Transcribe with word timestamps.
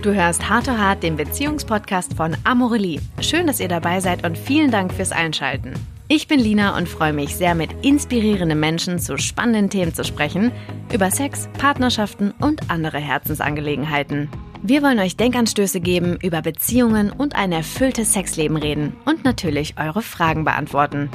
Du 0.00 0.14
hörst 0.14 0.48
Hart 0.48 0.66
to 0.66 0.78
Hart, 0.78 1.02
den 1.02 1.16
Beziehungspodcast 1.16 2.14
von 2.14 2.36
Amorelie. 2.44 3.00
Schön, 3.20 3.48
dass 3.48 3.58
ihr 3.58 3.66
dabei 3.66 3.98
seid 3.98 4.24
und 4.24 4.38
vielen 4.38 4.70
Dank 4.70 4.92
fürs 4.92 5.10
Einschalten. 5.10 5.74
Ich 6.06 6.28
bin 6.28 6.38
Lina 6.38 6.76
und 6.76 6.88
freue 6.88 7.12
mich 7.12 7.34
sehr, 7.34 7.56
mit 7.56 7.70
inspirierenden 7.84 8.60
Menschen 8.60 9.00
zu 9.00 9.18
spannenden 9.18 9.70
Themen 9.70 9.92
zu 9.92 10.04
sprechen, 10.04 10.52
über 10.92 11.10
Sex, 11.10 11.48
Partnerschaften 11.58 12.32
und 12.40 12.70
andere 12.70 12.98
Herzensangelegenheiten. 12.98 14.28
Wir 14.62 14.84
wollen 14.84 15.00
euch 15.00 15.16
Denkanstöße 15.16 15.80
geben, 15.80 16.16
über 16.22 16.42
Beziehungen 16.42 17.10
und 17.10 17.34
ein 17.34 17.50
erfülltes 17.50 18.12
Sexleben 18.12 18.56
reden 18.56 18.96
und 19.04 19.24
natürlich 19.24 19.74
eure 19.80 20.02
Fragen 20.02 20.44
beantworten. 20.44 21.10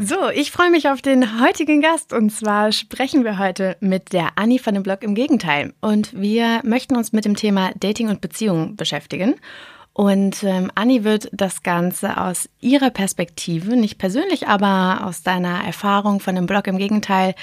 So, 0.00 0.28
ich 0.32 0.52
freue 0.52 0.70
mich 0.70 0.88
auf 0.88 1.02
den 1.02 1.42
heutigen 1.42 1.80
Gast. 1.80 2.12
Und 2.12 2.30
zwar 2.30 2.70
sprechen 2.70 3.24
wir 3.24 3.36
heute 3.36 3.76
mit 3.80 4.12
der 4.12 4.28
Anni 4.36 4.60
von 4.60 4.74
dem 4.74 4.84
Blog 4.84 5.02
im 5.02 5.16
Gegenteil. 5.16 5.74
Und 5.80 6.12
wir 6.14 6.60
möchten 6.62 6.96
uns 6.96 7.12
mit 7.12 7.24
dem 7.24 7.34
Thema 7.34 7.72
Dating 7.80 8.08
und 8.08 8.20
Beziehungen 8.20 8.76
beschäftigen. 8.76 9.34
Und 9.92 10.44
ähm, 10.44 10.70
Anni 10.76 11.02
wird 11.02 11.28
das 11.32 11.64
Ganze 11.64 12.16
aus 12.16 12.48
ihrer 12.60 12.90
Perspektive, 12.90 13.74
nicht 13.74 13.98
persönlich, 13.98 14.46
aber 14.46 15.04
aus 15.04 15.24
deiner 15.24 15.64
Erfahrung 15.64 16.20
von 16.20 16.36
dem 16.36 16.46
Blog 16.46 16.68
im 16.68 16.78
Gegenteil, 16.78 17.34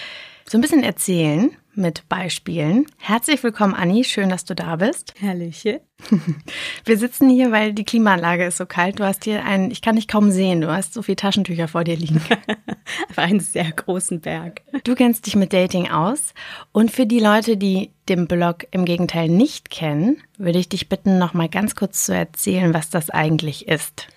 so 0.47 0.57
ein 0.57 0.61
bisschen 0.61 0.83
erzählen 0.83 1.51
mit 1.77 2.07
Beispielen. 2.09 2.85
Herzlich 2.97 3.43
willkommen, 3.43 3.73
Anni. 3.73 4.03
Schön, 4.03 4.29
dass 4.29 4.45
du 4.45 4.55
da 4.55 4.75
bist. 4.75 5.13
Herrliche. 5.19 5.81
Wir 6.85 6.97
sitzen 6.97 7.29
hier, 7.29 7.51
weil 7.51 7.73
die 7.73 7.83
Klimaanlage 7.83 8.45
ist 8.45 8.57
so 8.57 8.65
kalt. 8.65 8.99
Du 8.99 9.03
hast 9.03 9.23
hier 9.23 9.43
einen, 9.43 9.71
ich 9.71 9.81
kann 9.81 9.95
dich 9.95 10.07
kaum 10.07 10.31
sehen, 10.31 10.61
du 10.61 10.71
hast 10.71 10.93
so 10.93 11.01
viele 11.01 11.15
Taschentücher 11.15 11.67
vor 11.67 11.83
dir 11.83 11.95
liegen. 11.95 12.21
Auf 13.09 13.17
einen 13.17 13.39
sehr 13.39 13.71
großen 13.71 14.21
Berg. 14.21 14.61
Du 14.83 14.95
kennst 14.95 15.25
dich 15.25 15.35
mit 15.35 15.53
Dating 15.53 15.89
aus. 15.89 16.33
Und 16.71 16.91
für 16.91 17.05
die 17.05 17.19
Leute, 17.19 17.57
die 17.57 17.91
den 18.09 18.27
Blog 18.27 18.67
im 18.71 18.85
Gegenteil 18.85 19.29
nicht 19.29 19.69
kennen, 19.69 20.17
würde 20.37 20.59
ich 20.59 20.69
dich 20.69 20.89
bitten, 20.89 21.17
noch 21.17 21.33
mal 21.33 21.49
ganz 21.49 21.75
kurz 21.75 22.05
zu 22.05 22.13
erzählen, 22.13 22.73
was 22.73 22.89
das 22.89 23.09
eigentlich 23.09 23.67
ist. 23.67 24.07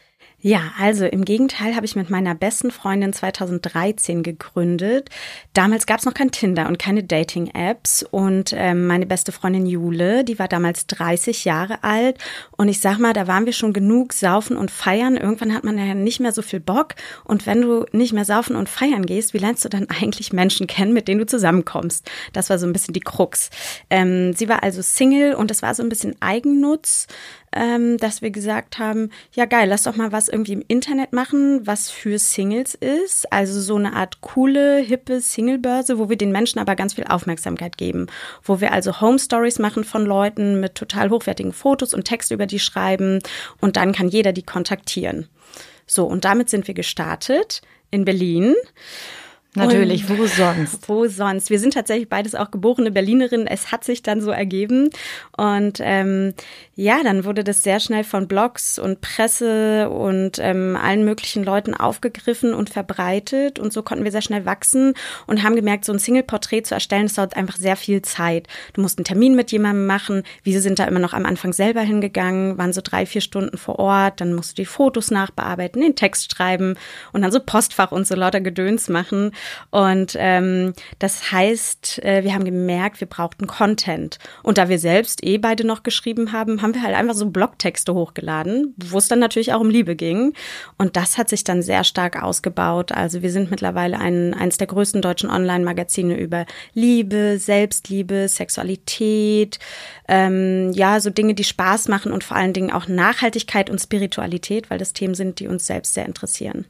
Ja, 0.40 0.70
also 0.78 1.04
im 1.04 1.24
Gegenteil 1.24 1.74
habe 1.74 1.84
ich 1.84 1.96
mit 1.96 2.10
meiner 2.10 2.32
besten 2.36 2.70
Freundin 2.70 3.12
2013 3.12 4.22
gegründet. 4.22 5.10
Damals 5.52 5.84
gab 5.84 5.98
es 5.98 6.04
noch 6.04 6.14
kein 6.14 6.30
Tinder 6.30 6.68
und 6.68 6.78
keine 6.78 7.02
Dating-Apps. 7.02 8.04
Und 8.04 8.52
ähm, 8.54 8.86
meine 8.86 9.04
beste 9.04 9.32
Freundin 9.32 9.66
Jule, 9.66 10.22
die 10.22 10.38
war 10.38 10.46
damals 10.46 10.86
30 10.86 11.44
Jahre 11.44 11.82
alt. 11.82 12.18
Und 12.56 12.68
ich 12.68 12.78
sag 12.80 12.98
mal, 12.98 13.14
da 13.14 13.26
waren 13.26 13.46
wir 13.46 13.52
schon 13.52 13.72
genug 13.72 14.12
saufen 14.12 14.56
und 14.56 14.70
feiern. 14.70 15.16
Irgendwann 15.16 15.52
hat 15.52 15.64
man 15.64 15.76
ja 15.76 15.92
nicht 15.94 16.20
mehr 16.20 16.30
so 16.30 16.42
viel 16.42 16.60
Bock. 16.60 16.94
Und 17.24 17.44
wenn 17.46 17.62
du 17.62 17.86
nicht 17.90 18.12
mehr 18.12 18.24
saufen 18.24 18.54
und 18.54 18.68
feiern 18.68 19.06
gehst, 19.06 19.34
wie 19.34 19.38
lernst 19.38 19.64
du 19.64 19.68
dann 19.68 19.88
eigentlich 20.00 20.32
Menschen 20.32 20.68
kennen, 20.68 20.92
mit 20.92 21.08
denen 21.08 21.18
du 21.18 21.26
zusammenkommst? 21.26 22.08
Das 22.32 22.48
war 22.48 22.60
so 22.60 22.66
ein 22.66 22.72
bisschen 22.72 22.94
die 22.94 23.00
Krux. 23.00 23.50
Ähm, 23.90 24.34
sie 24.34 24.48
war 24.48 24.62
also 24.62 24.82
Single 24.82 25.34
und 25.34 25.50
das 25.50 25.62
war 25.62 25.74
so 25.74 25.82
ein 25.82 25.88
bisschen 25.88 26.14
Eigennutz 26.20 27.08
ähm, 27.52 27.96
dass 27.98 28.22
wir 28.22 28.30
gesagt 28.30 28.78
haben, 28.78 29.10
ja 29.32 29.44
geil, 29.44 29.68
lass 29.68 29.84
doch 29.84 29.96
mal 29.96 30.12
was 30.12 30.28
irgendwie 30.28 30.52
im 30.52 30.64
Internet 30.66 31.12
machen, 31.12 31.66
was 31.66 31.90
für 31.90 32.18
Singles 32.18 32.74
ist. 32.74 33.32
Also 33.32 33.60
so 33.60 33.76
eine 33.76 33.94
Art 33.94 34.20
coole, 34.20 34.78
hippe 34.78 35.20
Singlebörse, 35.20 35.98
wo 35.98 36.08
wir 36.08 36.16
den 36.16 36.32
Menschen 36.32 36.58
aber 36.58 36.76
ganz 36.76 36.94
viel 36.94 37.04
Aufmerksamkeit 37.04 37.76
geben. 37.76 38.06
Wo 38.42 38.60
wir 38.60 38.72
also 38.72 39.00
Home 39.00 39.18
Stories 39.18 39.58
machen 39.58 39.84
von 39.84 40.04
Leuten 40.04 40.60
mit 40.60 40.74
total 40.74 41.10
hochwertigen 41.10 41.52
Fotos 41.52 41.94
und 41.94 42.04
Text 42.04 42.30
über 42.30 42.46
die 42.46 42.58
schreiben 42.58 43.20
und 43.60 43.76
dann 43.76 43.92
kann 43.92 44.08
jeder 44.08 44.32
die 44.32 44.42
kontaktieren. 44.42 45.28
So, 45.86 46.04
und 46.04 46.24
damit 46.24 46.50
sind 46.50 46.68
wir 46.68 46.74
gestartet 46.74 47.62
in 47.90 48.04
Berlin. 48.04 48.54
Natürlich, 49.54 50.08
und 50.08 50.18
wo 50.18 50.26
sonst? 50.26 50.88
Wo 50.88 51.06
sonst? 51.06 51.50
Wir 51.50 51.58
sind 51.58 51.74
tatsächlich 51.74 52.08
beides 52.08 52.34
auch 52.34 52.50
geborene 52.50 52.90
Berlinerinnen. 52.90 53.46
Es 53.46 53.72
hat 53.72 53.82
sich 53.82 54.02
dann 54.02 54.20
so 54.20 54.30
ergeben. 54.30 54.90
Und 55.36 55.80
ähm, 55.82 56.34
ja, 56.80 57.02
dann 57.02 57.24
wurde 57.24 57.42
das 57.42 57.64
sehr 57.64 57.80
schnell 57.80 58.04
von 58.04 58.28
Blogs 58.28 58.78
und 58.78 59.00
Presse 59.00 59.90
und 59.90 60.38
ähm, 60.38 60.78
allen 60.80 61.04
möglichen 61.04 61.42
Leuten 61.42 61.74
aufgegriffen 61.74 62.54
und 62.54 62.70
verbreitet. 62.70 63.58
Und 63.58 63.72
so 63.72 63.82
konnten 63.82 64.04
wir 64.04 64.12
sehr 64.12 64.22
schnell 64.22 64.46
wachsen 64.46 64.94
und 65.26 65.42
haben 65.42 65.56
gemerkt, 65.56 65.84
so 65.84 65.92
ein 65.92 65.98
Single-Porträt 65.98 66.62
zu 66.62 66.74
erstellen, 66.74 67.06
das 67.06 67.14
dauert 67.14 67.36
einfach 67.36 67.56
sehr 67.56 67.74
viel 67.74 68.02
Zeit. 68.02 68.46
Du 68.74 68.80
musst 68.80 68.96
einen 68.96 69.06
Termin 69.06 69.34
mit 69.34 69.50
jemandem 69.50 69.86
machen. 69.86 70.22
Wir 70.44 70.60
sind 70.60 70.78
da 70.78 70.84
immer 70.84 71.00
noch 71.00 71.14
am 71.14 71.26
Anfang 71.26 71.52
selber 71.52 71.80
hingegangen, 71.80 72.58
waren 72.58 72.72
so 72.72 72.80
drei, 72.80 73.06
vier 73.06 73.22
Stunden 73.22 73.58
vor 73.58 73.80
Ort. 73.80 74.20
Dann 74.20 74.32
musst 74.32 74.52
du 74.52 74.62
die 74.62 74.66
Fotos 74.66 75.10
nachbearbeiten, 75.10 75.82
den 75.82 75.96
Text 75.96 76.32
schreiben 76.32 76.76
und 77.12 77.22
dann 77.22 77.32
so 77.32 77.40
Postfach 77.40 77.90
und 77.90 78.06
so 78.06 78.14
lauter 78.14 78.40
Gedöns 78.40 78.88
machen. 78.88 79.32
Und 79.70 80.14
ähm, 80.16 80.74
das 81.00 81.32
heißt, 81.32 82.04
äh, 82.04 82.22
wir 82.22 82.34
haben 82.34 82.44
gemerkt, 82.44 83.00
wir 83.00 83.08
brauchten 83.08 83.48
Content. 83.48 84.20
Und 84.44 84.58
da 84.58 84.68
wir 84.68 84.78
selbst 84.78 85.24
eh 85.24 85.38
beide 85.38 85.66
noch 85.66 85.82
geschrieben 85.82 86.30
haben, 86.30 86.62
haben 86.62 86.67
wir 86.74 86.82
halt 86.82 86.94
einfach 86.94 87.14
so 87.14 87.28
Blogtexte 87.30 87.94
hochgeladen, 87.94 88.74
wo 88.76 88.98
es 88.98 89.08
dann 89.08 89.18
natürlich 89.18 89.52
auch 89.52 89.60
um 89.60 89.70
Liebe 89.70 89.96
ging. 89.96 90.34
Und 90.76 90.96
das 90.96 91.18
hat 91.18 91.28
sich 91.28 91.44
dann 91.44 91.62
sehr 91.62 91.84
stark 91.84 92.22
ausgebaut. 92.22 92.92
Also 92.92 93.22
wir 93.22 93.30
sind 93.30 93.50
mittlerweile 93.50 93.98
ein, 93.98 94.34
eines 94.34 94.58
der 94.58 94.66
größten 94.66 95.02
deutschen 95.02 95.30
Online-Magazine 95.30 96.18
über 96.18 96.46
Liebe, 96.74 97.38
Selbstliebe, 97.38 98.28
Sexualität, 98.28 99.58
ähm, 100.08 100.72
ja, 100.72 101.00
so 101.00 101.10
Dinge, 101.10 101.34
die 101.34 101.44
Spaß 101.44 101.88
machen 101.88 102.12
und 102.12 102.24
vor 102.24 102.36
allen 102.36 102.52
Dingen 102.52 102.70
auch 102.70 102.88
Nachhaltigkeit 102.88 103.70
und 103.70 103.80
Spiritualität, 103.80 104.70
weil 104.70 104.78
das 104.78 104.92
Themen 104.92 105.14
sind, 105.14 105.40
die 105.40 105.48
uns 105.48 105.66
selbst 105.66 105.94
sehr 105.94 106.06
interessieren. 106.06 106.66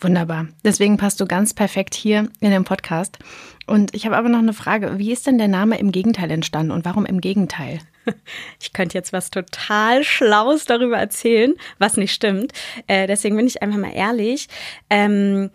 Wunderbar. 0.00 0.48
Deswegen 0.62 0.98
passt 0.98 1.20
du 1.20 1.26
ganz 1.26 1.54
perfekt 1.54 1.94
hier 1.94 2.28
in 2.40 2.50
den 2.50 2.64
Podcast. 2.64 3.18
Und 3.66 3.94
ich 3.94 4.06
habe 4.06 4.16
aber 4.16 4.28
noch 4.28 4.38
eine 4.38 4.52
Frage. 4.52 4.98
Wie 4.98 5.12
ist 5.12 5.26
denn 5.26 5.38
der 5.38 5.48
Name 5.48 5.78
im 5.78 5.90
Gegenteil 5.90 6.30
entstanden 6.30 6.70
und 6.70 6.84
warum 6.84 7.06
im 7.06 7.20
Gegenteil? 7.20 7.78
Ich 8.60 8.72
könnte 8.72 8.96
jetzt 8.96 9.12
was 9.12 9.30
total 9.30 10.04
Schlaues 10.04 10.64
darüber 10.64 10.96
erzählen, 10.96 11.54
was 11.80 11.96
nicht 11.96 12.12
stimmt. 12.12 12.52
Äh, 12.86 13.08
deswegen 13.08 13.36
bin 13.36 13.48
ich 13.48 13.62
einfach 13.62 13.78
mal 13.78 13.92
ehrlich. 13.92 14.46
Ähm, 14.90 15.50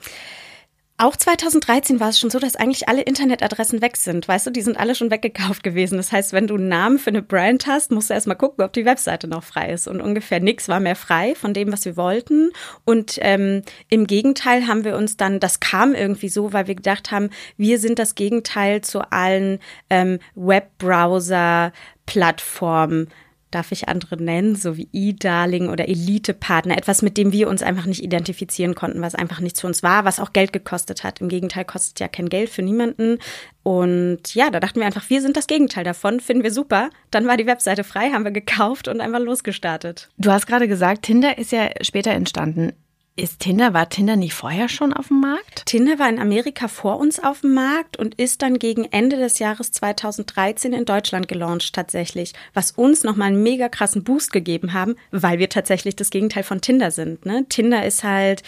auch 1.01 1.15
2013 1.15 1.99
war 1.99 2.09
es 2.09 2.19
schon 2.19 2.29
so, 2.29 2.37
dass 2.37 2.55
eigentlich 2.55 2.87
alle 2.87 3.01
Internetadressen 3.01 3.81
weg 3.81 3.97
sind. 3.97 4.27
Weißt 4.27 4.45
du, 4.45 4.51
die 4.51 4.61
sind 4.61 4.79
alle 4.79 4.93
schon 4.93 5.09
weggekauft 5.09 5.63
gewesen. 5.63 5.97
Das 5.97 6.11
heißt, 6.11 6.31
wenn 6.31 6.45
du 6.45 6.53
einen 6.55 6.67
Namen 6.67 6.99
für 6.99 7.09
eine 7.09 7.23
Brand 7.23 7.65
hast, 7.65 7.89
musst 7.91 8.11
du 8.11 8.13
erstmal 8.13 8.37
gucken, 8.37 8.63
ob 8.63 8.71
die 8.73 8.85
Webseite 8.85 9.27
noch 9.27 9.43
frei 9.43 9.71
ist. 9.71 9.87
Und 9.87 9.99
ungefähr 9.99 10.39
nichts 10.39 10.69
war 10.69 10.79
mehr 10.79 10.95
frei 10.95 11.33
von 11.33 11.55
dem, 11.55 11.73
was 11.73 11.85
wir 11.85 11.97
wollten. 11.97 12.51
Und 12.85 13.17
ähm, 13.21 13.63
im 13.89 14.05
Gegenteil 14.05 14.67
haben 14.67 14.83
wir 14.83 14.95
uns 14.95 15.17
dann, 15.17 15.39
das 15.39 15.59
kam 15.59 15.95
irgendwie 15.95 16.29
so, 16.29 16.53
weil 16.53 16.67
wir 16.67 16.75
gedacht 16.75 17.09
haben, 17.09 17.31
wir 17.57 17.79
sind 17.79 17.97
das 17.97 18.13
Gegenteil 18.13 18.81
zu 18.81 19.11
allen 19.11 19.57
ähm, 19.89 20.19
Webbrowser-Plattformen 20.35 23.07
darf 23.51 23.71
ich 23.71 23.87
andere 23.87 24.21
nennen, 24.21 24.55
so 24.55 24.77
wie 24.77 24.89
E-Darling 24.91 25.69
oder 25.69 25.87
Elite-Partner, 25.87 26.77
etwas, 26.77 27.01
mit 27.01 27.17
dem 27.17 27.31
wir 27.31 27.49
uns 27.49 27.61
einfach 27.61 27.85
nicht 27.85 28.03
identifizieren 28.03 28.75
konnten, 28.75 29.01
was 29.01 29.15
einfach 29.15 29.39
nichts 29.39 29.61
für 29.61 29.67
uns 29.67 29.83
war, 29.83 30.05
was 30.05 30.19
auch 30.19 30.33
Geld 30.33 30.53
gekostet 30.53 31.03
hat. 31.03 31.21
Im 31.21 31.29
Gegenteil 31.29 31.65
kostet 31.65 31.99
ja 31.99 32.07
kein 32.07 32.29
Geld 32.29 32.49
für 32.49 32.61
niemanden. 32.61 33.19
Und 33.63 34.33
ja, 34.33 34.49
da 34.49 34.59
dachten 34.59 34.79
wir 34.79 34.87
einfach, 34.87 35.09
wir 35.09 35.21
sind 35.21 35.37
das 35.37 35.47
Gegenteil 35.47 35.83
davon, 35.83 36.19
finden 36.19 36.43
wir 36.43 36.51
super. 36.51 36.89
Dann 37.11 37.27
war 37.27 37.37
die 37.37 37.45
Webseite 37.45 37.83
frei, 37.83 38.09
haben 38.11 38.23
wir 38.23 38.31
gekauft 38.31 38.87
und 38.87 39.01
einfach 39.01 39.19
losgestartet. 39.19 40.09
Du 40.17 40.31
hast 40.31 40.47
gerade 40.47 40.67
gesagt, 40.67 41.03
Tinder 41.03 41.37
ist 41.37 41.51
ja 41.51 41.69
später 41.81 42.11
entstanden. 42.11 42.73
Ist 43.17 43.41
Tinder, 43.41 43.73
war 43.73 43.89
Tinder 43.89 44.15
nicht 44.15 44.33
vorher 44.33 44.69
schon 44.69 44.93
auf 44.93 45.09
dem 45.09 45.19
Markt? 45.19 45.65
Tinder 45.65 45.99
war 45.99 46.07
in 46.07 46.17
Amerika 46.17 46.69
vor 46.69 46.97
uns 46.97 47.21
auf 47.21 47.41
dem 47.41 47.53
Markt 47.53 47.97
und 47.97 48.15
ist 48.15 48.41
dann 48.41 48.57
gegen 48.57 48.85
Ende 48.85 49.17
des 49.17 49.37
Jahres 49.39 49.73
2013 49.73 50.71
in 50.71 50.85
Deutschland 50.85 51.27
gelauncht 51.27 51.75
tatsächlich, 51.75 52.31
was 52.53 52.71
uns 52.71 53.03
nochmal 53.03 53.27
einen 53.27 53.43
mega 53.43 53.67
krassen 53.67 54.05
Boost 54.05 54.31
gegeben 54.31 54.71
haben, 54.71 54.95
weil 55.11 55.39
wir 55.39 55.49
tatsächlich 55.49 55.97
das 55.97 56.09
Gegenteil 56.09 56.43
von 56.43 56.61
Tinder 56.61 56.89
sind. 56.89 57.25
Ne? 57.25 57.45
Tinder 57.49 57.85
ist 57.85 58.05
halt 58.05 58.43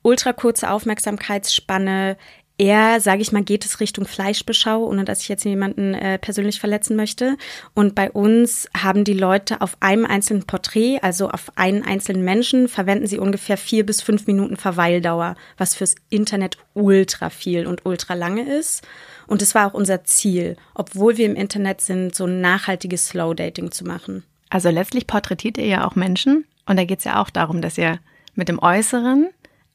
ultra 0.00 0.32
kurze 0.32 0.70
Aufmerksamkeitsspanne, 0.70 2.16
eher, 2.58 3.00
sage 3.00 3.22
ich 3.22 3.32
mal, 3.32 3.42
geht 3.42 3.64
es 3.64 3.80
Richtung 3.80 4.06
Fleischbeschau, 4.06 4.84
ohne 4.84 5.04
dass 5.04 5.22
ich 5.22 5.28
jetzt 5.28 5.44
jemanden 5.44 5.94
äh, 5.94 6.18
persönlich 6.18 6.60
verletzen 6.60 6.96
möchte. 6.96 7.36
Und 7.72 7.94
bei 7.94 8.10
uns 8.10 8.68
haben 8.76 9.04
die 9.04 9.14
Leute 9.14 9.60
auf 9.60 9.76
einem 9.80 10.04
einzelnen 10.04 10.44
Porträt, 10.44 10.98
also 11.00 11.30
auf 11.30 11.52
einen 11.54 11.84
einzelnen 11.84 12.24
Menschen, 12.24 12.68
verwenden 12.68 13.06
sie 13.06 13.18
ungefähr 13.18 13.56
vier 13.56 13.86
bis 13.86 14.02
fünf 14.02 14.26
Minuten 14.26 14.56
Verweildauer, 14.56 15.36
was 15.56 15.74
fürs 15.74 15.94
Internet 16.10 16.58
ultra 16.74 17.30
viel 17.30 17.66
und 17.66 17.86
ultra 17.86 18.14
lange 18.14 18.42
ist. 18.42 18.86
Und 19.26 19.40
es 19.40 19.54
war 19.54 19.68
auch 19.68 19.74
unser 19.74 20.04
Ziel, 20.04 20.56
obwohl 20.74 21.16
wir 21.16 21.26
im 21.26 21.36
Internet 21.36 21.80
sind, 21.80 22.14
so 22.14 22.24
ein 22.24 22.40
nachhaltiges 22.40 23.08
Slow 23.08 23.34
Dating 23.34 23.70
zu 23.70 23.84
machen. 23.84 24.24
Also 24.50 24.70
letztlich 24.70 25.06
porträtiert 25.06 25.58
ihr 25.58 25.66
ja 25.66 25.86
auch 25.86 25.94
Menschen. 25.94 26.44
Und 26.66 26.76
da 26.76 26.84
geht 26.84 26.98
es 26.98 27.04
ja 27.04 27.20
auch 27.22 27.30
darum, 27.30 27.62
dass 27.62 27.78
ihr 27.78 28.00
mit 28.34 28.48
dem 28.48 28.58
Äußeren 28.62 29.28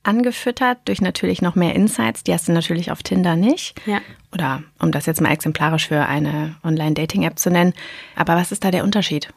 angefüttert 0.03 0.79
durch 0.85 1.01
natürlich 1.01 1.41
noch 1.41 1.55
mehr 1.55 1.75
Insights. 1.75 2.23
Die 2.23 2.33
hast 2.33 2.47
du 2.47 2.51
natürlich 2.51 2.91
auf 2.91 3.03
Tinder 3.03 3.35
nicht. 3.35 3.75
Ja. 3.85 4.01
Oder 4.33 4.63
um 4.79 4.91
das 4.91 5.05
jetzt 5.05 5.21
mal 5.21 5.31
exemplarisch 5.31 5.87
für 5.87 6.05
eine 6.05 6.55
Online-Dating-App 6.63 7.39
zu 7.39 7.49
nennen. 7.49 7.73
Aber 8.15 8.35
was 8.35 8.51
ist 8.51 8.63
da 8.63 8.71
der 8.71 8.83
Unterschied? 8.83 9.29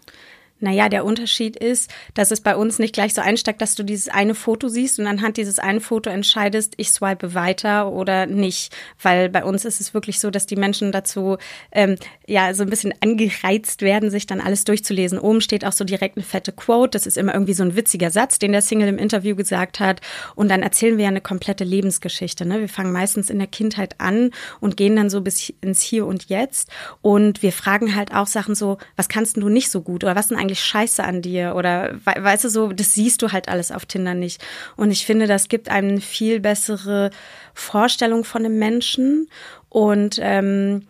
Naja, 0.59 0.89
der 0.89 1.05
Unterschied 1.05 1.55
ist, 1.55 1.91
dass 2.15 2.31
es 2.31 2.41
bei 2.41 2.57
uns 2.57 2.79
nicht 2.79 2.95
gleich 2.95 3.13
so 3.13 3.21
einsteigt, 3.21 3.61
dass 3.61 3.75
du 3.75 3.83
dieses 3.83 4.09
eine 4.09 4.35
Foto 4.35 4.69
siehst 4.69 4.99
und 4.99 5.07
anhand 5.07 5.37
dieses 5.37 5.59
einen 5.59 5.81
Foto 5.81 6.09
entscheidest, 6.09 6.73
ich 6.79 6.91
swipe 6.91 7.35
weiter 7.35 7.93
oder 7.93 8.25
nicht. 8.25 8.75
Weil 9.03 9.29
bei 9.29 9.45
uns 9.45 9.67
ist 9.67 9.83
es 9.83 9.93
wirklich 9.93 10.19
so, 10.19 10.31
dass 10.31 10.47
die 10.47 10.57
Menschen 10.57 10.93
dazu 10.93 11.37
ähm, 11.73 11.97
ja 12.27 12.55
so 12.55 12.63
ein 12.63 12.71
bisschen 12.71 12.95
angereizt 13.03 13.83
werden, 13.83 14.11
sich 14.11 14.27
dann 14.27 14.41
alles 14.41 14.65
durchzulesen. 14.65 15.19
Oben 15.19 15.43
steht 15.43 15.65
auch 15.67 15.73
so 15.73 15.85
direkt 15.85 16.17
eine 16.17 16.25
fette 16.25 16.53
Quote. 16.53 16.93
Das 16.93 17.07
ist 17.07 17.19
immer 17.19 17.35
irgendwie 17.35 17.53
so 17.53 17.63
ein 17.63 17.77
witziger 17.77 18.11
Satz, 18.11 18.39
den 18.39 18.53
der 18.53 18.63
Single 18.63 18.89
im 18.89 18.99
Interview 18.99 19.37
gesagt 19.37 19.79
hat. 19.79 20.01
Und 20.37 20.49
dann 20.49 20.63
erzählen 20.63 20.97
wir 20.97 21.05
ja 21.05 21.11
eine 21.11 21.21
komplette 21.21 21.65
Lebensgeschichte. 21.65 22.47
Ne? 22.47 22.61
Wir 22.61 22.71
fangen 22.71 22.93
meistens 22.93 23.29
in 23.29 23.39
der 23.39 23.49
Kindheit 23.49 24.01
an 24.01 24.31
und 24.61 24.79
gehen 24.79 24.97
dann 24.97 25.11
so 25.11 25.21
bis 25.21 25.53
ins 25.61 25.83
Hier 25.83 26.07
und 26.07 26.31
Jetzt. 26.31 26.71
Und 27.03 27.43
wir 27.43 27.53
fragen 27.53 27.95
halt 27.95 28.15
auch 28.15 28.27
Sachen 28.27 28.55
so, 28.55 28.79
was 28.97 29.11
kannst 29.11 29.37
du 29.37 29.51
nicht 29.51 29.71
so 29.71 29.83
gut 29.83 30.03
oder 30.03 30.17
was 30.17 30.29
sind 30.29 30.46
eigentlich 30.47 30.65
scheiße 30.65 31.03
an 31.03 31.23
dir 31.23 31.55
oder 31.57 31.95
weißt 32.05 32.45
du 32.45 32.49
so, 32.49 32.69
das 32.73 32.95
siehst 32.95 33.23
du 33.23 33.33
halt 33.33 33.49
alles 33.49 33.73
auf 33.73 33.87
Tinder 33.87 34.15
nicht. 34.15 34.43
Und 34.77 34.91
ich 34.91 35.05
finde, 35.05 35.27
das 35.27 35.49
gibt 35.49 35.69
einem 35.69 35.91
eine 35.91 36.01
viel 36.01 36.41
bessere 36.41 37.11
Vorstellung 37.55 38.25
von 38.25 38.45
einem 38.45 38.59
Menschen 38.59 39.29
und 39.69 40.19
ähm, 40.23 40.87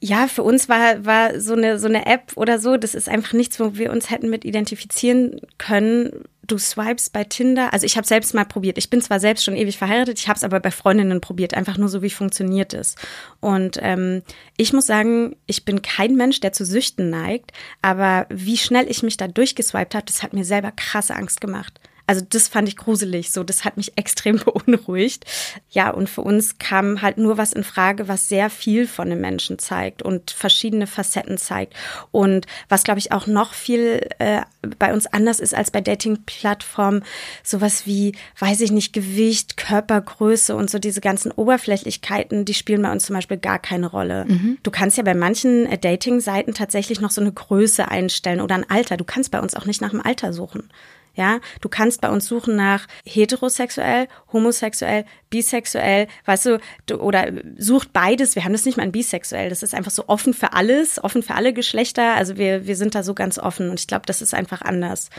ja, 0.00 0.28
für 0.28 0.42
uns 0.42 0.68
war, 0.68 1.06
war 1.06 1.40
so 1.40 1.54
eine, 1.54 1.78
so 1.78 1.88
eine 1.88 2.04
App 2.04 2.32
oder 2.36 2.58
so, 2.58 2.76
das 2.76 2.94
ist 2.94 3.08
einfach 3.08 3.32
nichts, 3.32 3.58
wo 3.58 3.76
wir 3.76 3.90
uns 3.90 4.10
hätten 4.10 4.28
mit 4.28 4.44
identifizieren 4.44 5.40
können. 5.56 6.24
Du 6.46 6.58
swipes 6.58 7.10
bei 7.10 7.24
Tinder. 7.24 7.72
Also 7.72 7.86
ich 7.86 7.96
habe 7.96 8.06
selbst 8.06 8.34
mal 8.34 8.44
probiert. 8.44 8.78
Ich 8.78 8.90
bin 8.90 9.00
zwar 9.00 9.20
selbst 9.20 9.44
schon 9.44 9.56
ewig 9.56 9.78
verheiratet, 9.78 10.18
ich 10.18 10.28
habe 10.28 10.36
es 10.36 10.44
aber 10.44 10.60
bei 10.60 10.70
Freundinnen 10.70 11.20
probiert, 11.20 11.54
einfach 11.54 11.78
nur 11.78 11.88
so, 11.88 12.02
wie 12.02 12.10
funktioniert 12.10 12.74
es. 12.74 12.96
Und 13.40 13.78
ähm, 13.80 14.22
ich 14.56 14.72
muss 14.72 14.86
sagen, 14.86 15.36
ich 15.46 15.64
bin 15.64 15.82
kein 15.82 16.16
Mensch, 16.16 16.40
der 16.40 16.52
zu 16.52 16.64
Süchten 16.64 17.10
neigt, 17.10 17.52
aber 17.82 18.26
wie 18.28 18.56
schnell 18.56 18.90
ich 18.90 19.02
mich 19.02 19.16
da 19.16 19.28
durchgeswiped 19.28 19.94
habe, 19.94 20.06
das 20.06 20.22
hat 20.22 20.32
mir 20.32 20.44
selber 20.44 20.72
krasse 20.72 21.14
Angst 21.14 21.40
gemacht. 21.40 21.80
Also 22.06 22.24
das 22.28 22.48
fand 22.48 22.68
ich 22.68 22.76
gruselig, 22.76 23.30
so 23.30 23.42
das 23.44 23.64
hat 23.64 23.76
mich 23.76 23.92
extrem 23.96 24.38
beunruhigt. 24.38 25.24
Ja, 25.70 25.90
und 25.90 26.08
für 26.08 26.22
uns 26.22 26.58
kam 26.58 27.02
halt 27.02 27.18
nur 27.18 27.38
was 27.38 27.52
in 27.52 27.64
Frage, 27.64 28.08
was 28.08 28.28
sehr 28.28 28.50
viel 28.50 28.86
von 28.86 29.08
dem 29.08 29.20
Menschen 29.20 29.58
zeigt 29.58 30.02
und 30.02 30.30
verschiedene 30.30 30.86
Facetten 30.86 31.38
zeigt 31.38 31.74
und 32.10 32.46
was 32.68 32.84
glaube 32.84 32.98
ich 32.98 33.12
auch 33.12 33.26
noch 33.26 33.54
viel 33.54 34.06
äh, 34.18 34.42
bei 34.78 34.92
uns 34.92 35.06
anders 35.06 35.40
ist 35.40 35.54
als 35.54 35.70
bei 35.70 35.80
Dating-Plattformen, 35.80 37.04
sowas 37.42 37.86
wie, 37.86 38.14
weiß 38.38 38.60
ich 38.60 38.72
nicht, 38.72 38.92
Gewicht, 38.92 39.56
Körpergröße 39.56 40.54
und 40.54 40.70
so 40.70 40.78
diese 40.78 41.00
ganzen 41.00 41.30
Oberflächlichkeiten, 41.32 42.44
die 42.44 42.54
spielen 42.54 42.82
bei 42.82 42.92
uns 42.92 43.06
zum 43.06 43.14
Beispiel 43.14 43.36
gar 43.36 43.58
keine 43.58 43.86
Rolle. 43.86 44.24
Mhm. 44.26 44.58
Du 44.62 44.70
kannst 44.70 44.96
ja 44.96 45.02
bei 45.02 45.14
manchen 45.14 45.66
äh, 45.66 45.78
Dating-Seiten 45.78 46.54
tatsächlich 46.54 47.00
noch 47.00 47.10
so 47.10 47.20
eine 47.20 47.32
Größe 47.32 47.88
einstellen 47.88 48.40
oder 48.40 48.54
ein 48.54 48.68
Alter. 48.68 48.96
Du 48.96 49.04
kannst 49.04 49.30
bei 49.30 49.40
uns 49.40 49.54
auch 49.54 49.66
nicht 49.66 49.80
nach 49.80 49.90
dem 49.90 50.04
Alter 50.04 50.32
suchen. 50.32 50.70
Ja, 51.14 51.40
du 51.60 51.68
kannst 51.68 52.00
bei 52.00 52.10
uns 52.10 52.26
suchen 52.26 52.56
nach 52.56 52.86
heterosexuell, 53.04 54.08
homosexuell, 54.32 55.04
bisexuell, 55.30 56.08
weißt 56.24 56.46
du, 56.46 56.60
du, 56.86 56.96
oder 56.96 57.28
sucht 57.56 57.92
beides. 57.92 58.34
Wir 58.34 58.44
haben 58.44 58.52
das 58.52 58.64
nicht 58.64 58.76
mal 58.76 58.84
in 58.84 58.92
bisexuell. 58.92 59.48
Das 59.48 59.62
ist 59.62 59.74
einfach 59.74 59.92
so 59.92 60.04
offen 60.08 60.34
für 60.34 60.52
alles, 60.54 61.02
offen 61.02 61.22
für 61.22 61.34
alle 61.34 61.52
Geschlechter. 61.52 62.14
Also 62.14 62.36
wir, 62.36 62.66
wir 62.66 62.76
sind 62.76 62.94
da 62.94 63.02
so 63.02 63.14
ganz 63.14 63.38
offen 63.38 63.70
und 63.70 63.78
ich 63.78 63.86
glaube, 63.86 64.06
das 64.06 64.22
ist 64.22 64.34
einfach 64.34 64.62
anders. 64.62 65.10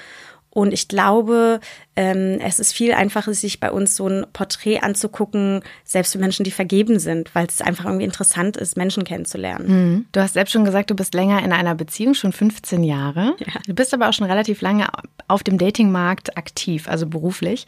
Und 0.56 0.72
ich 0.72 0.88
glaube, 0.88 1.60
ähm, 1.98 2.40
es 2.40 2.60
ist 2.60 2.72
viel 2.72 2.94
einfacher, 2.94 3.34
sich 3.34 3.60
bei 3.60 3.69
uns 3.69 3.98
so 3.98 4.07
ein 4.07 4.25
Porträt 4.31 4.80
anzugucken, 4.80 5.60
selbst 5.84 6.13
für 6.13 6.18
Menschen, 6.18 6.46
die 6.46 6.52
vergeben 6.52 6.98
sind, 6.98 7.36
weil 7.36 7.46
es 7.46 7.62
einfach 7.62 7.84
irgendwie 7.84 8.06
interessant 8.06 8.56
ist, 8.56 8.78
Menschen 8.78 9.04
kennenzulernen. 9.04 9.68
Mhm. 9.68 10.06
Du 10.13 10.22
hast 10.22 10.31
selbst 10.31 10.54
schon 10.54 10.63
gesagt, 10.63 10.90
du 10.90 10.96
bist 10.96 11.13
länger 11.13 11.44
in 11.44 11.52
einer 11.52 11.75
Beziehung, 11.75 12.13
schon 12.13 12.31
15 12.31 12.86
Jahre. 12.86 13.36
Ja. 13.40 13.60
Du 13.68 13.74
bist 13.74 13.94
aber 13.94 14.07
auch 14.07 14.13
schon 14.13 14.28
relativ 14.28 14.62
lange 14.62 14.88
auf 15.28 15.44
dem 15.44 15.57
Datingmarkt 15.57 16.38
aktiv, 16.38 16.88
also 16.88 17.06
beruflich. 17.06 17.66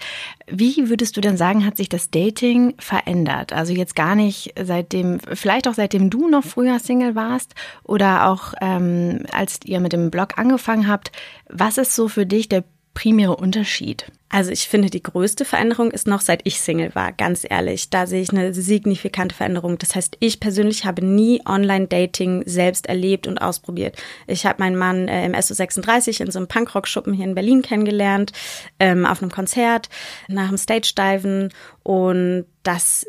Wie 0.49 0.89
würdest 0.89 1.17
du 1.17 1.21
denn 1.21 1.35
sagen, 1.35 1.65
hat 1.65 1.75
sich 1.75 1.89
das 1.89 2.09
Dating 2.09 2.73
verändert? 2.79 3.51
Also 3.51 3.73
jetzt 3.73 3.97
gar 3.97 4.15
nicht 4.15 4.53
seitdem, 4.57 5.19
vielleicht 5.19 5.67
auch 5.67 5.73
seitdem 5.73 6.09
du 6.09 6.29
noch 6.29 6.45
früher 6.45 6.79
Single 6.79 7.15
warst 7.15 7.53
oder 7.83 8.29
auch 8.29 8.53
ähm, 8.61 9.25
als 9.33 9.59
ihr 9.65 9.81
mit 9.81 9.91
dem 9.91 10.09
Blog 10.09 10.37
angefangen 10.37 10.87
habt. 10.87 11.11
Was 11.49 11.77
ist 11.77 11.93
so 11.93 12.07
für 12.07 12.25
dich 12.25 12.47
der 12.47 12.63
primäre 12.97 13.35
Unterschied? 13.35 14.11
Also 14.27 14.49
ich 14.49 14.67
finde, 14.67 14.89
die 14.89 15.03
größte 15.03 15.45
Veränderung 15.45 15.91
ist 15.91 16.07
noch, 16.07 16.19
seit 16.19 16.41
ich 16.45 16.59
Single 16.59 16.95
war, 16.95 17.11
ganz 17.11 17.45
ehrlich. 17.47 17.91
Da 17.91 18.07
sehe 18.07 18.23
ich 18.23 18.31
eine 18.31 18.55
signifikante 18.55 19.35
Veränderung. 19.35 19.77
Das 19.77 19.93
heißt, 19.93 20.17
ich 20.19 20.39
persönlich 20.39 20.83
habe 20.83 21.05
nie 21.05 21.39
Online-Dating 21.45 22.41
selbst 22.47 22.87
erlebt 22.87 23.27
und 23.27 23.37
ausprobiert. 23.37 23.95
Ich 24.25 24.47
habe 24.47 24.63
meinen 24.63 24.75
Mann 24.75 25.07
äh, 25.09 25.23
im 25.27 25.33
SO36 25.33 26.21
in 26.21 26.31
so 26.31 26.39
einem 26.39 26.47
Punkrock-Schuppen 26.47 27.13
hier 27.13 27.25
in 27.25 27.35
Berlin 27.35 27.61
kennengelernt, 27.61 28.31
ähm, 28.79 29.05
auf 29.05 29.21
einem 29.21 29.31
Konzert, 29.31 29.89
nach 30.27 30.47
dem 30.47 30.57
Stage-Diven 30.57 31.53
und 31.83 32.45
das 32.63 33.05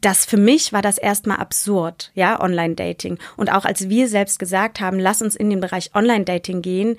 das 0.00 0.26
für 0.26 0.36
mich 0.36 0.72
war 0.72 0.82
das 0.82 0.98
erstmal 0.98 1.36
absurd, 1.38 2.10
ja, 2.14 2.40
Online-Dating. 2.42 3.16
Und 3.36 3.52
auch 3.52 3.64
als 3.64 3.88
wir 3.88 4.08
selbst 4.08 4.40
gesagt 4.40 4.80
haben, 4.80 4.98
lass 4.98 5.22
uns 5.22 5.36
in 5.36 5.50
den 5.50 5.60
Bereich 5.60 5.94
Online-Dating 5.94 6.62
gehen, 6.62 6.96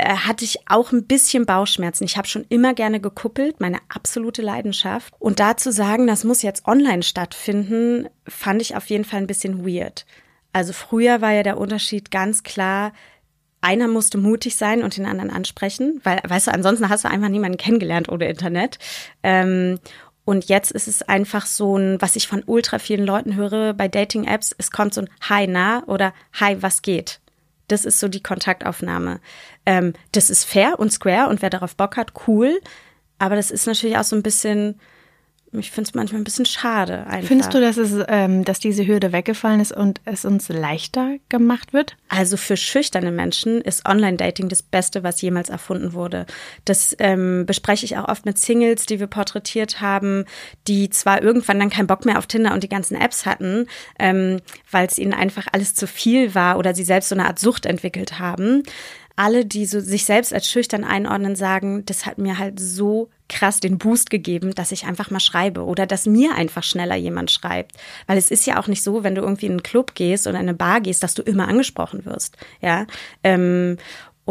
äh, 0.00 0.16
hatte 0.16 0.44
ich 0.44 0.58
auch 0.66 0.92
ein 0.92 1.06
bisschen 1.06 1.46
Bauchschmerzen. 1.46 2.04
Ich 2.04 2.16
habe 2.16 2.28
schon 2.28 2.44
immer 2.48 2.74
gerne 2.74 3.00
gekuppelt, 3.00 3.60
meine 3.60 3.78
absolute 3.88 4.42
Leidenschaft. 4.42 5.14
Und 5.18 5.40
da 5.40 5.56
zu 5.56 5.72
sagen, 5.72 6.06
das 6.06 6.24
muss 6.24 6.42
jetzt 6.42 6.66
online 6.66 7.02
stattfinden, 7.02 8.08
fand 8.26 8.62
ich 8.62 8.76
auf 8.76 8.86
jeden 8.86 9.04
Fall 9.04 9.20
ein 9.20 9.26
bisschen 9.26 9.66
weird. 9.66 10.06
Also 10.52 10.72
früher 10.72 11.20
war 11.20 11.32
ja 11.32 11.42
der 11.42 11.58
Unterschied 11.58 12.10
ganz 12.10 12.42
klar, 12.42 12.92
einer 13.60 13.88
musste 13.88 14.18
mutig 14.18 14.56
sein 14.56 14.82
und 14.82 14.96
den 14.96 15.06
anderen 15.06 15.30
ansprechen, 15.30 16.00
weil, 16.02 16.20
weißt 16.26 16.46
du, 16.46 16.52
ansonsten 16.52 16.88
hast 16.88 17.04
du 17.04 17.10
einfach 17.10 17.28
niemanden 17.28 17.58
kennengelernt 17.58 18.08
ohne 18.08 18.28
Internet. 18.28 18.78
Ähm, 19.22 19.78
und 20.24 20.46
jetzt 20.48 20.70
ist 20.70 20.88
es 20.88 21.02
einfach 21.02 21.46
so 21.46 21.76
ein, 21.76 22.00
was 22.00 22.16
ich 22.16 22.28
von 22.28 22.42
ultra 22.46 22.78
vielen 22.78 23.04
Leuten 23.04 23.36
höre 23.36 23.74
bei 23.74 23.88
Dating-Apps, 23.88 24.54
es 24.58 24.70
kommt 24.70 24.94
so 24.94 25.02
ein 25.02 25.10
Hi, 25.28 25.46
na 25.46 25.82
oder 25.86 26.14
Hi, 26.38 26.62
was 26.62 26.82
geht? 26.82 27.19
Das 27.70 27.84
ist 27.84 28.00
so 28.00 28.08
die 28.08 28.22
Kontaktaufnahme. 28.22 29.20
Ähm, 29.66 29.92
das 30.12 30.30
ist 30.30 30.44
fair 30.44 30.78
und 30.78 30.92
square 30.92 31.28
und 31.28 31.42
wer 31.42 31.50
darauf 31.50 31.76
Bock 31.76 31.96
hat, 31.96 32.12
cool. 32.26 32.60
Aber 33.18 33.36
das 33.36 33.50
ist 33.50 33.66
natürlich 33.66 33.98
auch 33.98 34.04
so 34.04 34.16
ein 34.16 34.22
bisschen 34.22 34.80
ich 35.52 35.72
finde 35.72 35.88
es 35.88 35.94
manchmal 35.94 36.20
ein 36.20 36.24
bisschen 36.24 36.46
schade. 36.46 37.06
Einfach. 37.06 37.26
Findest 37.26 37.52
du, 37.52 37.60
dass, 37.60 37.76
es, 37.76 37.92
ähm, 38.08 38.44
dass 38.44 38.60
diese 38.60 38.86
Hürde 38.86 39.12
weggefallen 39.12 39.60
ist 39.60 39.72
und 39.72 40.00
es 40.04 40.24
uns 40.24 40.48
leichter 40.48 41.16
gemacht 41.28 41.72
wird? 41.72 41.96
Also 42.08 42.36
für 42.36 42.56
schüchterne 42.56 43.10
Menschen 43.10 43.60
ist 43.60 43.86
Online-Dating 43.88 44.48
das 44.48 44.62
Beste, 44.62 45.02
was 45.02 45.20
jemals 45.20 45.48
erfunden 45.48 45.92
wurde. 45.92 46.26
Das 46.64 46.94
ähm, 47.00 47.46
bespreche 47.46 47.84
ich 47.84 47.96
auch 47.96 48.08
oft 48.08 48.26
mit 48.26 48.38
Singles, 48.38 48.86
die 48.86 49.00
wir 49.00 49.08
porträtiert 49.08 49.80
haben, 49.80 50.24
die 50.68 50.88
zwar 50.88 51.20
irgendwann 51.20 51.58
dann 51.58 51.70
keinen 51.70 51.88
Bock 51.88 52.04
mehr 52.04 52.18
auf 52.18 52.28
Tinder 52.28 52.54
und 52.54 52.62
die 52.62 52.68
ganzen 52.68 52.94
Apps 52.94 53.26
hatten, 53.26 53.66
ähm, 53.98 54.40
weil 54.70 54.86
es 54.86 54.98
ihnen 54.98 55.14
einfach 55.14 55.48
alles 55.50 55.74
zu 55.74 55.88
viel 55.88 56.36
war 56.36 56.58
oder 56.58 56.74
sie 56.76 56.84
selbst 56.84 57.08
so 57.08 57.16
eine 57.16 57.26
Art 57.26 57.40
Sucht 57.40 57.66
entwickelt 57.66 58.20
haben 58.20 58.62
alle, 59.16 59.44
die 59.44 59.66
so 59.66 59.80
sich 59.80 60.06
selbst 60.06 60.32
als 60.32 60.48
schüchtern 60.48 60.82
einordnen, 60.82 61.36
sagen, 61.36 61.84
das 61.84 62.06
hat 62.06 62.16
mir 62.16 62.38
halt 62.38 62.58
so 62.58 63.10
krass 63.30 63.60
den 63.60 63.78
Boost 63.78 64.10
gegeben, 64.10 64.54
dass 64.54 64.72
ich 64.72 64.84
einfach 64.84 65.10
mal 65.10 65.20
schreibe 65.20 65.64
oder 65.64 65.86
dass 65.86 66.06
mir 66.06 66.34
einfach 66.34 66.62
schneller 66.62 66.96
jemand 66.96 67.30
schreibt. 67.30 67.76
Weil 68.06 68.18
es 68.18 68.30
ist 68.30 68.46
ja 68.46 68.60
auch 68.60 68.66
nicht 68.66 68.82
so, 68.82 69.02
wenn 69.02 69.14
du 69.14 69.22
irgendwie 69.22 69.46
in 69.46 69.52
einen 69.52 69.62
Club 69.62 69.94
gehst 69.94 70.26
oder 70.26 70.38
in 70.38 70.48
eine 70.48 70.54
Bar 70.54 70.82
gehst, 70.82 71.02
dass 71.02 71.14
du 71.14 71.22
immer 71.22 71.48
angesprochen 71.48 72.04
wirst. 72.04 72.36
Ja. 72.60 72.86
Ähm, 73.24 73.78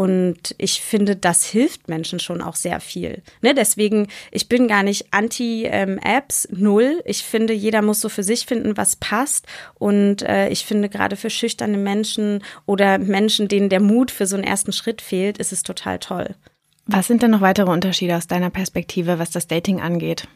und 0.00 0.54
ich 0.56 0.80
finde, 0.80 1.14
das 1.14 1.44
hilft 1.44 1.88
Menschen 1.88 2.20
schon 2.20 2.40
auch 2.40 2.56
sehr 2.56 2.80
viel. 2.80 3.22
Ne, 3.42 3.52
deswegen, 3.54 4.08
ich 4.30 4.48
bin 4.48 4.66
gar 4.66 4.82
nicht 4.82 5.12
anti-Apps, 5.12 6.48
ähm, 6.50 6.58
null. 6.58 7.02
Ich 7.04 7.22
finde, 7.22 7.52
jeder 7.52 7.82
muss 7.82 8.00
so 8.00 8.08
für 8.08 8.22
sich 8.22 8.46
finden, 8.46 8.78
was 8.78 8.96
passt. 8.96 9.46
Und 9.74 10.22
äh, 10.22 10.48
ich 10.48 10.64
finde, 10.64 10.88
gerade 10.88 11.16
für 11.16 11.28
schüchterne 11.28 11.76
Menschen 11.76 12.42
oder 12.64 12.96
Menschen, 12.96 13.48
denen 13.48 13.68
der 13.68 13.80
Mut 13.80 14.10
für 14.10 14.26
so 14.26 14.36
einen 14.36 14.44
ersten 14.44 14.72
Schritt 14.72 15.02
fehlt, 15.02 15.36
ist 15.36 15.52
es 15.52 15.62
total 15.62 15.98
toll. 15.98 16.34
Was 16.92 17.06
sind 17.06 17.22
denn 17.22 17.30
noch 17.30 17.40
weitere 17.40 17.70
Unterschiede 17.70 18.16
aus 18.16 18.26
deiner 18.26 18.50
Perspektive, 18.50 19.20
was 19.20 19.30
das 19.30 19.46
Dating 19.46 19.80
angeht? 19.80 20.26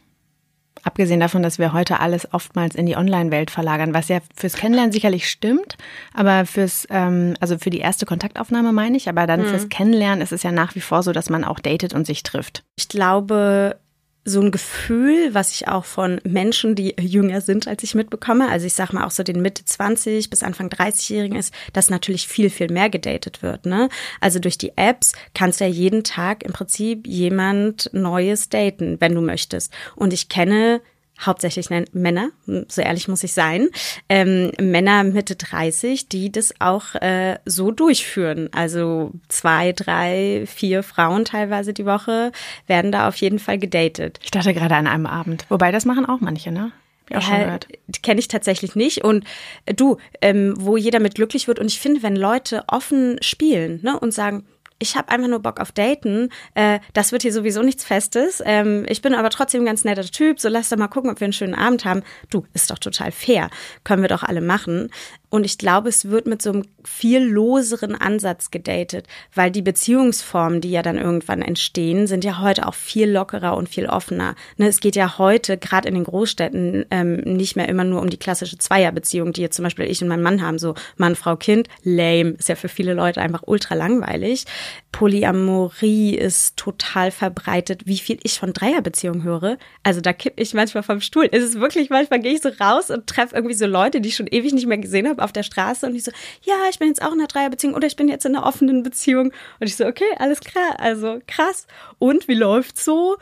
Abgesehen 0.85 1.19
davon, 1.19 1.43
dass 1.43 1.59
wir 1.59 1.73
heute 1.73 1.99
alles 1.99 2.33
oftmals 2.33 2.77
in 2.77 2.87
die 2.87 2.97
Online-Welt 2.97 3.51
verlagern, 3.51 3.93
was 3.95 4.09
ja 4.09 4.21
fürs 4.37 4.55
Kennenlernen 4.55 4.93
sicherlich 4.93 5.29
stimmt, 5.29 5.77
aber 6.13 6.47
fürs, 6.47 6.87
ähm, 6.91 7.35
also 7.41 7.59
für 7.59 7.71
die 7.71 7.79
erste 7.79 8.07
Kontaktaufnahme 8.07 8.73
meine 8.73 8.97
ich, 8.97 9.09
aber 9.09 9.27
dann 9.27 9.41
mhm. 9.41 9.47
fürs 9.47 9.69
Kennenlernen 9.69 10.21
ist 10.21 10.31
es 10.31 10.43
ja 10.43 10.53
nach 10.53 10.75
wie 10.77 10.81
vor 10.81 11.03
so, 11.03 11.13
dass 11.13 11.31
man 11.31 11.43
auch 11.43 11.59
datet 11.59 11.93
und 11.93 12.07
sich 12.07 12.23
trifft. 12.23 12.63
Ich 12.77 12.89
glaube, 12.89 13.77
so 14.25 14.41
ein 14.41 14.51
Gefühl, 14.51 15.35
was 15.35 15.53
ich 15.53 15.69
auch 15.69 15.85
von 15.85 16.21
Menschen, 16.25 16.75
die 16.75 16.95
jünger 16.99 17.41
sind, 17.41 17.69
als 17.69 17.83
ich 17.83 17.95
mitbekomme, 17.95 18.49
also 18.49 18.67
ich 18.67 18.75
sag 18.75 18.93
mal 18.93 19.05
auch 19.05 19.11
so 19.11 19.23
den 19.23 19.43
Mitte 19.43 19.65
20 19.65 20.31
bis 20.31 20.43
Anfang 20.43 20.69
30-Jährigen 20.69 21.37
ist, 21.37 21.53
dass 21.73 21.91
natürlich 21.91 22.27
viel, 22.27 22.49
viel 22.49 22.71
mehr 22.71 22.89
gedatet 22.89 23.43
wird. 23.43 23.67
Ne? 23.67 23.89
Also 24.21 24.39
durch 24.39 24.57
die 24.57 24.73
Apps 24.77 25.13
kannst 25.35 25.61
du 25.61 25.65
ja 25.65 25.71
jeden 25.71 26.05
Tag 26.05 26.43
im 26.43 26.53
Prinzip 26.53 27.07
jemand 27.07 27.91
Neues 27.93 28.49
daten, 28.49 28.97
wenn 29.01 29.15
du 29.15 29.21
möchtest. 29.21 29.73
Und 29.95 30.13
ich 30.13 30.29
kenne 30.29 30.81
hauptsächlich 31.21 31.71
Männer, 31.93 32.31
so 32.69 32.83
ehrlich 32.83 33.09
muss 33.09 33.23
ich 33.23 33.33
sein, 33.33 33.69
ähm, 34.09 34.51
Männer 34.61 35.05
Mitte 35.05 35.37
30, 35.37 36.09
die 36.09 36.33
das 36.33 36.55
auch 36.61 36.95
äh, 36.97 37.39
so 37.45 37.71
durchführen. 37.71 38.49
Also 38.53 39.13
zwei, 39.29 39.73
drei, 39.73 40.45
vier 40.47 40.83
Frauen 40.83 41.25
teilweise 41.25 41.73
die 41.73 41.87
Woche 41.87 42.33
werden 42.67 42.93
da 42.93 43.09
auf 43.09 43.17
jeden 43.17 43.39
Fall 43.39 43.59
gedatet. 43.59 44.19
Ich 44.23 44.31
dachte 44.31 44.55
gerade 44.55 44.75
an 44.75 44.87
einem 44.87 45.07
Abend. 45.07 45.47
Wobei 45.49 45.73
das 45.73 45.85
machen 45.85 46.07
auch 46.07 46.21
manche, 46.21 46.51
ne? 46.51 46.73
Ja, 47.11 47.19
äh, 47.55 47.59
Kenne 48.03 48.19
ich 48.19 48.29
tatsächlich 48.29 48.77
nicht. 48.77 49.05
Und 49.05 49.25
äh, 49.67 49.75
du, 49.75 49.99
ähm, 50.23 50.55
wo 50.57 50.77
jeder 50.77 51.01
mit 51.01 51.15
glücklich 51.15 51.49
wird. 51.49 51.59
Und 51.59 51.67
ich 51.67 51.79
finde, 51.79 52.03
wenn 52.03 52.17
Leute 52.17 52.65
offen 52.67 53.19
spielen 53.21 53.81
ne, 53.83 53.99
und 53.99 54.15
sagen, 54.15 54.47
ich 54.85 54.97
habe 54.97 55.09
einfach 55.09 55.29
nur 55.29 55.41
Bock 55.41 55.61
auf 55.61 55.73
Daten. 55.73 56.29
Äh, 56.55 56.79
das 56.93 57.11
wird 57.11 57.23
hier 57.23 57.33
sowieso 57.33 57.63
nichts 57.63 57.85
Festes. 57.85 58.43
Ähm, 58.45 58.85
ich 58.87 59.01
bin 59.01 59.15
aber 59.15 59.31
trotzdem 59.31 59.63
ein 59.63 59.67
ganz 59.67 59.83
netter 59.85 60.05
Typ. 60.05 60.39
So 60.39 60.51
lass 60.51 60.69
doch 60.69 60.77
mal 60.77 60.89
gucken, 60.89 61.11
ob 61.11 61.21
wir 61.21 61.25
einen 61.25 61.33
schönen 61.33 61.55
Abend 61.55 61.87
haben. 61.87 62.03
Du, 62.29 62.45
ist 62.53 62.71
doch 62.71 62.79
total 62.79 63.11
fair. 63.11 63.49
Können 63.83 64.03
wir 64.03 64.11
doch 64.11 64.23
alle 64.23 64.43
machen. 64.43 64.91
Und 65.35 65.45
ich 65.45 65.59
glaube, 65.59 65.89
es 65.89 66.11
wird 66.11 66.27
mit 66.27 66.43
so 66.43 66.53
einem 66.53 66.63
viel 66.85 67.21
loseren 67.21 67.97
Ansatz 67.97 68.53
gedatet, 68.53 69.09
weil 69.35 69.51
die 69.51 69.63
Beziehungsformen, 69.63 70.61
die 70.61 70.71
ja 70.71 70.81
dann 70.81 70.97
irgendwann 70.97 71.43
entstehen, 71.43 72.07
sind 72.07 72.23
ja 72.23 72.41
heute 72.41 72.69
auch 72.69 72.75
viel 72.75 73.11
lockerer 73.11 73.57
und 73.57 73.69
viel 73.69 73.87
offener. 73.87 74.37
Ne, 74.59 74.69
es 74.69 74.79
geht 74.79 74.95
ja 74.95 75.19
heute, 75.19 75.59
gerade 75.59 75.89
in 75.89 75.95
den 75.95 76.05
Großstädten, 76.05 76.87
ähm, 76.93 77.17
nicht 77.17 77.57
mehr 77.57 77.69
immer 77.69 77.83
nur 77.83 78.01
um 78.01 78.11
die 78.11 78.17
klassische 78.17 78.59
Zweierbeziehung, 78.59 79.33
die 79.33 79.41
jetzt 79.41 79.57
zum 79.57 79.65
Beispiel 79.65 79.91
ich 79.91 80.01
und 80.03 80.07
mein 80.09 80.23
Mann 80.23 80.41
haben, 80.41 80.61
so 80.61 80.77
Mann, 80.99 81.17
Frau, 81.17 81.35
Kind, 81.35 81.67
lame, 81.83 82.37
ist 82.39 82.49
ja 82.49 82.55
für 82.55 82.69
viele 82.69 82.95
Leute 82.95 83.21
einfach 83.21 83.43
ultra 83.45 83.75
langweilig. 83.75 84.45
Polyamorie 84.93 86.15
ist 86.15 86.57
total 86.57 87.11
verbreitet. 87.11 87.83
Wie 87.87 87.99
viel 87.99 88.19
ich 88.23 88.39
von 88.39 88.53
Dreierbeziehungen 88.53 89.23
höre, 89.23 89.59
also 89.83 90.01
da 90.01 90.13
kipp 90.13 90.35
ich 90.37 90.55
manchmal 90.55 90.83
vom 90.83 91.01
Stuhl. 91.01 91.29
Es 91.31 91.43
ist 91.43 91.61
wirklich, 91.61 91.91
manchmal 91.91 92.21
gehe 92.21 92.33
ich 92.33 92.43
so 92.43 92.51
raus 92.61 92.91
und 92.91 93.07
treffe 93.07 93.35
irgendwie 93.35 93.55
so 93.55 93.67
Leute, 93.67 94.01
die 94.01 94.11
ich 94.11 94.17
schon 94.17 94.27
ewig 94.27 94.53
nicht 94.53 94.67
mehr 94.67 94.79
gesehen 94.79 95.09
habe 95.09 95.23
auf 95.23 95.33
der 95.33 95.43
Straße 95.43 95.87
und 95.87 95.95
die 95.95 96.01
so, 96.01 96.13
ja, 96.43 96.55
ich 96.71 96.79
bin 96.79 96.89
jetzt 96.89 97.03
auch 97.03 97.13
in 97.13 97.19
einer 97.19 97.29
Dreierbeziehung 97.29 97.75
oder 97.75 97.87
ich 97.87 97.97
bin 97.97 98.09
jetzt 98.09 98.25
in 98.25 98.37
einer 98.37 98.47
offenen 98.47 98.83
Beziehung. 98.83 99.33
Und 99.61 99.67
ich 99.67 99.77
so, 99.77 99.87
okay, 99.87 100.05
alles 100.19 100.41
klar, 100.41 100.79
also 100.79 101.21
krass. 101.27 101.67
Und 101.99 102.29
wie 102.29 102.35
läuft's 102.35 102.85
so? 102.85 103.17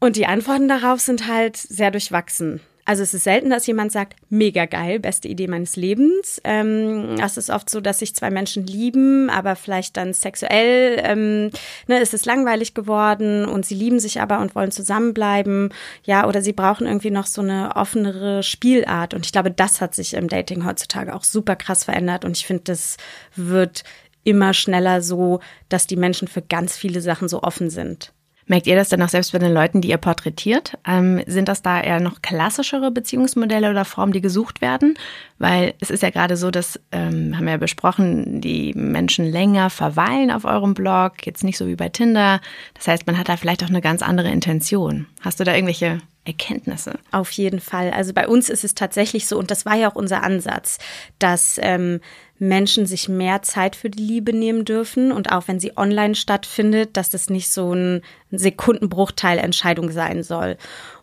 Und 0.00 0.16
die 0.16 0.26
Antworten 0.26 0.68
darauf 0.68 1.00
sind 1.00 1.28
halt 1.28 1.56
sehr 1.56 1.90
durchwachsen. 1.90 2.60
Also 2.86 3.02
es 3.02 3.14
ist 3.14 3.24
selten, 3.24 3.48
dass 3.48 3.66
jemand 3.66 3.92
sagt, 3.92 4.16
mega 4.28 4.66
geil, 4.66 5.00
beste 5.00 5.26
Idee 5.26 5.46
meines 5.46 5.76
Lebens. 5.76 6.38
Ähm, 6.44 7.16
es 7.18 7.38
ist 7.38 7.48
oft 7.48 7.70
so, 7.70 7.80
dass 7.80 8.00
sich 8.00 8.14
zwei 8.14 8.30
Menschen 8.30 8.66
lieben, 8.66 9.30
aber 9.30 9.56
vielleicht 9.56 9.96
dann 9.96 10.12
sexuell 10.12 11.00
ähm, 11.02 11.50
ne, 11.86 12.00
ist 12.00 12.12
es 12.12 12.26
langweilig 12.26 12.74
geworden 12.74 13.46
und 13.46 13.64
sie 13.64 13.74
lieben 13.74 14.00
sich 14.00 14.20
aber 14.20 14.40
und 14.40 14.54
wollen 14.54 14.70
zusammenbleiben. 14.70 15.70
Ja, 16.04 16.28
oder 16.28 16.42
sie 16.42 16.52
brauchen 16.52 16.86
irgendwie 16.86 17.10
noch 17.10 17.26
so 17.26 17.40
eine 17.40 17.74
offenere 17.74 18.42
Spielart. 18.42 19.14
Und 19.14 19.24
ich 19.24 19.32
glaube, 19.32 19.50
das 19.50 19.80
hat 19.80 19.94
sich 19.94 20.12
im 20.12 20.28
Dating 20.28 20.66
heutzutage 20.66 21.14
auch 21.14 21.24
super 21.24 21.56
krass 21.56 21.84
verändert. 21.84 22.26
Und 22.26 22.36
ich 22.36 22.46
finde, 22.46 22.64
das 22.64 22.98
wird 23.34 23.84
immer 24.24 24.52
schneller 24.52 25.00
so, 25.00 25.40
dass 25.68 25.86
die 25.86 25.96
Menschen 25.96 26.28
für 26.28 26.42
ganz 26.42 26.76
viele 26.76 27.00
Sachen 27.00 27.28
so 27.28 27.42
offen 27.42 27.70
sind. 27.70 28.13
Merkt 28.46 28.66
ihr 28.66 28.76
das 28.76 28.90
denn 28.90 29.02
auch 29.02 29.08
selbst 29.08 29.32
bei 29.32 29.38
den 29.38 29.52
Leuten, 29.52 29.80
die 29.80 29.90
ihr 29.90 29.96
porträtiert? 29.96 30.76
Ähm, 30.86 31.22
sind 31.26 31.48
das 31.48 31.62
da 31.62 31.80
eher 31.80 32.00
noch 32.00 32.20
klassischere 32.22 32.90
Beziehungsmodelle 32.90 33.70
oder 33.70 33.84
Formen, 33.84 34.12
die 34.12 34.20
gesucht 34.20 34.60
werden? 34.60 34.98
Weil 35.38 35.74
es 35.80 35.90
ist 35.90 36.02
ja 36.02 36.10
gerade 36.10 36.36
so, 36.36 36.50
dass, 36.50 36.78
ähm, 36.92 37.36
haben 37.36 37.44
wir 37.44 37.52
ja 37.52 37.58
besprochen, 37.58 38.40
die 38.40 38.74
Menschen 38.74 39.24
länger 39.24 39.70
verweilen 39.70 40.30
auf 40.30 40.44
eurem 40.44 40.74
Blog, 40.74 41.24
jetzt 41.24 41.44
nicht 41.44 41.56
so 41.56 41.66
wie 41.66 41.76
bei 41.76 41.88
Tinder. 41.88 42.40
Das 42.74 42.88
heißt, 42.88 43.06
man 43.06 43.18
hat 43.18 43.28
da 43.28 43.36
vielleicht 43.36 43.64
auch 43.64 43.68
eine 43.68 43.80
ganz 43.80 44.02
andere 44.02 44.30
Intention. 44.30 45.06
Hast 45.20 45.40
du 45.40 45.44
da 45.44 45.54
irgendwelche 45.54 46.00
Erkenntnisse. 46.24 46.98
Auf 47.10 47.30
jeden 47.32 47.60
Fall. 47.60 47.90
Also 47.90 48.14
bei 48.14 48.26
uns 48.26 48.48
ist 48.48 48.64
es 48.64 48.74
tatsächlich 48.74 49.26
so, 49.26 49.38
und 49.38 49.50
das 49.50 49.66
war 49.66 49.74
ja 49.74 49.90
auch 49.90 49.94
unser 49.94 50.22
Ansatz, 50.22 50.78
dass 51.18 51.58
ähm, 51.62 52.00
Menschen 52.38 52.86
sich 52.86 53.08
mehr 53.08 53.42
Zeit 53.42 53.76
für 53.76 53.90
die 53.90 54.02
Liebe 54.02 54.32
nehmen 54.32 54.64
dürfen 54.64 55.12
und 55.12 55.30
auch 55.32 55.48
wenn 55.48 55.60
sie 55.60 55.76
online 55.76 56.14
stattfindet, 56.14 56.96
dass 56.96 57.10
das 57.10 57.30
nicht 57.30 57.48
so 57.48 57.72
ein 57.72 58.02
Sekundenbruchteil 58.30 59.38
Entscheidung 59.38 59.90
sein 59.90 60.22
soll. 60.22 60.56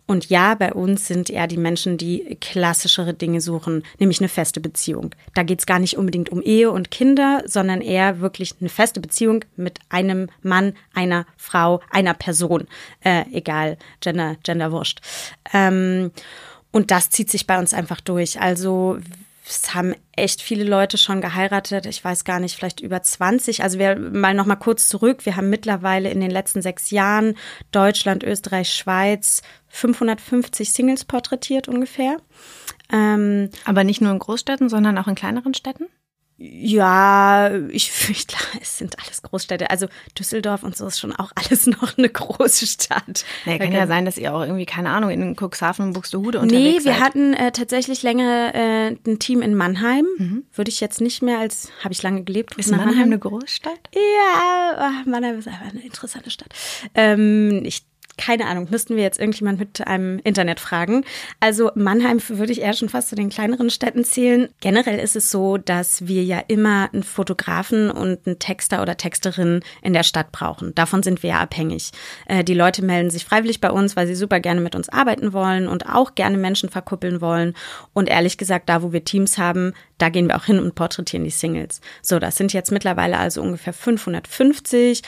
Und 0.07 0.25
ja, 0.25 0.55
bei 0.55 0.73
uns 0.73 1.07
sind 1.07 1.29
eher 1.29 1.47
die 1.47 1.57
Menschen, 1.57 1.97
die 1.97 2.37
klassischere 2.41 3.13
Dinge 3.13 3.39
suchen, 3.39 3.83
nämlich 3.97 4.19
eine 4.19 4.27
feste 4.27 4.59
Beziehung. 4.59 5.15
Da 5.35 5.43
geht 5.43 5.59
es 5.59 5.65
gar 5.65 5.79
nicht 5.79 5.97
unbedingt 5.97 6.29
um 6.29 6.41
Ehe 6.41 6.69
und 6.69 6.91
Kinder, 6.91 7.43
sondern 7.45 7.79
eher 7.79 8.19
wirklich 8.19 8.55
eine 8.59 8.67
feste 8.67 8.99
Beziehung 8.99 9.45
mit 9.55 9.79
einem 9.87 10.27
Mann, 10.41 10.73
einer 10.93 11.25
Frau, 11.37 11.79
einer 11.89 12.13
Person. 12.13 12.67
Äh, 12.99 13.23
egal, 13.31 13.77
Gender, 14.01 14.35
Gender 14.43 14.73
wurscht. 14.73 14.99
Ähm, 15.53 16.11
und 16.71 16.91
das 16.91 17.09
zieht 17.09 17.29
sich 17.29 17.47
bei 17.47 17.57
uns 17.57 17.73
einfach 17.73 18.01
durch. 18.01 18.41
Also 18.41 18.97
es 19.47 19.73
haben 19.73 19.95
echt 20.15 20.41
viele 20.41 20.63
Leute 20.63 20.97
schon 20.97 21.21
geheiratet. 21.21 21.85
Ich 21.85 22.03
weiß 22.03 22.23
gar 22.23 22.39
nicht, 22.39 22.55
vielleicht 22.55 22.79
über 22.79 23.01
20. 23.01 23.63
Also 23.63 23.79
wir 23.79 23.97
mal 23.97 24.33
noch 24.33 24.45
mal 24.45 24.55
kurz 24.55 24.87
zurück. 24.87 25.25
Wir 25.25 25.35
haben 25.35 25.49
mittlerweile 25.49 26.09
in 26.09 26.19
den 26.19 26.31
letzten 26.31 26.61
sechs 26.61 26.91
Jahren 26.91 27.35
Deutschland, 27.71 28.23
Österreich, 28.23 28.73
Schweiz 28.73 29.41
550 29.69 30.71
Singles 30.71 31.05
porträtiert 31.05 31.67
ungefähr. 31.67 32.17
Ähm, 32.91 33.49
Aber 33.65 33.83
nicht 33.83 34.01
nur 34.01 34.11
in 34.11 34.19
Großstädten, 34.19 34.69
sondern 34.69 34.97
auch 34.97 35.07
in 35.07 35.15
kleineren 35.15 35.53
Städten? 35.53 35.85
Ja, 36.43 37.51
ich, 37.69 37.91
klar, 38.25 38.41
es 38.61 38.79
sind 38.79 38.97
alles 38.99 39.21
Großstädte. 39.21 39.69
Also 39.69 39.87
Düsseldorf 40.17 40.63
und 40.63 40.75
so 40.75 40.87
ist 40.87 40.99
schon 40.99 41.15
auch 41.15 41.31
alles 41.35 41.67
noch 41.67 41.97
eine 41.99 42.09
große 42.09 42.65
Stadt. 42.65 43.25
Naja, 43.45 43.59
kann 43.59 43.71
ja 43.71 43.85
sein, 43.85 44.05
dass 44.05 44.17
ihr 44.17 44.33
auch 44.33 44.41
irgendwie, 44.41 44.65
keine 44.65 44.89
Ahnung, 44.89 45.11
in 45.11 45.35
Cuxhaven, 45.35 45.93
Buxtehude 45.93 46.39
unterwegs 46.39 46.63
Nee, 46.63 46.85
wir 46.85 46.93
seid. 46.93 47.01
hatten 47.01 47.33
äh, 47.35 47.51
tatsächlich 47.51 48.01
länger 48.01 48.55
äh, 48.55 48.87
ein 49.05 49.19
Team 49.19 49.43
in 49.43 49.53
Mannheim. 49.53 50.07
Mhm. 50.17 50.43
Würde 50.55 50.69
ich 50.69 50.79
jetzt 50.79 50.99
nicht 50.99 51.21
mehr 51.21 51.37
als, 51.37 51.69
habe 51.83 51.93
ich 51.93 52.01
lange 52.01 52.23
gelebt. 52.23 52.57
Ist 52.57 52.71
Mannheim, 52.71 52.87
Mannheim 52.87 53.05
eine 53.05 53.19
Großstadt? 53.19 53.89
Ja, 53.93 55.03
Mannheim 55.05 55.37
ist 55.37 55.47
einfach 55.47 55.67
eine 55.69 55.83
interessante 55.83 56.31
Stadt. 56.31 56.49
Ähm, 56.95 57.61
ich 57.65 57.83
keine 58.21 58.45
Ahnung, 58.45 58.67
müssten 58.69 58.95
wir 58.95 59.01
jetzt 59.01 59.19
irgendjemand 59.19 59.57
mit 59.57 59.87
einem 59.87 60.19
Internet 60.23 60.59
fragen. 60.59 61.03
Also 61.39 61.71
Mannheim 61.73 62.19
würde 62.29 62.51
ich 62.51 62.61
eher 62.61 62.73
schon 62.73 62.87
fast 62.87 63.09
zu 63.09 63.15
den 63.15 63.29
kleineren 63.29 63.71
Städten 63.71 64.03
zählen. 64.03 64.47
Generell 64.59 64.99
ist 64.99 65.15
es 65.15 65.31
so, 65.31 65.57
dass 65.57 66.07
wir 66.07 66.23
ja 66.23 66.39
immer 66.47 66.89
einen 66.93 67.01
Fotografen 67.01 67.89
und 67.89 68.27
einen 68.27 68.37
Texter 68.37 68.83
oder 68.83 68.95
Texterin 68.95 69.61
in 69.81 69.93
der 69.93 70.03
Stadt 70.03 70.31
brauchen. 70.31 70.75
Davon 70.75 71.01
sind 71.01 71.23
wir 71.23 71.31
ja 71.31 71.39
abhängig. 71.39 71.91
Äh, 72.27 72.43
die 72.43 72.53
Leute 72.53 72.85
melden 72.85 73.09
sich 73.09 73.25
freiwillig 73.25 73.59
bei 73.59 73.71
uns, 73.71 73.95
weil 73.95 74.05
sie 74.05 74.15
super 74.15 74.39
gerne 74.39 74.61
mit 74.61 74.75
uns 74.75 74.87
arbeiten 74.87 75.33
wollen 75.33 75.67
und 75.67 75.89
auch 75.89 76.13
gerne 76.13 76.37
Menschen 76.37 76.69
verkuppeln 76.69 77.21
wollen. 77.21 77.55
Und 77.93 78.07
ehrlich 78.07 78.37
gesagt, 78.37 78.69
da 78.69 78.83
wo 78.83 78.93
wir 78.93 79.03
Teams 79.03 79.39
haben, 79.39 79.73
da 79.97 80.09
gehen 80.09 80.27
wir 80.27 80.35
auch 80.35 80.45
hin 80.45 80.59
und 80.59 80.75
porträtieren 80.75 81.23
die 81.23 81.31
Singles. 81.31 81.81
So, 82.03 82.19
das 82.19 82.35
sind 82.35 82.53
jetzt 82.53 82.71
mittlerweile 82.71 83.17
also 83.17 83.41
ungefähr 83.41 83.73
550. 83.73 85.01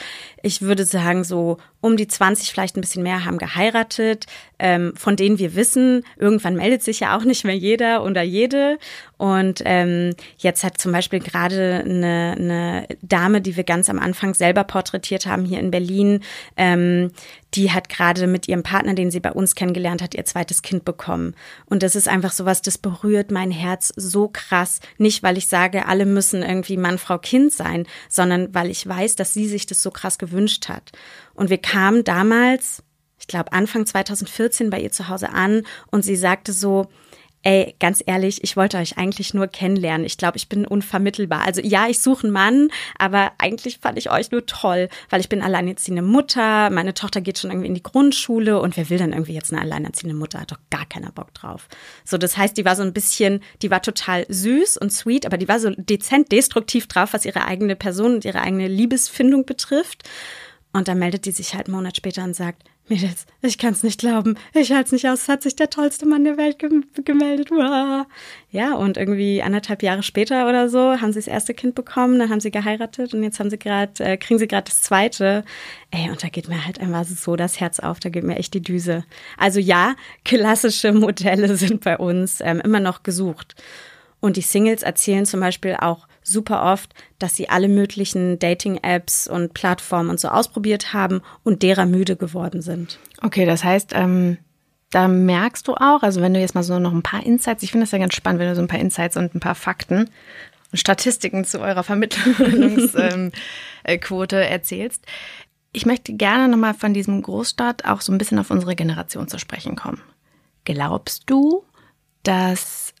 Ich 0.46 0.60
würde 0.60 0.84
sagen, 0.84 1.24
so 1.24 1.56
um 1.80 1.96
die 1.96 2.06
20, 2.06 2.50
vielleicht 2.50 2.76
ein 2.76 2.82
bisschen 2.82 3.02
mehr, 3.02 3.24
haben 3.24 3.38
geheiratet, 3.38 4.26
ähm, 4.58 4.94
von 4.96 5.16
denen 5.16 5.38
wir 5.38 5.54
wissen, 5.54 6.04
irgendwann 6.16 6.56
meldet 6.56 6.82
sich 6.82 7.00
ja 7.00 7.16
auch 7.16 7.24
nicht 7.24 7.44
mehr 7.44 7.56
jeder 7.56 8.04
oder 8.04 8.22
jede. 8.22 8.78
Und 9.16 9.62
ähm, 9.64 10.14
jetzt 10.38 10.64
hat 10.64 10.78
zum 10.78 10.92
Beispiel 10.92 11.20
gerade 11.20 11.82
eine, 11.84 12.34
eine 12.36 12.86
Dame, 13.02 13.40
die 13.40 13.56
wir 13.56 13.64
ganz 13.64 13.88
am 13.88 13.98
Anfang 13.98 14.34
selber 14.34 14.64
porträtiert 14.64 15.26
haben 15.26 15.44
hier 15.44 15.60
in 15.60 15.70
Berlin, 15.70 16.20
ähm, 16.56 17.10
die 17.54 17.70
hat 17.70 17.88
gerade 17.88 18.26
mit 18.26 18.48
ihrem 18.48 18.62
Partner, 18.62 18.94
den 18.94 19.10
sie 19.10 19.20
bei 19.20 19.30
uns 19.30 19.54
kennengelernt 19.54 20.02
hat, 20.02 20.14
ihr 20.14 20.24
zweites 20.24 20.62
Kind 20.62 20.84
bekommen. 20.84 21.34
Und 21.66 21.82
das 21.82 21.94
ist 21.94 22.08
einfach 22.08 22.32
sowas, 22.32 22.62
das 22.62 22.78
berührt 22.78 23.30
mein 23.30 23.50
Herz 23.50 23.92
so 23.96 24.28
krass. 24.28 24.80
Nicht, 24.98 25.22
weil 25.22 25.38
ich 25.38 25.46
sage, 25.46 25.86
alle 25.86 26.06
müssen 26.06 26.42
irgendwie 26.42 26.76
Mann, 26.76 26.98
Frau, 26.98 27.18
Kind 27.18 27.52
sein, 27.52 27.86
sondern 28.08 28.54
weil 28.54 28.70
ich 28.70 28.86
weiß, 28.86 29.14
dass 29.16 29.34
sie 29.34 29.46
sich 29.46 29.66
das 29.66 29.82
so 29.82 29.90
krass 29.90 30.18
gewünscht 30.18 30.68
hat. 30.68 30.92
Und 31.34 31.50
wir 31.50 31.58
kamen 31.58 32.02
damals, 32.02 32.82
ich 33.24 33.28
glaube 33.28 33.52
Anfang 33.52 33.86
2014 33.86 34.68
bei 34.68 34.78
ihr 34.78 34.92
zu 34.92 35.08
Hause 35.08 35.30
an 35.30 35.62
und 35.90 36.04
sie 36.04 36.14
sagte 36.14 36.52
so, 36.52 36.88
ey, 37.40 37.74
ganz 37.80 38.02
ehrlich, 38.04 38.44
ich 38.44 38.54
wollte 38.54 38.76
euch 38.76 38.98
eigentlich 38.98 39.32
nur 39.32 39.46
kennenlernen. 39.46 40.06
Ich 40.06 40.18
glaube, 40.18 40.36
ich 40.36 40.50
bin 40.50 40.66
unvermittelbar. 40.66 41.40
Also 41.40 41.62
ja, 41.62 41.88
ich 41.88 42.00
suche 42.00 42.24
einen 42.24 42.34
Mann, 42.34 42.68
aber 42.98 43.32
eigentlich 43.38 43.78
fand 43.78 43.96
ich 43.96 44.10
euch 44.10 44.30
nur 44.30 44.44
toll, 44.44 44.90
weil 45.08 45.20
ich 45.20 45.30
bin 45.30 45.40
alleinerziehende 45.40 46.02
Mutter, 46.02 46.68
meine 46.68 46.92
Tochter 46.92 47.22
geht 47.22 47.38
schon 47.38 47.50
irgendwie 47.50 47.68
in 47.68 47.74
die 47.74 47.82
Grundschule 47.82 48.60
und 48.60 48.76
wer 48.76 48.90
will 48.90 48.98
dann 48.98 49.14
irgendwie 49.14 49.32
jetzt 49.32 49.52
eine 49.52 49.62
alleinerziehende 49.62 50.16
Mutter? 50.16 50.40
Hat 50.40 50.52
doch 50.52 50.60
gar 50.68 50.84
keiner 50.84 51.12
Bock 51.12 51.32
drauf. 51.32 51.68
So, 52.04 52.18
das 52.18 52.36
heißt, 52.36 52.58
die 52.58 52.66
war 52.66 52.76
so 52.76 52.82
ein 52.82 52.92
bisschen, 52.92 53.40
die 53.62 53.70
war 53.70 53.80
total 53.80 54.26
süß 54.28 54.76
und 54.76 54.92
sweet, 54.92 55.24
aber 55.24 55.38
die 55.38 55.48
war 55.48 55.60
so 55.60 55.70
dezent 55.70 56.30
destruktiv 56.30 56.88
drauf, 56.88 57.14
was 57.14 57.24
ihre 57.24 57.46
eigene 57.46 57.74
Person 57.74 58.16
und 58.16 58.26
ihre 58.26 58.42
eigene 58.42 58.68
Liebesfindung 58.68 59.46
betrifft. 59.46 60.02
Und 60.74 60.88
dann 60.88 60.98
meldet 60.98 61.24
die 61.24 61.30
sich 61.30 61.54
halt 61.54 61.68
einen 61.68 61.76
Monat 61.76 61.96
später 61.96 62.24
und 62.24 62.34
sagt, 62.34 62.64
Mädels, 62.86 63.24
ich 63.40 63.56
kann's 63.56 63.82
nicht 63.82 64.00
glauben. 64.00 64.36
Ich 64.52 64.70
halte 64.70 64.94
nicht 64.94 65.08
aus. 65.08 65.22
Es 65.22 65.28
hat 65.28 65.42
sich 65.42 65.56
der 65.56 65.70
tollste 65.70 66.04
Mann 66.04 66.24
der 66.24 66.36
Welt 66.36 66.58
gem 66.58 66.84
gemeldet. 67.04 67.50
Uah. 67.50 68.06
Ja, 68.50 68.74
und 68.74 68.98
irgendwie 68.98 69.42
anderthalb 69.42 69.82
Jahre 69.82 70.02
später 70.02 70.46
oder 70.46 70.68
so 70.68 71.00
haben 71.00 71.10
sie 71.10 71.18
das 71.18 71.26
erste 71.26 71.54
Kind 71.54 71.74
bekommen, 71.74 72.18
dann 72.18 72.28
haben 72.28 72.40
sie 72.40 72.50
geheiratet 72.50 73.14
und 73.14 73.22
jetzt 73.22 73.40
haben 73.40 73.48
sie 73.48 73.58
gerade, 73.58 74.04
äh, 74.04 74.16
kriegen 74.18 74.38
sie 74.38 74.48
gerade 74.48 74.66
das 74.66 74.82
zweite. 74.82 75.44
Ey, 75.90 76.10
und 76.10 76.22
da 76.22 76.28
geht 76.28 76.48
mir 76.48 76.66
halt 76.66 76.78
einfach 76.78 77.04
so 77.04 77.36
das 77.36 77.58
Herz 77.58 77.80
auf, 77.80 78.00
da 78.00 78.10
geht 78.10 78.24
mir 78.24 78.36
echt 78.36 78.52
die 78.52 78.62
Düse. 78.62 79.04
Also 79.38 79.60
ja, 79.60 79.94
klassische 80.26 80.92
Modelle 80.92 81.56
sind 81.56 81.82
bei 81.82 81.96
uns 81.96 82.42
ähm, 82.42 82.60
immer 82.60 82.80
noch 82.80 83.02
gesucht. 83.02 83.54
Und 84.20 84.36
die 84.36 84.42
Singles 84.42 84.82
erzählen 84.82 85.24
zum 85.24 85.40
Beispiel 85.40 85.76
auch 85.80 86.06
super 86.24 86.64
oft, 86.72 86.92
dass 87.18 87.36
sie 87.36 87.48
alle 87.48 87.68
möglichen 87.68 88.38
Dating-Apps 88.38 89.28
und 89.28 89.54
Plattformen 89.54 90.10
und 90.10 90.18
so 90.18 90.28
ausprobiert 90.28 90.92
haben 90.92 91.20
und 91.44 91.62
derer 91.62 91.86
müde 91.86 92.16
geworden 92.16 92.62
sind. 92.62 92.98
Okay, 93.22 93.46
das 93.46 93.62
heißt, 93.62 93.92
ähm, 93.94 94.38
da 94.90 95.06
merkst 95.06 95.68
du 95.68 95.74
auch, 95.74 96.02
also 96.02 96.20
wenn 96.20 96.34
du 96.34 96.40
jetzt 96.40 96.54
mal 96.54 96.62
so 96.62 96.78
noch 96.78 96.92
ein 96.92 97.02
paar 97.02 97.24
Insights, 97.24 97.62
ich 97.62 97.70
finde 97.72 97.84
das 97.84 97.92
ja 97.92 97.98
ganz 97.98 98.14
spannend, 98.14 98.40
wenn 98.40 98.48
du 98.48 98.54
so 98.54 98.62
ein 98.62 98.68
paar 98.68 98.80
Insights 98.80 99.16
und 99.16 99.34
ein 99.34 99.40
paar 99.40 99.54
Fakten 99.54 100.08
und 100.72 100.78
Statistiken 100.78 101.44
zu 101.44 101.60
eurer 101.60 101.82
Vermittlungsquote 101.82 103.32
ähm, 104.40 104.50
erzählst. 104.50 105.04
Ich 105.72 105.84
möchte 105.84 106.14
gerne 106.14 106.48
nochmal 106.48 106.74
von 106.74 106.94
diesem 106.94 107.20
Großstadt 107.20 107.84
auch 107.84 108.00
so 108.00 108.12
ein 108.12 108.18
bisschen 108.18 108.38
auf 108.38 108.50
unsere 108.50 108.76
Generation 108.76 109.28
zu 109.28 109.38
sprechen 109.38 109.76
kommen. 109.76 110.00
Glaubst 110.64 111.24
du, 111.26 111.64
dass 112.22 112.93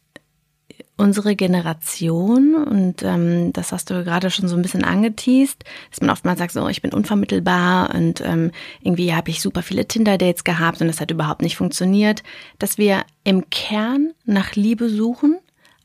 unsere 0.96 1.34
Generation, 1.34 2.54
und 2.54 3.02
ähm, 3.02 3.52
das 3.52 3.72
hast 3.72 3.90
du 3.90 4.04
gerade 4.04 4.30
schon 4.30 4.48
so 4.48 4.56
ein 4.56 4.62
bisschen 4.62 4.84
angeteased, 4.84 5.64
dass 5.90 6.00
man 6.00 6.10
oftmals 6.10 6.38
sagt, 6.38 6.52
so, 6.52 6.68
ich 6.68 6.82
bin 6.82 6.92
unvermittelbar 6.92 7.94
und 7.94 8.20
ähm, 8.20 8.52
irgendwie 8.80 9.14
habe 9.14 9.30
ich 9.30 9.40
super 9.40 9.62
viele 9.62 9.88
Tinder-Dates 9.88 10.44
gehabt 10.44 10.80
und 10.80 10.86
das 10.86 11.00
hat 11.00 11.10
überhaupt 11.10 11.42
nicht 11.42 11.56
funktioniert, 11.56 12.22
dass 12.58 12.78
wir 12.78 13.04
im 13.24 13.50
Kern 13.50 14.12
nach 14.24 14.54
Liebe 14.54 14.88
suchen, 14.88 15.38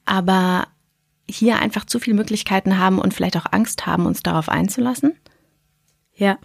aber 0.05 0.67
hier 1.29 1.59
einfach 1.59 1.85
zu 1.85 1.99
viele 1.99 2.15
Möglichkeiten 2.15 2.77
haben 2.77 2.99
und 2.99 3.13
vielleicht 3.13 3.37
auch 3.37 3.45
Angst 3.51 3.85
haben, 3.85 4.05
uns 4.05 4.21
darauf 4.21 4.49
einzulassen? 4.49 5.15
Ja, 6.15 6.37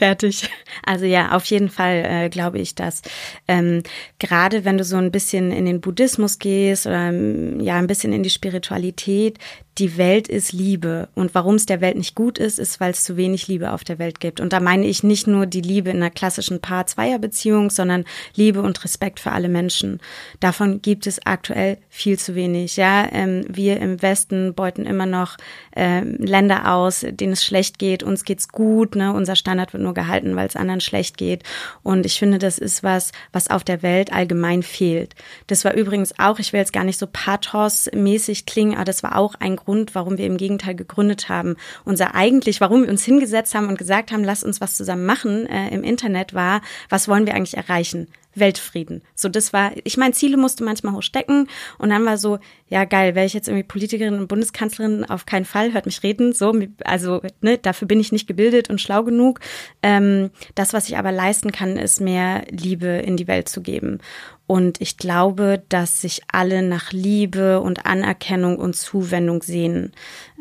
fertig. 0.00 0.48
Also 0.82 1.04
ja, 1.04 1.32
auf 1.32 1.44
jeden 1.46 1.68
Fall 1.68 2.04
äh, 2.06 2.28
glaube 2.30 2.58
ich 2.58 2.74
das. 2.74 3.02
Ähm, 3.46 3.82
Gerade 4.18 4.64
wenn 4.64 4.78
du 4.78 4.84
so 4.84 4.96
ein 4.96 5.10
bisschen 5.10 5.52
in 5.52 5.66
den 5.66 5.80
Buddhismus 5.80 6.38
gehst 6.38 6.86
oder 6.86 7.08
ähm, 7.08 7.60
ja 7.60 7.76
ein 7.76 7.86
bisschen 7.86 8.12
in 8.12 8.22
die 8.22 8.30
Spiritualität, 8.30 9.38
die 9.80 9.96
Welt 9.96 10.28
ist 10.28 10.52
Liebe. 10.52 11.08
Und 11.14 11.34
warum 11.34 11.54
es 11.54 11.64
der 11.64 11.80
Welt 11.80 11.96
nicht 11.96 12.14
gut 12.14 12.38
ist, 12.38 12.58
ist, 12.58 12.80
weil 12.80 12.90
es 12.90 13.02
zu 13.02 13.16
wenig 13.16 13.48
Liebe 13.48 13.72
auf 13.72 13.82
der 13.82 13.98
Welt 13.98 14.20
gibt. 14.20 14.38
Und 14.38 14.52
da 14.52 14.60
meine 14.60 14.86
ich 14.86 15.02
nicht 15.02 15.26
nur 15.26 15.46
die 15.46 15.62
Liebe 15.62 15.88
in 15.88 15.96
einer 15.96 16.10
klassischen 16.10 16.60
Paar-Zweier-Beziehung, 16.60 17.70
sondern 17.70 18.04
Liebe 18.34 18.60
und 18.60 18.84
Respekt 18.84 19.20
für 19.20 19.32
alle 19.32 19.48
Menschen. 19.48 20.00
Davon 20.38 20.82
gibt 20.82 21.06
es 21.06 21.24
aktuell 21.24 21.78
viel 21.88 22.18
zu 22.18 22.34
wenig. 22.34 22.76
Ja, 22.76 23.08
ähm, 23.10 23.46
wir 23.48 23.80
im 23.80 24.02
Westen 24.02 24.54
beuten 24.54 24.84
immer 24.84 25.06
noch 25.06 25.38
ähm, 25.74 26.16
Länder 26.18 26.74
aus, 26.74 27.06
denen 27.08 27.32
es 27.32 27.44
schlecht 27.44 27.78
geht. 27.78 28.02
Uns 28.02 28.24
geht's 28.24 28.48
gut. 28.48 28.96
Ne? 28.96 29.14
Unser 29.14 29.34
Standard 29.34 29.72
wird 29.72 29.82
nur 29.82 29.94
gehalten, 29.94 30.36
weil 30.36 30.46
es 30.46 30.56
anderen 30.56 30.82
schlecht 30.82 31.16
geht. 31.16 31.42
Und 31.82 32.04
ich 32.04 32.18
finde, 32.18 32.38
das 32.38 32.58
ist 32.58 32.82
was, 32.82 33.12
was 33.32 33.48
auf 33.48 33.64
der 33.64 33.82
Welt 33.82 34.12
allgemein 34.12 34.62
fehlt. 34.62 35.14
Das 35.46 35.64
war 35.64 35.72
übrigens 35.72 36.18
auch, 36.18 36.38
ich 36.38 36.52
will 36.52 36.60
jetzt 36.60 36.74
gar 36.74 36.84
nicht 36.84 36.98
so 36.98 37.06
pathos-mäßig 37.06 38.44
klingen, 38.44 38.74
aber 38.74 38.84
das 38.84 39.02
war 39.02 39.16
auch 39.16 39.34
ein 39.36 39.56
Grund, 39.56 39.69
warum 39.94 40.18
wir 40.18 40.26
im 40.26 40.36
Gegenteil 40.36 40.74
gegründet 40.74 41.28
haben. 41.28 41.56
Unser 41.84 42.14
eigentlich, 42.14 42.60
warum 42.60 42.82
wir 42.82 42.90
uns 42.90 43.04
hingesetzt 43.04 43.54
haben 43.54 43.68
und 43.68 43.78
gesagt 43.78 44.12
haben, 44.12 44.24
lass 44.24 44.44
uns 44.44 44.60
was 44.60 44.76
zusammen 44.76 45.06
machen 45.06 45.46
äh, 45.46 45.68
im 45.68 45.82
Internet 45.82 46.34
war, 46.34 46.60
was 46.88 47.08
wollen 47.08 47.26
wir 47.26 47.34
eigentlich 47.34 47.56
erreichen? 47.56 48.08
Weltfrieden. 48.34 49.02
So, 49.14 49.28
das 49.28 49.52
war, 49.52 49.72
ich 49.82 49.96
meine, 49.96 50.14
Ziele 50.14 50.36
musste 50.36 50.62
manchmal 50.62 50.94
hochstecken 50.94 51.48
und 51.78 51.90
dann 51.90 52.04
war 52.06 52.16
so, 52.16 52.38
ja 52.68 52.84
geil, 52.84 53.14
wäre 53.14 53.26
ich 53.26 53.34
jetzt 53.34 53.48
irgendwie 53.48 53.66
Politikerin 53.66 54.14
und 54.14 54.28
Bundeskanzlerin, 54.28 55.04
auf 55.04 55.26
keinen 55.26 55.44
Fall, 55.44 55.72
hört 55.72 55.86
mich 55.86 56.02
reden, 56.02 56.32
so, 56.32 56.54
also, 56.84 57.22
ne, 57.40 57.58
dafür 57.58 57.88
bin 57.88 57.98
ich 57.98 58.12
nicht 58.12 58.28
gebildet 58.28 58.70
und 58.70 58.80
schlau 58.80 59.02
genug. 59.02 59.40
Ähm, 59.82 60.30
das, 60.54 60.72
was 60.72 60.88
ich 60.88 60.96
aber 60.96 61.10
leisten 61.10 61.50
kann, 61.50 61.76
ist 61.76 62.00
mehr 62.00 62.44
Liebe 62.50 62.86
in 62.86 63.16
die 63.16 63.26
Welt 63.26 63.48
zu 63.48 63.62
geben. 63.62 63.98
Und 64.50 64.80
ich 64.80 64.96
glaube, 64.96 65.62
dass 65.68 66.00
sich 66.00 66.22
alle 66.32 66.62
nach 66.62 66.90
Liebe 66.90 67.60
und 67.60 67.86
Anerkennung 67.86 68.58
und 68.58 68.74
Zuwendung 68.74 69.44
sehen. 69.44 69.92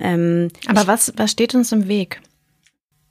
Ähm, 0.02 0.48
aber 0.66 0.88
was, 0.88 1.14
was 1.16 1.30
steht 1.30 1.54
uns 1.54 1.72
im 1.72 1.88
Weg? 1.88 2.20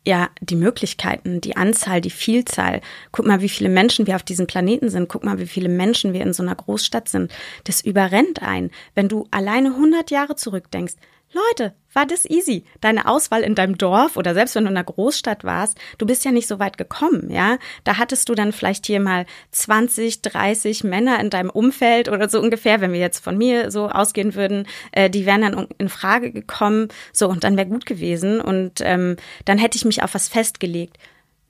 ja, 0.05 0.31
die 0.41 0.57
Möglichkeiten, 0.57 1.43
die 1.43 1.57
Anzahl, 1.57 2.01
die 2.01 2.11
Vielzahl. 2.11 2.81
Guck 3.13 3.27
mal, 3.27 3.43
wie 3.43 3.49
viele 3.49 3.69
Menschen 3.69 4.07
wir 4.07 4.17
auf 4.17 4.23
diesem 4.23 4.47
Planeten 4.47 4.89
sind. 4.89 5.09
Guck 5.09 5.23
mal, 5.23 5.39
wie 5.39 5.47
viele 5.47 5.69
Menschen 5.69 6.15
wir 6.15 6.23
in 6.23 6.33
so 6.33 6.43
einer 6.43 6.55
Großstadt 6.55 7.11
sind. 7.11 7.31
Das 7.65 7.83
überrennt 7.83 8.41
ein. 8.43 8.71
Wenn 8.95 9.09
du 9.09 9.29
alleine 9.31 9.75
100 9.75 10.11
Jahre 10.11 10.35
zurückdenkst, 10.35 10.95
Leute, 11.33 11.75
war 11.93 12.07
das 12.07 12.25
easy. 12.25 12.65
Deine 12.81 13.07
Auswahl 13.07 13.43
in 13.43 13.55
deinem 13.55 13.77
Dorf 13.77 14.17
oder 14.17 14.33
selbst 14.33 14.55
wenn 14.55 14.65
du 14.65 14.71
in 14.71 14.77
einer 14.77 14.85
Großstadt 14.85 15.45
warst, 15.45 15.79
du 15.99 16.07
bist 16.07 16.25
ja 16.25 16.31
nicht 16.31 16.47
so 16.47 16.59
weit 16.59 16.79
gekommen, 16.79 17.31
ja. 17.31 17.59
Da 17.85 17.99
hattest 17.99 18.29
du 18.29 18.35
dann 18.35 18.53
vielleicht 18.53 18.87
hier 18.87 19.01
mal 19.01 19.27
20, 19.51 20.23
30 20.23 20.85
Männer 20.85 21.21
in 21.21 21.29
deinem 21.29 21.51
Umfeld 21.51 22.09
oder 22.09 22.29
so 22.29 22.41
ungefähr, 22.41 22.81
wenn 22.81 22.93
wir 22.93 23.01
jetzt 23.01 23.23
von 23.23 23.37
mir 23.37 23.71
so 23.71 23.89
ausgehen 23.89 24.35
würden, 24.35 24.67
äh, 24.93 25.11
die 25.11 25.27
wären 25.27 25.43
dann 25.43 25.69
in 25.79 25.89
Frage 25.89 26.33
gekommen, 26.33 26.89
so 27.13 27.29
und 27.29 27.45
dann 27.45 27.57
wäre 27.57 27.69
gut 27.69 27.85
gewesen 27.85 28.41
und 28.41 28.81
ähm, 28.83 29.17
dann 29.45 29.59
hätte 29.59 29.77
ich 29.77 29.85
mich 29.85 30.03
auf 30.03 30.15
was 30.15 30.29
festgelegt. 30.29 30.97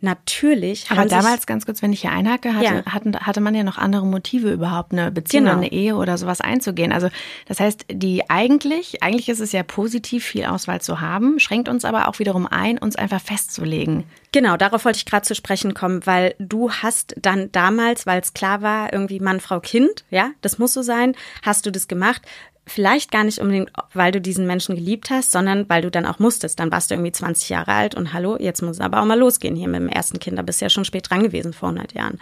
Natürlich. 0.00 0.88
Aber 0.90 1.06
damals, 1.06 1.46
ganz 1.46 1.66
kurz, 1.66 1.82
wenn 1.82 1.92
ich 1.92 2.02
hier 2.02 2.12
einhacke, 2.12 2.54
hatte, 2.54 2.64
ja. 2.64 2.84
hatten, 2.86 3.18
hatte 3.18 3.40
man 3.40 3.54
ja 3.56 3.64
noch 3.64 3.78
andere 3.78 4.06
Motive 4.06 4.52
überhaupt, 4.52 4.92
eine 4.92 5.10
Beziehung, 5.10 5.46
genau. 5.46 5.56
eine 5.56 5.72
Ehe 5.72 5.96
oder 5.96 6.16
sowas 6.16 6.40
einzugehen. 6.40 6.92
Also 6.92 7.08
das 7.46 7.58
heißt, 7.58 7.86
die 7.90 8.30
eigentlich, 8.30 9.02
eigentlich 9.02 9.28
ist 9.28 9.40
es 9.40 9.50
ja 9.50 9.64
positiv, 9.64 10.24
viel 10.24 10.44
Auswahl 10.44 10.80
zu 10.80 11.00
haben, 11.00 11.40
schränkt 11.40 11.68
uns 11.68 11.84
aber 11.84 12.06
auch 12.06 12.20
wiederum 12.20 12.46
ein, 12.46 12.78
uns 12.78 12.94
einfach 12.94 13.20
festzulegen. 13.20 14.04
Genau, 14.30 14.56
darauf 14.56 14.84
wollte 14.84 14.98
ich 14.98 15.04
gerade 15.06 15.26
zu 15.26 15.34
sprechen 15.34 15.74
kommen, 15.74 16.06
weil 16.06 16.36
du 16.38 16.70
hast 16.70 17.16
dann 17.20 17.50
damals, 17.50 18.06
weil 18.06 18.20
es 18.20 18.34
klar 18.34 18.62
war, 18.62 18.92
irgendwie 18.92 19.18
Mann, 19.18 19.40
Frau, 19.40 19.58
Kind, 19.58 20.04
ja, 20.10 20.30
das 20.42 20.58
muss 20.58 20.74
so 20.74 20.82
sein, 20.82 21.16
hast 21.42 21.66
du 21.66 21.72
das 21.72 21.88
gemacht 21.88 22.22
vielleicht 22.68 23.10
gar 23.10 23.24
nicht 23.24 23.38
unbedingt, 23.38 23.70
weil 23.94 24.12
du 24.12 24.20
diesen 24.20 24.46
Menschen 24.46 24.74
geliebt 24.74 25.10
hast, 25.10 25.32
sondern 25.32 25.68
weil 25.68 25.82
du 25.82 25.90
dann 25.90 26.06
auch 26.06 26.18
musstest. 26.18 26.60
Dann 26.60 26.70
warst 26.70 26.90
du 26.90 26.94
irgendwie 26.94 27.12
20 27.12 27.48
Jahre 27.48 27.72
alt 27.72 27.94
und 27.94 28.12
hallo, 28.12 28.36
jetzt 28.38 28.62
muss 28.62 28.76
es 28.76 28.80
aber 28.80 29.00
auch 29.00 29.06
mal 29.06 29.18
losgehen 29.18 29.56
hier 29.56 29.68
mit 29.68 29.80
dem 29.80 29.88
ersten 29.88 30.20
Kind. 30.20 30.38
Da 30.38 30.42
bist 30.42 30.60
du 30.60 30.66
ja 30.66 30.70
schon 30.70 30.84
spät 30.84 31.10
dran 31.10 31.22
gewesen 31.22 31.52
vor 31.52 31.70
100 31.70 31.94
Jahren. 31.94 32.18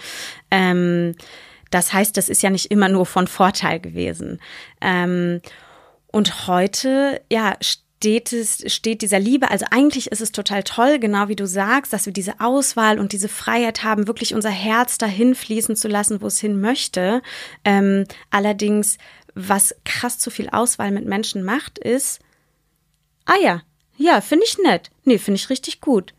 Ähm, 0.50 1.14
das 1.70 1.92
heißt, 1.92 2.16
das 2.16 2.28
ist 2.28 2.42
ja 2.42 2.50
nicht 2.50 2.70
immer 2.70 2.88
nur 2.88 3.06
von 3.06 3.26
Vorteil 3.26 3.80
gewesen. 3.80 4.40
Ähm, 4.80 5.40
und 6.06 6.46
heute, 6.46 7.20
ja, 7.30 7.56
steht 7.60 8.32
es, 8.32 8.62
steht 8.72 9.02
dieser 9.02 9.18
Liebe. 9.18 9.50
Also 9.50 9.66
eigentlich 9.70 10.12
ist 10.12 10.20
es 10.20 10.32
total 10.32 10.62
toll, 10.62 10.98
genau 10.98 11.28
wie 11.28 11.36
du 11.36 11.46
sagst, 11.46 11.92
dass 11.92 12.06
wir 12.06 12.12
diese 12.12 12.40
Auswahl 12.40 12.98
und 12.98 13.12
diese 13.12 13.28
Freiheit 13.28 13.84
haben, 13.84 14.06
wirklich 14.06 14.34
unser 14.34 14.50
Herz 14.50 14.98
dahin 14.98 15.34
fließen 15.34 15.76
zu 15.76 15.88
lassen, 15.88 16.20
wo 16.20 16.26
es 16.26 16.38
hin 16.38 16.60
möchte. 16.60 17.22
Ähm, 17.64 18.04
allerdings 18.30 18.98
was 19.36 19.74
krass 19.84 20.18
zu 20.18 20.30
viel 20.30 20.48
Auswahl 20.48 20.90
mit 20.90 21.04
Menschen 21.04 21.44
macht, 21.44 21.78
ist, 21.78 22.20
ah 23.26 23.36
ja, 23.40 23.62
ja, 23.98 24.20
finde 24.20 24.46
ich 24.46 24.58
nett. 24.58 24.90
Nee, 25.04 25.18
finde 25.18 25.36
ich 25.36 25.50
richtig 25.50 25.80
gut. 25.80 26.14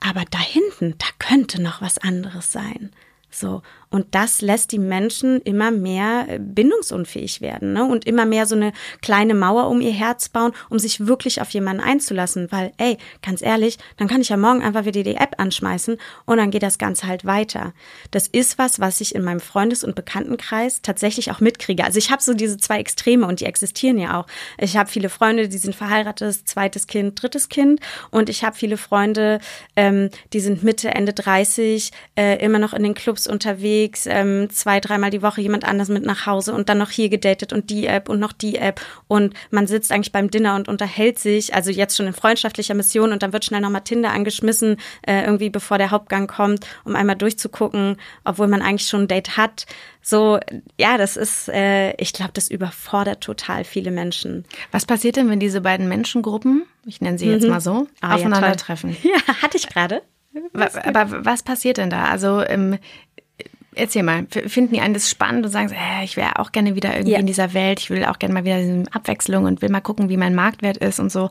Aber 0.00 0.24
da 0.30 0.38
hinten, 0.38 0.96
da 0.98 1.06
könnte 1.18 1.60
noch 1.62 1.82
was 1.82 1.98
anderes 1.98 2.50
sein. 2.50 2.90
So. 3.30 3.62
Und 3.92 4.06
das 4.12 4.40
lässt 4.40 4.72
die 4.72 4.78
Menschen 4.78 5.42
immer 5.42 5.70
mehr 5.70 6.24
äh, 6.26 6.38
bindungsunfähig 6.38 7.42
werden 7.42 7.74
ne? 7.74 7.84
und 7.84 8.06
immer 8.06 8.24
mehr 8.24 8.46
so 8.46 8.56
eine 8.56 8.72
kleine 9.02 9.34
Mauer 9.34 9.68
um 9.68 9.82
ihr 9.82 9.92
Herz 9.92 10.30
bauen, 10.30 10.52
um 10.70 10.78
sich 10.78 11.06
wirklich 11.06 11.42
auf 11.42 11.50
jemanden 11.50 11.82
einzulassen. 11.82 12.50
Weil, 12.50 12.72
ey, 12.78 12.96
ganz 13.20 13.42
ehrlich, 13.42 13.76
dann 13.98 14.08
kann 14.08 14.22
ich 14.22 14.30
ja 14.30 14.38
morgen 14.38 14.62
einfach 14.62 14.86
wieder 14.86 15.02
die 15.02 15.16
App 15.16 15.34
anschmeißen 15.36 15.98
und 16.24 16.36
dann 16.38 16.50
geht 16.50 16.62
das 16.62 16.78
Ganze 16.78 17.06
halt 17.06 17.26
weiter. 17.26 17.74
Das 18.10 18.28
ist 18.28 18.56
was, 18.56 18.80
was 18.80 19.02
ich 19.02 19.14
in 19.14 19.22
meinem 19.22 19.40
Freundes- 19.40 19.84
und 19.84 19.94
Bekanntenkreis 19.94 20.80
tatsächlich 20.80 21.30
auch 21.30 21.40
mitkriege. 21.40 21.84
Also 21.84 21.98
ich 21.98 22.10
habe 22.10 22.22
so 22.22 22.32
diese 22.32 22.56
zwei 22.56 22.78
Extreme 22.78 23.26
und 23.26 23.40
die 23.40 23.44
existieren 23.44 23.98
ja 23.98 24.18
auch. 24.18 24.26
Ich 24.56 24.78
habe 24.78 24.88
viele 24.88 25.10
Freunde, 25.10 25.50
die 25.50 25.58
sind 25.58 25.74
verheiratet, 25.74 26.48
zweites 26.48 26.86
Kind, 26.86 27.22
drittes 27.22 27.50
Kind 27.50 27.80
und 28.10 28.30
ich 28.30 28.42
habe 28.42 28.56
viele 28.56 28.78
Freunde, 28.78 29.38
ähm, 29.76 30.08
die 30.32 30.40
sind 30.40 30.62
Mitte, 30.62 30.88
Ende 30.88 31.12
30, 31.12 31.90
äh, 32.16 32.42
immer 32.42 32.58
noch 32.58 32.72
in 32.72 32.84
den 32.84 32.94
Clubs 32.94 33.26
unterwegs 33.26 33.81
unterwegs, 33.82 34.06
ähm, 34.06 34.48
zwei, 34.50 34.80
dreimal 34.80 35.10
die 35.10 35.22
Woche 35.22 35.40
jemand 35.40 35.64
anders 35.64 35.88
mit 35.88 36.04
nach 36.04 36.26
Hause 36.26 36.52
und 36.54 36.68
dann 36.68 36.78
noch 36.78 36.90
hier 36.90 37.08
gedatet 37.08 37.52
und 37.52 37.70
die 37.70 37.86
App 37.86 38.08
und 38.08 38.20
noch 38.20 38.32
die 38.32 38.56
App 38.56 38.80
und 39.08 39.34
man 39.50 39.66
sitzt 39.66 39.92
eigentlich 39.92 40.12
beim 40.12 40.30
Dinner 40.30 40.54
und 40.56 40.68
unterhält 40.68 41.18
sich, 41.18 41.54
also 41.54 41.70
jetzt 41.70 41.96
schon 41.96 42.06
in 42.06 42.12
freundschaftlicher 42.12 42.74
Mission 42.74 43.12
und 43.12 43.22
dann 43.22 43.32
wird 43.32 43.44
schnell 43.44 43.60
nochmal 43.60 43.82
Tinder 43.82 44.12
angeschmissen, 44.12 44.76
äh, 45.06 45.24
irgendwie 45.24 45.50
bevor 45.50 45.78
der 45.78 45.90
Hauptgang 45.90 46.26
kommt, 46.26 46.66
um 46.84 46.94
einmal 46.96 47.16
durchzugucken, 47.16 47.96
obwohl 48.24 48.48
man 48.48 48.62
eigentlich 48.62 48.88
schon 48.88 49.02
ein 49.02 49.08
Date 49.08 49.36
hat. 49.36 49.66
So, 50.00 50.38
ja, 50.78 50.98
das 50.98 51.16
ist, 51.16 51.48
äh, 51.48 51.92
ich 51.96 52.12
glaube, 52.12 52.32
das 52.34 52.50
überfordert 52.50 53.20
total 53.20 53.64
viele 53.64 53.90
Menschen. 53.90 54.44
Was 54.72 54.84
passiert 54.84 55.16
denn, 55.16 55.28
wenn 55.30 55.38
diese 55.38 55.60
beiden 55.60 55.88
Menschengruppen, 55.88 56.64
ich 56.86 57.00
nenne 57.00 57.18
sie 57.18 57.26
jetzt 57.26 57.44
mhm. 57.44 57.50
mal 57.50 57.60
so, 57.60 57.86
ah, 58.00 58.16
aufeinandertreffen? 58.16 58.96
Ja, 59.02 59.10
ja, 59.28 59.42
hatte 59.42 59.56
ich 59.56 59.68
gerade. 59.68 60.02
Aber 60.84 61.24
was 61.24 61.42
passiert 61.42 61.76
denn 61.76 61.90
da? 61.90 62.04
Also 62.04 62.42
ähm, 62.42 62.78
Erzähl 63.74 64.02
mal, 64.02 64.26
finden 64.28 64.74
die 64.74 64.80
einen 64.80 64.92
das 64.92 65.08
spannend 65.08 65.46
und 65.46 65.50
sagen, 65.50 65.68
so, 65.68 65.74
äh, 65.74 66.04
ich 66.04 66.18
wäre 66.18 66.38
auch 66.38 66.52
gerne 66.52 66.74
wieder 66.74 66.92
irgendwie 66.92 67.12
ja. 67.12 67.18
in 67.18 67.26
dieser 67.26 67.54
Welt, 67.54 67.80
ich 67.80 67.88
will 67.88 68.04
auch 68.04 68.18
gerne 68.18 68.34
mal 68.34 68.44
wieder 68.44 68.58
diese 68.58 68.84
Abwechslung 68.92 69.44
und 69.44 69.62
will 69.62 69.70
mal 69.70 69.80
gucken, 69.80 70.10
wie 70.10 70.18
mein 70.18 70.34
Marktwert 70.34 70.76
ist 70.76 71.00
und 71.00 71.10
so. 71.10 71.30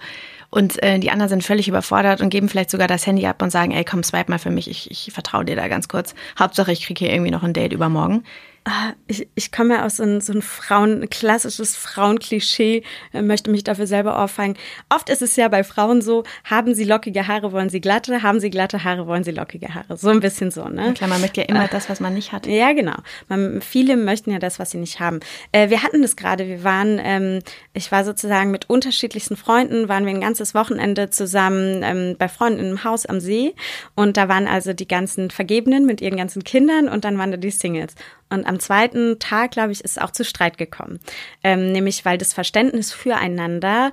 Und 0.50 0.82
äh, 0.82 1.00
die 1.00 1.12
anderen 1.12 1.30
sind 1.30 1.44
völlig 1.44 1.68
überfordert 1.68 2.20
und 2.20 2.30
geben 2.30 2.50
vielleicht 2.50 2.72
sogar 2.72 2.88
das 2.88 3.06
Handy 3.06 3.28
ab 3.28 3.42
und 3.42 3.52
sagen, 3.52 3.72
ey, 3.72 3.86
komm, 3.86 4.04
swipe 4.04 4.32
mal 4.32 4.40
für 4.40 4.50
mich, 4.50 4.70
ich, 4.70 4.90
ich 4.90 5.14
vertraue 5.14 5.46
dir 5.46 5.56
da 5.56 5.68
ganz 5.68 5.88
kurz. 5.88 6.16
Hauptsache, 6.38 6.72
ich 6.72 6.86
kriege 6.86 7.06
hier 7.06 7.14
irgendwie 7.14 7.32
noch 7.32 7.44
ein 7.44 7.54
Date 7.54 7.74
übermorgen. 7.74 8.24
Ah, 8.64 8.94
ich, 9.08 9.28
ich 9.34 9.52
komme 9.52 9.74
ja 9.74 9.86
aus 9.86 9.98
so 9.98 10.04
ein, 10.04 10.22
so 10.22 10.34
ein 10.34 10.44
Frauen, 10.44 11.10
klassisches 11.10 11.76
Frauenklischee, 11.76 12.84
äh, 13.12 13.24
möchte 13.24 13.50
mich 13.50 13.64
dafür 13.64 13.88
selber 13.88 14.20
auffangen. 14.20 14.56
Oft 14.90 15.10
ist 15.10 15.24
es 15.24 15.36
ja 15.36 15.48
bei 15.48 15.64
Frauen 15.64 16.04
so, 16.04 16.24
haben 16.44 16.76
sie 16.76 16.84
lockige 16.84 17.28
Haare, 17.28 17.54
wollen 17.54 17.70
sie 17.70 17.82
glatte, 17.82 18.22
haben 18.22 18.40
sie 18.40 18.52
glatte 18.52 18.84
Haare, 18.84 19.08
wollen 19.08 19.24
sie 19.24 19.32
lockige 19.32 19.74
Haare. 19.74 19.98
So 19.98 20.10
ein 20.10 20.20
bisschen 20.20 20.52
so, 20.52 20.70
ne? 20.70 20.94
klar, 20.94 21.10
man 21.10 21.22
möchte 21.22 21.42
ja 21.42 21.48
immer 21.48 21.66
äh, 21.66 21.70
das, 21.72 21.90
was 21.90 22.00
man 22.00 22.14
nicht 22.14 22.34
hat. 22.34 22.46
Ja, 22.46 22.74
genau. 22.74 22.98
Man, 23.30 23.64
viele 23.64 23.98
möchten 23.98 24.30
ja 24.30 24.38
das, 24.38 24.60
was 24.60 24.70
sie 24.70 24.78
nicht 24.78 25.00
haben. 25.00 25.22
Äh, 25.52 25.72
wir 25.72 25.82
hatten 25.82 26.04
das 26.04 26.16
gerade, 26.16 26.48
wir 26.48 26.64
waren, 26.64 27.00
ähm, 27.04 27.40
ich 27.74 27.92
war 27.92 28.06
sozusagen 28.06 28.52
mit 28.52 28.70
unterschiedlichsten 28.70 29.38
Freunden, 29.38 29.90
waren 29.90 30.06
wir 30.06 30.14
ein 30.14 30.22
ganzes 30.22 30.54
Wochenende 30.54 31.10
zusammen 31.10 31.82
ähm, 31.84 32.16
bei 32.20 32.30
Freunden 32.30 32.70
im 32.70 32.84
Haus 32.84 33.08
am 33.08 33.22
See 33.22 33.56
und 33.96 34.18
da 34.18 34.30
waren 34.30 34.48
also 34.48 34.74
die 34.74 34.88
ganzen 34.88 35.32
Vergebenen 35.32 35.88
mit 35.88 36.00
ihren 36.00 36.18
ganzen 36.18 36.44
Kindern 36.44 36.90
und 36.90 37.06
dann 37.06 37.18
waren 37.18 37.32
da 37.32 37.38
die 37.38 37.50
Singles. 37.50 37.96
Und 38.32 38.46
am 38.48 38.60
zweiten 38.60 39.20
Tag, 39.20 39.52
glaube 39.52 39.72
ich, 39.72 39.84
ist 39.84 39.98
es 39.98 40.02
auch 40.02 40.12
zu 40.12 40.24
Streit 40.24 40.58
gekommen. 40.58 41.00
Ähm, 41.44 41.72
nämlich, 41.72 42.06
weil 42.06 42.18
das 42.18 42.34
Verständnis 42.34 42.94
füreinander, 42.94 43.92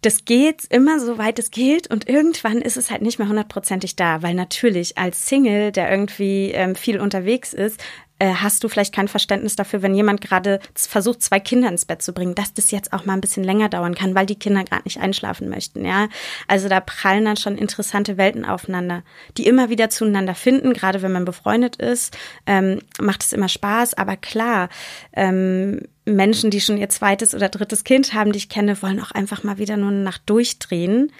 das 0.00 0.24
geht 0.24 0.64
immer 0.70 1.00
so 1.00 1.18
weit 1.18 1.38
es 1.38 1.50
geht 1.50 1.90
und 1.90 2.08
irgendwann 2.08 2.62
ist 2.62 2.76
es 2.76 2.90
halt 2.90 3.02
nicht 3.02 3.18
mehr 3.18 3.28
hundertprozentig 3.28 3.96
da, 3.96 4.22
weil 4.22 4.34
natürlich 4.34 4.96
als 4.96 5.26
Single, 5.26 5.72
der 5.72 5.90
irgendwie 5.90 6.52
ähm, 6.52 6.74
viel 6.74 7.00
unterwegs 7.00 7.52
ist, 7.52 7.80
äh, 8.20 8.34
hast 8.34 8.62
du 8.62 8.68
vielleicht 8.68 8.94
kein 8.94 9.08
Verständnis 9.08 9.56
dafür, 9.56 9.82
wenn 9.82 9.94
jemand 9.94 10.20
gerade 10.20 10.60
versucht, 10.74 11.22
zwei 11.22 11.40
Kinder 11.40 11.68
ins 11.68 11.86
Bett 11.86 12.02
zu 12.02 12.12
bringen, 12.12 12.34
dass 12.34 12.54
das 12.54 12.70
jetzt 12.70 12.92
auch 12.92 13.06
mal 13.06 13.14
ein 13.14 13.20
bisschen 13.20 13.42
länger 13.42 13.68
dauern 13.68 13.94
kann, 13.94 14.14
weil 14.14 14.26
die 14.26 14.38
Kinder 14.38 14.62
gerade 14.62 14.82
nicht 14.84 15.00
einschlafen 15.00 15.48
möchten, 15.48 15.84
ja. 15.84 16.08
Also 16.46 16.68
da 16.68 16.80
prallen 16.80 17.24
dann 17.24 17.38
schon 17.38 17.56
interessante 17.56 18.18
Welten 18.18 18.44
aufeinander, 18.44 19.02
die 19.38 19.46
immer 19.46 19.70
wieder 19.70 19.90
zueinander 19.90 20.34
finden, 20.34 20.74
gerade 20.74 21.02
wenn 21.02 21.12
man 21.12 21.24
befreundet 21.24 21.76
ist, 21.76 22.16
ähm, 22.46 22.80
macht 23.00 23.22
es 23.22 23.32
immer 23.32 23.48
Spaß, 23.48 23.94
aber 23.94 24.16
klar, 24.16 24.68
ähm, 25.14 25.80
Menschen, 26.04 26.50
die 26.50 26.60
schon 26.60 26.76
ihr 26.76 26.90
zweites 26.90 27.34
oder 27.34 27.48
drittes 27.48 27.84
Kind 27.84 28.12
haben, 28.12 28.32
die 28.32 28.38
ich 28.38 28.48
kenne, 28.50 28.82
wollen 28.82 29.00
auch 29.00 29.12
einfach 29.12 29.44
mal 29.44 29.58
wieder 29.58 29.76
nur 29.76 29.90
eine 29.90 30.02
Nacht 30.02 30.22
durchdrehen. 30.26 31.12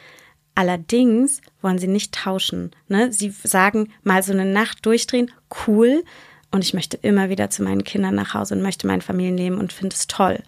Allerdings 0.54 1.40
wollen 1.62 1.78
sie 1.78 1.86
nicht 1.86 2.12
tauschen. 2.12 2.72
Ne? 2.88 3.12
Sie 3.12 3.32
sagen 3.44 3.92
mal 4.02 4.22
so 4.22 4.32
eine 4.32 4.44
Nacht 4.44 4.84
durchdrehen, 4.84 5.30
cool, 5.66 6.02
und 6.50 6.64
ich 6.64 6.74
möchte 6.74 6.96
immer 6.96 7.28
wieder 7.28 7.50
zu 7.50 7.62
meinen 7.62 7.84
Kindern 7.84 8.14
nach 8.14 8.34
Hause 8.34 8.54
und 8.54 8.62
möchte 8.62 8.86
mein 8.86 9.00
Familienleben 9.00 9.58
und 9.58 9.72
finde 9.72 9.94
es 9.94 10.06
toll. 10.06 10.40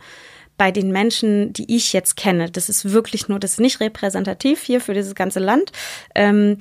Bei 0.58 0.70
den 0.70 0.92
Menschen, 0.92 1.52
die 1.52 1.74
ich 1.74 1.92
jetzt 1.92 2.16
kenne, 2.16 2.50
das 2.50 2.68
ist 2.68 2.92
wirklich 2.92 3.28
nur, 3.28 3.38
das 3.38 3.52
ist 3.52 3.60
nicht 3.60 3.80
repräsentativ 3.80 4.62
hier 4.62 4.80
für 4.80 4.94
dieses 4.94 5.14
ganze 5.14 5.40
Land, 5.40 5.72
ähm, 6.14 6.58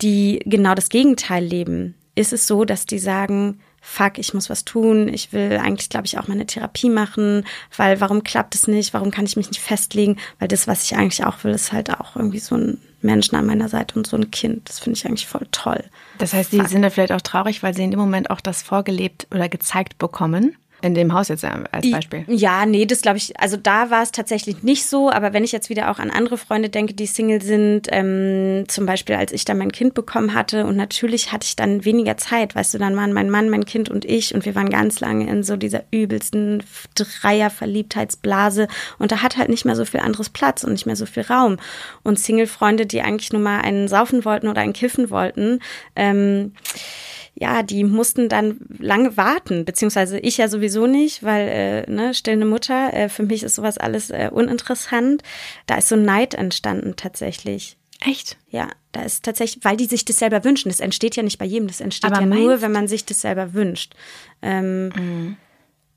die 0.00 0.40
genau 0.44 0.74
das 0.74 0.88
Gegenteil 0.88 1.44
leben, 1.44 1.94
ist 2.14 2.32
es 2.32 2.46
so, 2.46 2.64
dass 2.64 2.86
die 2.86 2.98
sagen, 2.98 3.60
fuck, 3.82 4.16
ich 4.16 4.32
muss 4.32 4.48
was 4.48 4.64
tun, 4.64 5.08
ich 5.08 5.32
will 5.32 5.58
eigentlich, 5.62 5.90
glaube 5.90 6.06
ich, 6.06 6.16
auch 6.16 6.28
meine 6.28 6.46
Therapie 6.46 6.88
machen, 6.88 7.44
weil 7.76 8.00
warum 8.00 8.22
klappt 8.22 8.54
es 8.54 8.68
nicht, 8.68 8.94
warum 8.94 9.10
kann 9.10 9.26
ich 9.26 9.36
mich 9.36 9.48
nicht 9.48 9.60
festlegen, 9.60 10.16
weil 10.38 10.48
das, 10.48 10.68
was 10.68 10.84
ich 10.84 10.96
eigentlich 10.96 11.24
auch 11.24 11.42
will, 11.44 11.52
ist 11.52 11.72
halt 11.72 11.90
auch 11.90 12.16
irgendwie 12.16 12.38
so 12.38 12.54
ein 12.54 12.78
Menschen 13.02 13.34
an 13.34 13.44
meiner 13.44 13.68
Seite 13.68 13.96
und 13.96 14.06
so 14.06 14.16
ein 14.16 14.30
Kind. 14.30 14.68
Das 14.68 14.78
finde 14.78 14.96
ich 14.96 15.04
eigentlich 15.04 15.26
voll 15.26 15.46
toll. 15.50 15.82
Das 16.18 16.32
heißt, 16.32 16.52
sie 16.52 16.64
sind 16.64 16.82
da 16.82 16.90
vielleicht 16.90 17.12
auch 17.12 17.20
traurig, 17.20 17.62
weil 17.64 17.74
sie 17.74 17.82
in 17.82 17.90
dem 17.90 18.00
Moment 18.00 18.30
auch 18.30 18.40
das 18.40 18.62
vorgelebt 18.62 19.26
oder 19.32 19.48
gezeigt 19.48 19.98
bekommen. 19.98 20.56
In 20.82 20.94
dem 20.94 21.12
Haus 21.14 21.28
jetzt 21.28 21.44
als 21.44 21.90
Beispiel. 21.90 22.24
Ja, 22.26 22.66
nee, 22.66 22.86
das 22.86 23.02
glaube 23.02 23.16
ich, 23.16 23.38
also 23.40 23.56
da 23.56 23.90
war 23.90 24.02
es 24.02 24.10
tatsächlich 24.10 24.62
nicht 24.62 24.86
so, 24.86 25.10
aber 25.10 25.32
wenn 25.32 25.44
ich 25.44 25.52
jetzt 25.52 25.70
wieder 25.70 25.90
auch 25.90 25.98
an 25.98 26.10
andere 26.10 26.36
Freunde 26.36 26.68
denke, 26.68 26.94
die 26.94 27.06
Single 27.06 27.40
sind, 27.40 27.86
ähm, 27.90 28.64
zum 28.68 28.84
Beispiel 28.84 29.14
als 29.14 29.32
ich 29.32 29.44
dann 29.44 29.58
mein 29.58 29.72
Kind 29.72 29.94
bekommen 29.94 30.34
hatte 30.34 30.66
und 30.66 30.76
natürlich 30.76 31.32
hatte 31.32 31.46
ich 31.46 31.56
dann 31.56 31.84
weniger 31.84 32.16
Zeit, 32.16 32.54
weißt 32.54 32.74
du, 32.74 32.78
dann 32.78 32.96
waren 32.96 33.12
mein 33.12 33.30
Mann, 33.30 33.48
mein 33.48 33.64
Kind 33.64 33.88
und 33.88 34.04
ich 34.04 34.34
und 34.34 34.44
wir 34.44 34.54
waren 34.54 34.70
ganz 34.70 35.00
lange 35.00 35.28
in 35.28 35.42
so 35.42 35.56
dieser 35.56 35.84
übelsten 35.92 36.62
Dreier-Verliebtheitsblase 36.94 38.66
und 38.98 39.12
da 39.12 39.22
hat 39.22 39.36
halt 39.36 39.48
nicht 39.48 39.64
mehr 39.64 39.76
so 39.76 39.84
viel 39.84 40.00
anderes 40.00 40.28
Platz 40.28 40.64
und 40.64 40.72
nicht 40.72 40.86
mehr 40.86 40.96
so 40.96 41.06
viel 41.06 41.22
Raum. 41.22 41.58
Und 42.02 42.18
Single-Freunde, 42.18 42.86
die 42.86 43.02
eigentlich 43.02 43.32
nur 43.32 43.42
mal 43.42 43.60
einen 43.60 43.88
saufen 43.88 44.24
wollten 44.24 44.48
oder 44.48 44.60
einen 44.60 44.72
kiffen 44.72 45.10
wollten, 45.10 45.60
ähm, 45.96 46.52
ja, 47.34 47.62
die 47.62 47.84
mussten 47.84 48.28
dann 48.28 48.58
lange 48.78 49.16
warten, 49.16 49.64
beziehungsweise 49.64 50.18
ich 50.18 50.36
ja 50.36 50.48
sowieso 50.48 50.86
nicht, 50.86 51.22
weil 51.22 51.48
äh, 51.48 51.90
ne, 51.90 52.14
stillende 52.14 52.46
Mutter, 52.46 52.92
äh, 52.92 53.08
für 53.08 53.22
mich 53.22 53.42
ist 53.42 53.54
sowas 53.54 53.78
alles 53.78 54.10
äh, 54.10 54.30
uninteressant. 54.32 55.22
Da 55.66 55.76
ist 55.76 55.88
so 55.88 55.96
Neid 55.96 56.34
entstanden 56.34 56.94
tatsächlich. 56.96 57.76
Echt? 58.04 58.36
Ja, 58.50 58.68
da 58.90 59.02
ist 59.02 59.24
tatsächlich, 59.24 59.64
weil 59.64 59.76
die 59.76 59.86
sich 59.86 60.04
das 60.04 60.18
selber 60.18 60.44
wünschen. 60.44 60.68
Das 60.68 60.80
entsteht 60.80 61.16
ja 61.16 61.22
nicht 61.22 61.38
bei 61.38 61.44
jedem, 61.44 61.68
das 61.68 61.80
entsteht 61.80 62.12
Aber 62.12 62.20
ja 62.20 62.26
nur, 62.26 62.60
wenn 62.60 62.72
man 62.72 62.88
sich 62.88 63.04
das 63.04 63.20
selber 63.20 63.54
wünscht. 63.54 63.94
Ähm, 64.42 64.88
mhm. 64.88 65.36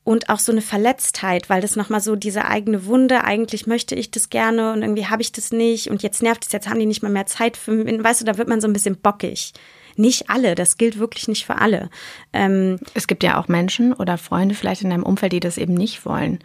Und 0.04 0.30
auch 0.30 0.38
so 0.38 0.52
eine 0.52 0.62
Verletztheit, 0.62 1.50
weil 1.50 1.62
das 1.62 1.76
nochmal 1.76 2.00
so 2.00 2.16
diese 2.16 2.46
eigene 2.46 2.86
Wunde, 2.86 3.24
eigentlich 3.24 3.66
möchte 3.66 3.96
ich 3.96 4.12
das 4.12 4.30
gerne 4.30 4.72
und 4.72 4.84
irgendwie 4.84 5.08
habe 5.08 5.24
ich 5.24 5.32
das 5.32 5.52
nicht 5.52 5.90
und 5.90 6.04
jetzt 6.04 6.22
nervt 6.22 6.46
es, 6.46 6.52
jetzt 6.52 6.70
haben 6.70 6.80
die 6.80 6.86
nicht 6.86 7.02
mal 7.02 7.12
mehr 7.12 7.26
Zeit 7.26 7.58
für 7.58 7.72
mich. 7.72 8.04
Weißt 8.04 8.22
du, 8.22 8.26
da 8.26 8.38
wird 8.38 8.48
man 8.48 8.62
so 8.62 8.68
ein 8.68 8.74
bisschen 8.74 8.98
bockig. 8.98 9.54
Nicht 9.96 10.30
alle, 10.30 10.56
das 10.56 10.78
gilt 10.78 11.00
wirklich 11.00 11.28
nicht 11.28 11.46
für 11.46 11.58
alle. 11.58 11.90
Ähm, 12.34 12.80
es 12.94 13.08
gibt 13.08 13.24
ja 13.24 13.40
auch 13.40 13.48
Menschen 13.48 13.94
oder 13.94 14.18
Freunde 14.18 14.56
vielleicht 14.56 14.82
in 14.82 14.90
deinem 14.90 15.04
Umfeld, 15.04 15.34
die 15.34 15.40
das 15.40 15.58
eben 15.58 15.74
nicht 15.74 16.06
wollen. 16.06 16.40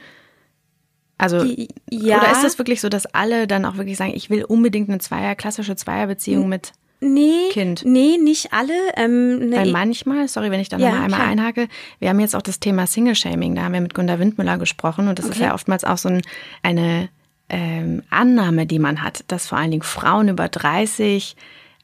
Also, 1.19 1.45
ja. 1.91 2.19
oder 2.19 2.33
ist 2.33 2.45
das 2.45 2.59
wirklich 2.59 2.81
so, 2.81 2.89
dass 2.89 3.07
alle 3.07 3.47
dann 3.47 3.67
auch 3.67 3.77
wirklich 3.77 3.99
sagen, 3.99 4.13
ich 4.15 4.31
will 4.31 4.43
unbedingt 4.45 4.89
eine 4.89 4.99
Zweier, 4.99 5.35
klassische 5.35 5.77
Zweierbeziehung 5.77 6.49
mit 6.49 6.73
Nee, 7.03 7.49
kind. 7.51 7.83
nee, 7.87 8.19
nicht 8.19 8.53
alle. 8.53 8.75
Ähm, 8.97 9.49
ne, 9.49 9.57
Weil 9.57 9.73
manchmal, 9.73 10.29
sorry, 10.29 10.51
wenn 10.51 10.61
ich 10.61 10.69
da 10.69 10.77
ja, 10.77 10.91
nochmal 10.91 11.05
einmal 11.05 11.21
klar. 11.21 11.31
einhake, 11.31 11.69
wir 11.99 12.11
haben 12.11 12.21
jetzt 12.21 12.37
auch 12.37 12.43
das 12.43 12.61
Thema 12.61 12.87
Single-Shaming, 12.87 13.55
da 13.55 13.63
haben 13.63 13.73
wir 13.73 13.81
mit 13.81 13.95
Gunda 13.95 14.19
Windmüller 14.19 14.59
gesprochen 14.59 15.09
und 15.09 15.19
das 15.19 15.27
okay. 15.27 15.35
ist 15.35 15.41
ja 15.41 15.55
oftmals 15.55 15.85
auch 15.85 15.97
so 15.97 16.11
ein, 16.11 16.23
eine 16.63 17.09
ähm, 17.49 18.03
Annahme, 18.11 18.67
die 18.67 18.79
man 18.79 19.03
hat, 19.03 19.25
dass 19.29 19.47
vor 19.47 19.57
allen 19.57 19.71
Dingen 19.71 19.83
Frauen 19.83 20.29
über 20.29 20.49
30 20.49 21.37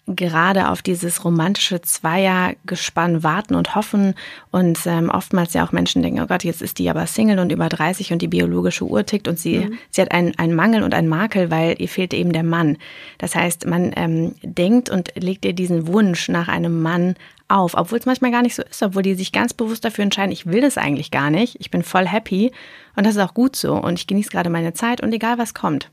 gerade 0.07 0.71
auf 0.71 0.83
dieses 0.83 1.25
romantische 1.25 1.83
Zweiergespann 1.83 3.25
warten 3.25 3.57
und 3.57 3.75
hoffen 3.75 4.15
und 4.53 4.79
ähm, 4.87 5.11
oftmals 5.11 5.53
ja 5.55 5.67
auch 5.67 5.73
Menschen 5.73 6.03
denken, 6.03 6.21
oh 6.21 6.27
Gott, 6.27 6.45
jetzt 6.45 6.63
ist 6.63 6.79
die 6.79 6.89
aber 6.89 7.07
Single 7.07 7.41
und 7.41 7.51
über 7.51 7.69
30 7.69 8.13
und 8.13 8.23
die 8.23 8.29
biologische 8.29 8.85
Uhr 8.85 9.05
tickt 9.05 9.27
und 9.27 9.39
sie, 9.39 9.59
mhm. 9.59 9.79
sie 9.91 10.03
hat 10.03 10.13
einen, 10.13 10.39
einen 10.39 10.55
Mangel 10.55 10.85
und 10.85 10.95
einen 10.95 11.09
Makel, 11.09 11.51
weil 11.51 11.75
ihr 11.79 11.89
fehlt 11.89 12.15
eben 12.15 12.33
der 12.33 12.45
Mann. 12.45 12.79
Das 13.19 13.35
heißt, 13.35 13.67
man 13.67 13.93
ähm, 13.97 14.35
denkt 14.43 14.91
und 14.91 15.11
legt 15.17 15.45
ihr 15.45 15.55
diesen 15.55 15.89
Wunsch 15.89 16.29
nach 16.29 16.47
einem 16.47 16.83
Mann 16.83 17.17
auf, 17.49 17.75
obwohl 17.75 17.99
es 17.99 18.07
manchmal 18.07 18.31
gar 18.31 18.43
nicht 18.43 18.55
so 18.55 18.63
ist, 18.63 18.83
obwohl 18.83 19.03
die 19.03 19.15
sich 19.15 19.33
ganz 19.33 19.55
bewusst 19.55 19.85
dafür 19.85 20.05
entscheiden, 20.05 20.33
ich 20.33 20.47
will 20.47 20.61
das 20.61 20.79
eigentlich 20.79 21.11
gar 21.11 21.31
nicht, 21.31 21.57
ich 21.61 21.71
bin 21.71 21.83
voll 21.83 22.07
happy 22.07 22.53
und 22.97 23.07
das 23.07 23.17
ist 23.17 23.23
auch 23.23 23.35
gut 23.35 23.57
so 23.57 23.75
und 23.75 23.99
ich 23.99 24.07
genieße 24.07 24.31
gerade 24.31 24.51
meine 24.51 24.73
Zeit 24.73 25.01
und 25.01 25.13
egal 25.13 25.39
was 25.39 25.55
kommt. 25.55 25.91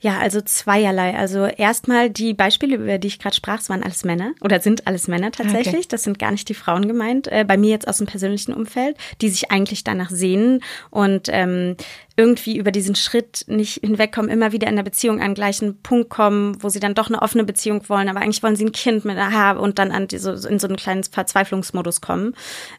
Ja, 0.00 0.18
also 0.18 0.40
zweierlei. 0.40 1.16
Also 1.16 1.46
erstmal 1.46 2.08
die 2.08 2.32
Beispiele, 2.32 2.76
über 2.76 2.98
die 2.98 3.08
ich 3.08 3.18
gerade 3.18 3.34
sprach, 3.34 3.68
waren 3.68 3.82
alles 3.82 4.04
Männer 4.04 4.32
oder 4.40 4.60
sind 4.60 4.86
alles 4.86 5.08
Männer 5.08 5.32
tatsächlich. 5.32 5.74
Okay. 5.74 5.86
Das 5.88 6.04
sind 6.04 6.20
gar 6.20 6.30
nicht 6.30 6.48
die 6.48 6.54
Frauen 6.54 6.86
gemeint. 6.86 7.26
Äh, 7.26 7.44
bei 7.46 7.56
mir 7.56 7.70
jetzt 7.70 7.88
aus 7.88 7.98
dem 7.98 8.06
persönlichen 8.06 8.54
Umfeld, 8.54 8.96
die 9.20 9.28
sich 9.28 9.50
eigentlich 9.50 9.82
danach 9.82 10.10
sehnen 10.10 10.62
und 10.90 11.28
ähm, 11.32 11.76
irgendwie 12.16 12.58
über 12.58 12.70
diesen 12.70 12.94
Schritt 12.94 13.44
nicht 13.48 13.80
hinwegkommen, 13.80 14.30
immer 14.30 14.52
wieder 14.52 14.68
in 14.68 14.76
der 14.76 14.84
Beziehung 14.84 15.20
an 15.20 15.30
den 15.30 15.34
gleichen 15.34 15.82
Punkt 15.82 16.10
kommen, 16.10 16.62
wo 16.62 16.68
sie 16.68 16.80
dann 16.80 16.94
doch 16.94 17.08
eine 17.08 17.20
offene 17.22 17.44
Beziehung 17.44 17.88
wollen, 17.88 18.08
aber 18.08 18.20
eigentlich 18.20 18.42
wollen 18.42 18.56
sie 18.56 18.66
ein 18.66 18.72
Kind 18.72 19.04
mit 19.04 19.18
aha 19.18 19.52
und 19.52 19.78
dann 19.80 19.90
an 19.90 20.06
die, 20.06 20.18
so, 20.18 20.32
in 20.32 20.58
so 20.60 20.68
einen 20.68 20.76
kleinen 20.76 21.04
Verzweiflungsmodus 21.04 22.00
kommen. 22.00 22.34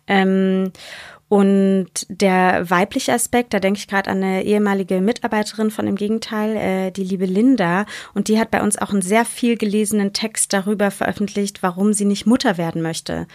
Ähm, 0.08 0.72
und 1.30 1.90
der 2.10 2.68
weibliche 2.72 3.14
Aspekt, 3.14 3.54
da 3.54 3.60
denke 3.60 3.78
ich 3.78 3.88
gerade 3.88 4.10
an 4.10 4.24
eine 4.24 4.44
ehemalige 4.44 5.00
Mitarbeiterin 5.00 5.70
von 5.70 5.86
dem 5.86 5.96
Gegenteil, 5.96 6.56
äh, 6.56 6.92
die 6.92 7.04
liebe 7.04 7.28
Linda. 7.28 7.86
Und 8.16 8.30
die 8.30 8.40
hat 8.40 8.50
bei 8.50 8.64
uns 8.64 8.80
auch 8.80 8.90
einen 8.90 9.04
sehr 9.04 9.26
viel 9.26 9.56
gelesenen 9.56 10.12
Text 10.12 10.54
darüber 10.54 10.90
veröffentlicht, 10.90 11.62
warum 11.62 11.94
sie 11.94 12.06
nicht 12.06 12.26
Mutter 12.26 12.58
werden 12.58 12.82
möchte. 12.82 13.28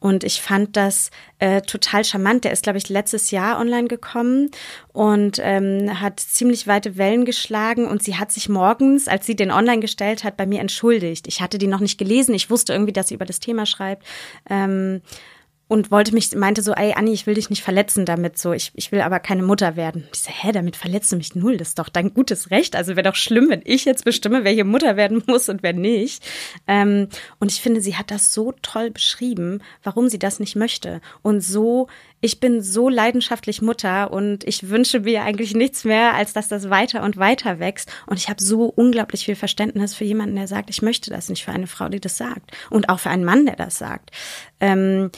Und 0.00 0.24
ich 0.24 0.40
fand 0.40 0.76
das 0.76 1.10
äh, 1.38 1.60
total 1.60 2.04
charmant. 2.04 2.44
Der 2.44 2.52
ist, 2.52 2.62
glaube 2.62 2.78
ich, 2.78 2.88
letztes 2.88 3.30
Jahr 3.30 3.60
online 3.60 3.88
gekommen 3.88 4.50
und 4.94 5.38
ähm, 5.42 6.00
hat 6.00 6.20
ziemlich 6.20 6.66
weite 6.66 6.96
Wellen 6.96 7.26
geschlagen. 7.26 7.86
Und 7.86 8.02
sie 8.02 8.16
hat 8.16 8.32
sich 8.32 8.48
morgens, 8.48 9.06
als 9.06 9.26
sie 9.26 9.36
den 9.36 9.50
online 9.50 9.80
gestellt 9.80 10.24
hat, 10.24 10.38
bei 10.38 10.46
mir 10.46 10.60
entschuldigt. 10.60 11.26
Ich 11.26 11.42
hatte 11.42 11.58
die 11.58 11.66
noch 11.66 11.80
nicht 11.80 11.98
gelesen. 11.98 12.34
Ich 12.34 12.48
wusste 12.48 12.72
irgendwie, 12.72 12.92
dass 12.94 13.08
sie 13.08 13.14
über 13.14 13.26
das 13.26 13.40
Thema 13.40 13.66
schreibt. 13.66 14.02
Ähm, 14.48 15.02
und 15.66 15.90
wollte 15.90 16.12
mich, 16.12 16.34
meinte 16.34 16.62
so, 16.62 16.72
ey 16.72 16.92
Anni, 16.94 17.12
ich 17.12 17.26
will 17.26 17.34
dich 17.34 17.48
nicht 17.50 17.62
verletzen 17.62 18.04
damit, 18.04 18.38
so, 18.38 18.52
ich, 18.52 18.70
ich 18.74 18.92
will 18.92 19.00
aber 19.00 19.18
keine 19.18 19.42
Mutter 19.42 19.76
werden. 19.76 20.06
Ich 20.12 20.20
so, 20.20 20.30
hä, 20.30 20.52
damit 20.52 20.76
verletzt 20.76 21.10
du 21.10 21.16
mich 21.16 21.34
null, 21.34 21.56
das 21.56 21.68
ist 21.68 21.78
doch 21.78 21.88
dein 21.88 22.12
gutes 22.12 22.50
Recht. 22.50 22.76
Also 22.76 22.96
wäre 22.96 23.08
doch 23.08 23.14
schlimm, 23.14 23.48
wenn 23.48 23.62
ich 23.64 23.84
jetzt 23.84 24.04
bestimme, 24.04 24.44
wer 24.44 24.52
hier 24.52 24.64
Mutter 24.64 24.96
werden 24.96 25.22
muss 25.26 25.48
und 25.48 25.62
wer 25.62 25.72
nicht. 25.72 26.22
Ähm, 26.66 27.08
und 27.40 27.50
ich 27.50 27.60
finde, 27.60 27.80
sie 27.80 27.96
hat 27.96 28.10
das 28.10 28.34
so 28.34 28.52
toll 28.62 28.90
beschrieben, 28.90 29.62
warum 29.82 30.08
sie 30.08 30.18
das 30.18 30.38
nicht 30.38 30.56
möchte. 30.56 31.00
Und 31.22 31.40
so, 31.40 31.88
ich 32.24 32.40
bin 32.40 32.62
so 32.62 32.88
leidenschaftlich 32.88 33.60
Mutter 33.60 34.10
und 34.10 34.44
ich 34.44 34.70
wünsche 34.70 35.00
mir 35.00 35.24
eigentlich 35.24 35.54
nichts 35.54 35.84
mehr, 35.84 36.14
als 36.14 36.32
dass 36.32 36.48
das 36.48 36.70
weiter 36.70 37.02
und 37.02 37.18
weiter 37.18 37.58
wächst. 37.58 37.92
Und 38.06 38.16
ich 38.16 38.30
habe 38.30 38.42
so 38.42 38.64
unglaublich 38.64 39.26
viel 39.26 39.36
Verständnis 39.36 39.94
für 39.94 40.04
jemanden, 40.04 40.36
der 40.36 40.48
sagt, 40.48 40.70
ich 40.70 40.80
möchte 40.80 41.10
das 41.10 41.28
nicht, 41.28 41.44
für 41.44 41.52
eine 41.52 41.66
Frau, 41.66 41.90
die 41.90 42.00
das 42.00 42.16
sagt. 42.16 42.52
Und 42.70 42.88
auch 42.88 42.98
für 42.98 43.10
einen 43.10 43.26
Mann, 43.26 43.44
der 43.44 43.56
das 43.56 43.76
sagt. 43.76 44.10
Ähm, 44.58 45.10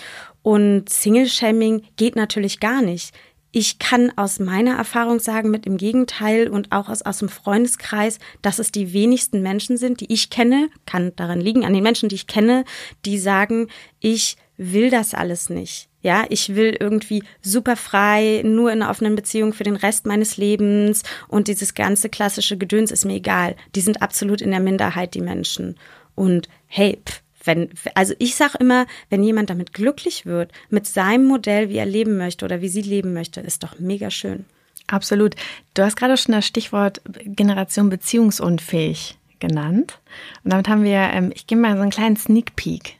und 0.42 0.88
Single-Shaming 0.88 1.84
geht 1.94 2.16
natürlich 2.16 2.58
gar 2.58 2.82
nicht. 2.82 3.14
Ich 3.52 3.78
kann 3.78 4.12
aus 4.16 4.40
meiner 4.40 4.76
Erfahrung 4.76 5.20
sagen, 5.20 5.52
mit 5.52 5.64
dem 5.64 5.76
Gegenteil 5.76 6.48
und 6.48 6.72
auch 6.72 6.88
aus, 6.88 7.02
aus 7.02 7.18
dem 7.18 7.28
Freundeskreis, 7.28 8.18
dass 8.42 8.58
es 8.58 8.72
die 8.72 8.92
wenigsten 8.92 9.42
Menschen 9.42 9.76
sind, 9.76 10.00
die 10.00 10.12
ich 10.12 10.28
kenne, 10.28 10.70
kann 10.86 11.14
daran 11.14 11.40
liegen, 11.40 11.64
an 11.64 11.72
den 11.72 11.84
Menschen, 11.84 12.08
die 12.08 12.16
ich 12.16 12.26
kenne, 12.26 12.64
die 13.04 13.20
sagen, 13.20 13.68
ich 14.00 14.36
will 14.56 14.90
das 14.90 15.14
alles 15.14 15.50
nicht. 15.50 15.88
Ja, 16.06 16.24
ich 16.28 16.54
will 16.54 16.76
irgendwie 16.78 17.24
super 17.42 17.74
frei, 17.74 18.42
nur 18.44 18.70
in 18.70 18.80
einer 18.80 18.92
offenen 18.92 19.16
Beziehung 19.16 19.52
für 19.52 19.64
den 19.64 19.74
Rest 19.74 20.06
meines 20.06 20.36
Lebens 20.36 21.02
und 21.26 21.48
dieses 21.48 21.74
ganze 21.74 22.08
klassische 22.08 22.56
Gedöns 22.56 22.92
ist 22.92 23.04
mir 23.04 23.14
egal. 23.14 23.56
Die 23.74 23.80
sind 23.80 24.02
absolut 24.02 24.40
in 24.40 24.52
der 24.52 24.60
Minderheit, 24.60 25.14
die 25.14 25.20
Menschen. 25.20 25.74
Und 26.14 26.48
hey, 26.68 27.00
pff, 27.04 27.22
wenn, 27.42 27.70
also 27.96 28.14
ich 28.20 28.36
sage 28.36 28.58
immer, 28.60 28.86
wenn 29.10 29.24
jemand 29.24 29.50
damit 29.50 29.72
glücklich 29.72 30.26
wird, 30.26 30.52
mit 30.70 30.86
seinem 30.86 31.24
Modell, 31.24 31.70
wie 31.70 31.78
er 31.78 31.86
leben 31.86 32.16
möchte 32.18 32.44
oder 32.44 32.60
wie 32.60 32.68
sie 32.68 32.82
leben 32.82 33.12
möchte, 33.12 33.40
ist 33.40 33.64
doch 33.64 33.80
mega 33.80 34.08
schön. 34.08 34.44
Absolut. 34.86 35.34
Du 35.74 35.82
hast 35.82 35.96
gerade 35.96 36.16
schon 36.16 36.34
das 36.34 36.46
Stichwort 36.46 37.00
Generation 37.24 37.90
beziehungsunfähig 37.90 39.18
genannt. 39.40 39.98
Und 40.44 40.52
damit 40.52 40.68
haben 40.68 40.84
wir, 40.84 41.00
ähm, 41.00 41.32
ich 41.34 41.48
gebe 41.48 41.60
mal 41.60 41.74
so 41.74 41.82
einen 41.82 41.90
kleinen 41.90 42.16
Sneak 42.16 42.54
Peek, 42.54 42.94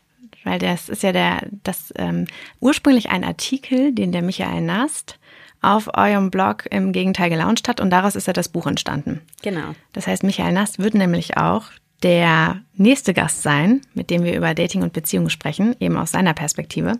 weil 0.46 0.59
das 0.61 0.88
ist 0.88 1.02
ja 1.02 1.12
der, 1.12 1.42
das 1.64 1.92
ähm, 1.96 2.26
ursprünglich 2.61 3.11
ein 3.11 3.24
Artikel, 3.24 3.92
den 3.92 4.12
der 4.12 4.22
Michael 4.22 4.62
Nast 4.62 5.18
auf 5.61 5.90
eurem 5.94 6.30
Blog 6.30 6.66
im 6.70 6.92
Gegenteil 6.92 7.30
gelauncht 7.30 7.68
hat 7.68 7.80
und 7.80 7.90
daraus 7.90 8.14
ist 8.14 8.28
ja 8.28 8.32
das 8.32 8.48
Buch 8.48 8.66
entstanden. 8.66 9.20
Genau. 9.42 9.74
Das 9.92 10.06
heißt, 10.06 10.22
Michael 10.22 10.52
Nast 10.52 10.78
wird 10.78 10.94
nämlich 10.94 11.37
auch 11.37 11.64
der 12.02 12.61
nächste 12.74 13.14
Gast 13.14 13.42
sein, 13.42 13.80
mit 13.94 14.11
dem 14.11 14.22
wir 14.22 14.37
über 14.37 14.54
Dating 14.54 14.82
und 14.82 14.92
Beziehungen 14.92 15.30
sprechen, 15.30 15.74
eben 15.80 15.96
aus 15.96 16.12
seiner 16.12 16.35
Perspektive. 16.35 16.92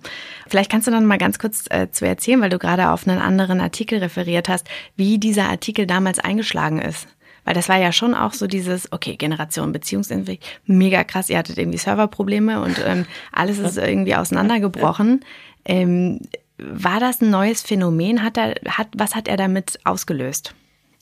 Vielleicht 0.49 0.71
kannst 0.71 0.89
du 0.89 0.91
dann 0.91 1.05
mal 1.05 1.19
ganz 1.19 1.39
kurz 1.39 1.67
äh, 1.71 1.91
zu 1.91 2.07
erzählen, 2.07 2.41
weil 2.41 2.51
du 2.51 2.59
gerade 2.59 2.91
auf 2.91 3.07
einen 3.07 3.21
anderen 3.21 3.61
Artikel 3.61 3.99
referiert 3.99 4.49
hast, 4.49 4.67
wie 4.97 5.19
dieser 5.19 5.49
Artikel 5.49 5.87
damals 5.87 6.19
eingeschlagen 6.19 6.81
ist. 6.81 7.07
Weil 7.47 7.55
das 7.55 7.71
war 7.71 7.79
ja 7.79 7.93
schon 7.93 8.15
auch 8.15 8.35
so 8.35 8.47
dieses, 8.47 8.93
okay, 8.93 9.17
Generation 9.17 9.73
Beziehungsentwicklung, 9.73 10.51
mega 10.67 11.05
krass, 11.05 11.31
ihr 11.31 11.39
hattet 11.39 11.57
irgendwie 11.57 11.79
Serverprobleme 11.79 12.61
und 12.61 12.83
ähm, 12.85 13.07
alles 13.33 13.59
ist 13.59 13.79
irgendwie 13.79 14.17
auseinandergebrochen. 14.17 15.25
Ähm, 15.65 16.21
war 16.59 17.01
das 17.01 17.21
ein 17.23 17.31
neues 17.31 17.63
Phänomen? 17.63 18.23
Hat 18.23 18.37
er, 18.37 18.57
hat, 18.67 18.89
was 18.97 19.15
hat 19.15 19.29
er 19.29 19.37
damit 19.37 19.79
ausgelöst? 19.85 20.55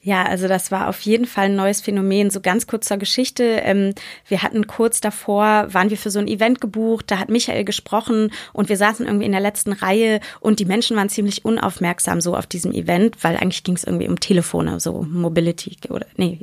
Ja, 0.04 0.26
also 0.26 0.48
das 0.48 0.70
war 0.70 0.88
auf 0.88 1.00
jeden 1.00 1.24
Fall 1.24 1.46
ein 1.46 1.56
neues 1.56 1.80
Phänomen. 1.80 2.28
So 2.28 2.42
ganz 2.42 2.66
kurz 2.66 2.88
zur 2.88 2.98
Geschichte. 2.98 3.42
Ähm, 3.42 3.94
wir 4.28 4.42
hatten 4.42 4.66
kurz 4.66 5.00
davor, 5.00 5.72
waren 5.72 5.88
wir 5.88 5.96
für 5.96 6.10
so 6.10 6.18
ein 6.18 6.28
Event 6.28 6.60
gebucht, 6.60 7.10
da 7.10 7.18
hat 7.18 7.30
Michael 7.30 7.64
gesprochen 7.64 8.30
und 8.52 8.68
wir 8.68 8.76
saßen 8.76 9.06
irgendwie 9.06 9.24
in 9.24 9.32
der 9.32 9.40
letzten 9.40 9.72
Reihe 9.72 10.20
und 10.40 10.60
die 10.60 10.66
Menschen 10.66 10.94
waren 10.98 11.08
ziemlich 11.08 11.46
unaufmerksam 11.46 12.20
so 12.20 12.36
auf 12.36 12.46
diesem 12.46 12.72
Event, 12.72 13.24
weil 13.24 13.38
eigentlich 13.38 13.64
ging 13.64 13.76
es 13.76 13.84
irgendwie 13.84 14.06
um 14.06 14.20
Telefone, 14.20 14.78
so 14.78 15.06
Mobility 15.08 15.78
oder 15.88 16.06
nee, 16.16 16.38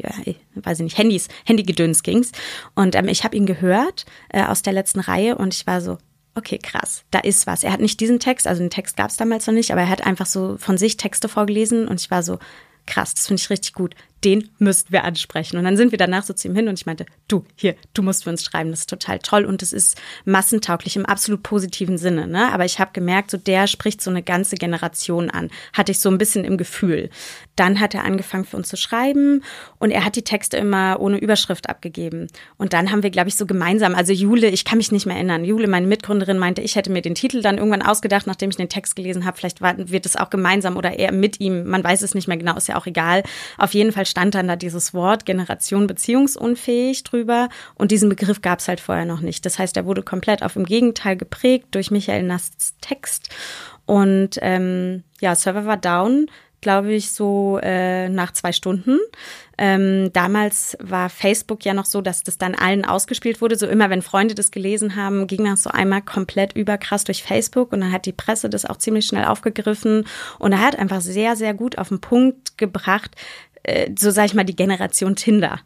weiß 0.56 0.80
ich 0.80 0.84
nicht, 0.84 0.98
Handys, 0.98 1.28
Handygedöns 1.46 2.02
ging's. 2.02 2.32
Und 2.74 2.96
ähm, 2.96 3.08
ich 3.10 3.24
habe 3.24 3.38
ihn 3.38 3.46
gehört 3.46 4.08
äh, 4.30 4.44
aus 4.44 4.64
der 4.64 4.74
letzten 4.74 5.02
Reihe 5.02 5.38
und 5.38 5.54
ich 5.54 5.68
war 5.68 5.82
so, 5.82 6.00
okay, 6.34 6.58
krass, 6.58 7.04
da 7.12 7.20
ist 7.20 7.46
was. 7.46 7.64
Er 7.64 7.74
hat 7.74 7.80
nicht 7.80 8.00
diesen 8.00 8.20
Text, 8.20 8.48
also 8.48 8.64
den 8.64 8.72
Text 8.72 8.98
gab 8.98 9.12
es 9.12 9.18
damals 9.18 9.46
noch 9.46 9.54
nicht, 9.54 9.72
aber 9.72 9.82
er 9.82 9.90
hat 9.90 10.04
einfach 10.04 10.26
so 10.26 10.58
von 10.58 10.80
sich 10.80 10.98
Texte 10.98 11.30
vorgelesen 11.30 11.88
und 11.88 12.02
ich 12.02 12.10
war 12.10 12.24
so, 12.24 12.40
krass, 12.86 13.14
das 13.14 13.28
finde 13.28 13.42
ich 13.42 13.50
richtig 13.50 13.74
gut 13.74 13.96
den 14.24 14.50
müssten 14.60 14.94
wir 14.94 15.04
ansprechen. 15.04 15.58
Und 15.58 15.64
dann 15.64 15.78
sind 15.78 15.92
wir 15.92 15.98
danach 15.98 16.24
so 16.24 16.34
zu 16.34 16.48
ihm 16.48 16.56
hin 16.56 16.68
und 16.68 16.80
ich 16.80 16.86
meinte, 16.86 17.06
du, 17.28 17.44
hier, 17.56 17.76
du 17.94 18.04
musst 18.04 18.24
für 18.24 18.30
uns 18.30 18.44
schreiben, 18.44 18.72
das 18.72 18.82
ist 18.82 18.90
total 18.90 19.20
toll 19.20 19.46
und 19.46 19.64
es 19.64 19.74
ist 19.74 20.00
massentauglich 20.26 20.96
im 20.96 21.06
absolut 21.06 21.44
positiven 21.44 21.98
Sinne. 21.98 22.28
Ne? 22.28 22.52
Aber 22.52 22.66
ich 22.66 22.80
habe 22.80 22.92
gemerkt, 22.94 23.32
so 23.32 23.38
der 23.38 23.68
spricht 23.68 24.02
so 24.02 24.10
eine 24.10 24.24
ganze 24.24 24.56
Generation 24.56 25.30
an, 25.30 25.50
hatte 25.74 25.92
ich 25.92 26.00
so 26.00 26.10
ein 26.10 26.18
bisschen 26.18 26.46
im 26.46 26.58
Gefühl. 26.58 27.10
Dann 27.56 27.80
hat 27.80 27.94
er 27.94 28.04
angefangen 28.04 28.46
für 28.46 28.58
uns 28.58 28.70
zu 28.70 28.78
schreiben 28.78 29.44
und 29.80 29.92
er 29.92 30.06
hat 30.06 30.16
die 30.16 30.24
Texte 30.24 30.58
immer 30.58 31.00
ohne 31.00 31.18
Überschrift 31.18 31.70
abgegeben. 31.70 32.28
Und 32.58 32.74
dann 32.74 32.92
haben 32.92 33.04
wir, 33.04 33.10
glaube 33.10 33.30
ich, 33.30 33.36
so 33.36 33.46
gemeinsam, 33.46 33.96
also 33.96 34.14
Jule, 34.14 34.50
ich 34.50 34.66
kann 34.66 34.78
mich 34.78 34.92
nicht 34.92 35.06
mehr 35.06 35.16
erinnern, 35.16 35.44
Jule, 35.44 35.68
meine 35.68 35.88
Mitgründerin, 35.88 36.38
meinte, 36.38 36.62
ich 36.62 36.76
hätte 36.76 36.92
mir 36.92 37.02
den 37.02 37.16
Titel 37.16 37.42
dann 37.42 37.58
irgendwann 37.58 37.82
ausgedacht, 37.82 38.28
nachdem 38.28 38.50
ich 38.50 38.56
den 38.56 38.70
Text 38.70 38.96
gelesen 38.96 39.26
habe. 39.26 39.38
Vielleicht 39.38 39.62
wird 39.62 40.06
es 40.06 40.16
auch 40.16 40.30
gemeinsam 40.30 40.78
oder 40.78 40.98
eher 40.98 41.12
mit 41.12 41.40
ihm, 41.40 41.66
man 41.66 41.84
weiß 41.84 42.02
es 42.02 42.16
nicht 42.16 42.28
mehr 42.28 42.38
genau, 42.38 42.56
ist 42.56 42.68
ja 42.68 42.78
auch 42.78 42.86
egal. 42.86 43.24
Auf 43.58 43.74
jeden 43.74 43.92
Fall 43.92 44.06
stand 44.12 44.36
dann 44.36 44.48
da 44.48 44.56
dieses 44.56 44.94
Wort 44.94 45.26
Generation 45.26 45.88
beziehungsunfähig 45.88 47.04
drüber 47.04 47.50
und 47.76 47.92
diesen 47.92 48.10
Begriff 48.10 48.42
gab 48.42 48.60
es 48.60 48.68
halt 48.68 48.80
vorher 48.80 49.06
noch 49.06 49.22
nicht. 49.22 49.46
Das 49.46 49.58
heißt, 49.58 49.76
er 49.78 49.86
wurde 49.86 50.04
komplett 50.04 50.44
auf 50.44 50.54
dem 50.54 50.66
Gegenteil 50.66 51.18
geprägt 51.18 51.70
durch 51.72 51.90
Michael 51.90 52.24
Nasts 52.24 52.76
Text 52.82 53.30
und 53.86 54.38
ähm, 54.42 55.04
ja, 55.20 55.34
Server 55.36 55.66
war 55.66 55.78
down 55.78 56.28
glaube 56.62 56.94
ich, 56.94 57.12
so 57.12 57.60
äh, 57.62 58.08
nach 58.08 58.32
zwei 58.32 58.52
Stunden. 58.52 59.00
Ähm, 59.58 60.14
damals 60.14 60.78
war 60.80 61.10
Facebook 61.10 61.66
ja 61.66 61.74
noch 61.74 61.86
so, 61.86 62.02
dass 62.02 62.24
das 62.24 62.38
dann 62.38 62.56
allen 62.56 62.86
ausgespielt 62.86 63.42
wurde. 63.42 63.58
So 63.58 63.68
immer, 63.68 63.90
wenn 63.90 64.02
Freunde 64.02 64.36
das 64.36 64.52
gelesen 64.52 64.96
haben, 64.96 65.28
ging 65.28 65.44
das 65.44 65.64
so 65.64 65.72
einmal 65.72 66.02
komplett 66.02 66.54
überkrass 66.54 67.04
durch 67.04 67.24
Facebook 67.24 67.74
und 67.74 67.82
dann 67.82 67.92
hat 67.92 68.06
die 68.06 68.14
Presse 68.14 68.50
das 68.50 68.66
auch 68.66 68.78
ziemlich 68.78 69.08
schnell 69.08 69.26
aufgegriffen 69.26 70.06
und 70.40 70.54
er 70.54 70.62
hat 70.62 70.78
einfach 70.78 71.02
sehr, 71.02 71.36
sehr 71.36 71.54
gut 71.54 71.78
auf 71.78 71.90
den 71.90 72.00
Punkt 72.00 72.58
gebracht, 72.58 73.12
äh, 73.64 73.92
so 73.98 74.12
sage 74.12 74.28
ich 74.28 74.34
mal, 74.34 74.44
die 74.44 74.56
Generation 74.56 75.16
Tinder. 75.16 75.60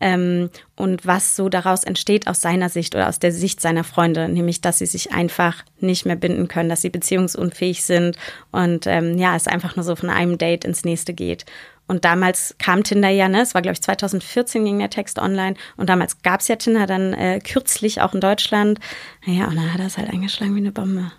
Ähm, 0.00 0.50
und 0.74 1.06
was 1.06 1.36
so 1.36 1.48
daraus 1.48 1.84
entsteht 1.84 2.26
aus 2.26 2.40
seiner 2.40 2.68
Sicht 2.68 2.94
oder 2.94 3.08
aus 3.08 3.18
der 3.18 3.32
Sicht 3.32 3.60
seiner 3.60 3.84
Freunde, 3.84 4.28
nämlich, 4.28 4.60
dass 4.60 4.78
sie 4.78 4.86
sich 4.86 5.12
einfach 5.12 5.62
nicht 5.78 6.06
mehr 6.06 6.16
binden 6.16 6.48
können, 6.48 6.68
dass 6.68 6.82
sie 6.82 6.90
beziehungsunfähig 6.90 7.84
sind 7.84 8.16
und 8.50 8.86
ähm, 8.86 9.16
ja, 9.16 9.36
es 9.36 9.46
einfach 9.46 9.76
nur 9.76 9.84
so 9.84 9.94
von 9.94 10.10
einem 10.10 10.38
Date 10.38 10.64
ins 10.64 10.84
nächste 10.84 11.14
geht. 11.14 11.44
Und 11.86 12.04
damals 12.04 12.54
kam 12.58 12.84
Tinder 12.84 13.10
ja, 13.10 13.28
ne? 13.28 13.42
Es 13.42 13.54
war, 13.54 13.62
glaube 13.62 13.74
ich, 13.74 13.82
2014 13.82 14.64
ging 14.64 14.78
der 14.78 14.90
Text 14.90 15.18
online. 15.18 15.56
Und 15.76 15.90
damals 15.90 16.22
gab's 16.22 16.48
ja 16.48 16.56
Tinder 16.56 16.86
dann 16.86 17.12
äh, 17.12 17.40
kürzlich 17.40 18.00
auch 18.00 18.14
in 18.14 18.20
Deutschland. 18.20 18.78
Naja, 19.26 19.46
und 19.48 19.56
dann 19.56 19.72
hat 19.74 19.80
er 19.80 19.86
es 19.86 19.98
halt 19.98 20.08
eingeschlagen 20.08 20.54
wie 20.54 20.60
eine 20.60 20.72
Bombe. 20.72 21.12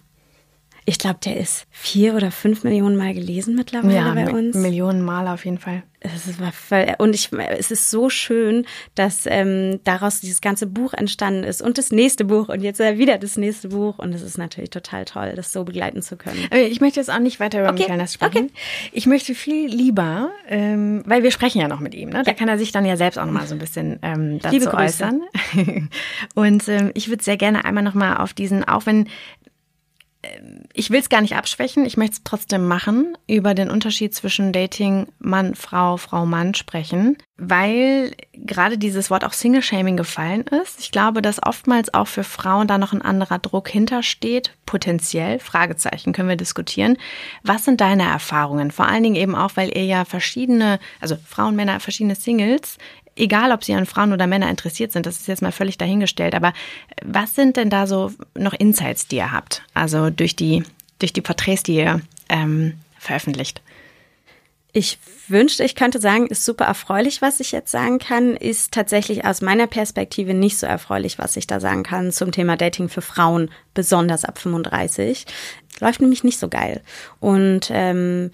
Ich 0.86 1.00
glaube, 1.00 1.20
der 1.24 1.38
ist 1.38 1.66
vier 1.70 2.16
oder 2.16 2.32
fünf 2.32 2.64
Millionen 2.64 2.96
Mal 2.96 3.14
gelesen 3.14 3.56
mittlerweile 3.56 3.96
ja, 3.96 4.14
bei 4.14 4.32
uns. 4.32 4.56
Millionen 4.56 5.02
Mal 5.02 5.28
auf 5.28 5.46
jeden 5.46 5.60
Fall. 5.60 5.84
Voll, 6.52 6.96
und 6.98 7.16
ich, 7.16 7.30
es 7.32 7.72
ist 7.72 7.90
so 7.90 8.10
schön, 8.10 8.66
dass 8.94 9.26
ähm, 9.26 9.80
daraus 9.86 10.20
dieses 10.20 10.42
ganze 10.42 10.68
Buch 10.68 10.94
entstanden 10.94 11.46
ist 11.46 11.62
und 11.62 11.78
das 11.78 11.92
nächste 11.92 12.26
Buch 12.26 12.50
und 12.50 12.62
jetzt 12.62 12.80
wieder 12.80 13.18
das 13.18 13.38
nächste 13.38 13.70
Buch 13.70 14.00
und 14.00 14.14
es 14.14 14.22
ist 14.22 14.38
natürlich 14.38 14.70
total 14.70 15.06
toll, 15.06 15.34
das 15.36 15.54
so 15.54 15.64
begleiten 15.64 16.02
zu 16.02 16.18
können. 16.18 16.46
Ich 16.52 16.82
möchte 16.82 17.00
jetzt 17.00 17.10
auch 17.10 17.20
nicht 17.20 17.40
weiter 17.40 17.62
über 17.62 17.70
okay. 17.70 17.84
Michael 17.84 18.08
sprechen. 18.08 18.46
Okay. 18.46 18.90
Ich 18.92 19.06
möchte 19.06 19.34
viel 19.34 19.68
lieber, 19.68 20.30
ähm, 20.50 21.04
weil 21.06 21.24
wir 21.24 21.32
sprechen 21.32 21.62
ja 21.62 21.70
noch 21.70 21.80
mit 21.80 21.96
ihm, 21.96 22.10
ne? 22.10 22.24
da 22.26 22.34
kann 22.34 22.50
er 22.50 22.58
sich 22.58 22.74
dann 22.74 22.86
ja 22.86 22.98
selbst 22.98 23.18
auch 23.18 23.26
noch 23.26 23.32
mal 23.32 23.48
so 23.48 23.56
ein 23.56 23.60
bisschen 23.60 24.00
ähm, 24.02 24.40
dazu 24.40 24.74
äußern. 24.74 25.22
und 26.36 26.68
ähm, 26.68 26.92
ich 26.96 27.08
würde 27.08 27.24
sehr 27.24 27.38
gerne 27.38 27.64
einmal 27.64 27.84
noch 27.84 27.94
mal 27.94 28.18
auf 28.18 28.34
diesen, 28.34 28.66
auch 28.66 28.86
wenn 28.86 29.08
ich 30.74 30.90
will 30.90 31.00
es 31.00 31.10
gar 31.10 31.22
nicht 31.22 31.36
abschwächen, 31.36 31.86
ich 31.86 31.98
möchte 31.98 32.16
es 32.16 32.24
trotzdem 32.24 32.68
machen, 32.68 33.18
über 33.28 33.54
den 33.54 33.70
Unterschied 33.70 34.14
zwischen 34.16 34.54
Dating 34.54 35.08
Mann, 35.20 35.56
Frau, 35.56 35.98
Frau, 35.98 36.26
Mann 36.26 36.54
sprechen, 36.54 37.18
weil 37.38 38.16
gerade 38.34 38.78
dieses 38.78 39.10
Wort 39.10 39.26
auch 39.26 39.34
Single-Shaming 39.34 39.98
gefallen 39.98 40.46
ist. 40.64 40.80
Ich 40.80 40.92
glaube, 40.92 41.22
dass 41.22 41.44
oftmals 41.44 41.94
auch 41.94 42.08
für 42.08 42.24
Frauen 42.24 42.68
da 42.68 42.78
noch 42.78 42.94
ein 42.94 43.02
anderer 43.02 43.40
Druck 43.40 43.68
hintersteht, 43.68 44.56
potenziell, 44.66 45.40
Fragezeichen 45.40 46.14
können 46.14 46.30
wir 46.30 46.36
diskutieren. 46.36 46.98
Was 47.44 47.66
sind 47.66 47.82
deine 47.82 48.04
Erfahrungen? 48.04 48.72
Vor 48.72 48.88
allen 48.88 49.04
Dingen 49.04 49.16
eben 49.16 49.36
auch, 49.36 49.52
weil 49.56 49.76
ihr 49.76 49.86
ja 49.86 50.06
verschiedene, 50.06 50.80
also 51.02 51.18
Frauen, 51.28 51.56
Männer, 51.56 51.80
verschiedene 51.80 52.16
Singles 52.16 52.78
egal 53.16 53.52
ob 53.52 53.64
sie 53.64 53.74
an 53.74 53.86
Frauen 53.86 54.14
oder 54.14 54.28
Männer 54.28 54.50
interessiert 54.50 54.92
sind, 54.92 55.06
das 55.06 55.18
ist 55.18 55.28
jetzt 55.28 55.42
mal 55.42 55.52
völlig 55.52 55.78
dahingestellt, 55.78 56.36
aber 56.36 56.54
was 57.04 57.36
sind 57.36 57.58
denn 57.58 57.70
da 57.70 57.88
so 57.88 58.12
noch 58.36 58.54
Insights, 58.54 59.08
die 59.08 59.18
ihr 59.18 59.32
habt? 59.32 59.64
Also 59.74 60.10
durch 60.10 60.36
die, 60.36 60.64
durch 61.00 61.14
die 61.14 61.22
Porträts, 61.22 61.64
die 61.64 61.76
ihr 61.76 62.02
ähm, 62.30 62.74
veröffentlicht? 62.98 63.62
Ich 64.76 64.98
wünschte, 65.28 65.64
ich 65.64 65.76
könnte 65.76 66.02
sagen, 66.02 66.26
ist 66.26 66.46
super 66.46 66.66
erfreulich, 66.66 67.22
was 67.22 67.40
ich 67.40 67.52
jetzt 67.52 67.70
sagen 67.72 68.00
kann, 68.00 68.36
ist 68.36 68.72
tatsächlich 68.72 69.24
aus 69.24 69.42
meiner 69.42 69.68
Perspektive 69.68 70.34
nicht 70.34 70.58
so 70.58 70.66
erfreulich, 70.66 71.20
was 71.20 71.38
ich 71.38 71.46
da 71.46 71.60
sagen 71.60 71.84
kann 71.84 72.12
zum 72.12 72.32
Thema 72.32 72.58
Dating 72.58 72.90
für 72.90 73.04
Frauen, 73.04 73.52
besonders 73.76 74.26
ab 74.26 74.40
35. 74.40 75.28
Läuft 75.80 76.02
nämlich 76.02 76.24
nicht 76.24 76.40
so 76.40 76.50
geil. 76.50 76.82
Und 77.20 77.70
ähm, 77.72 78.32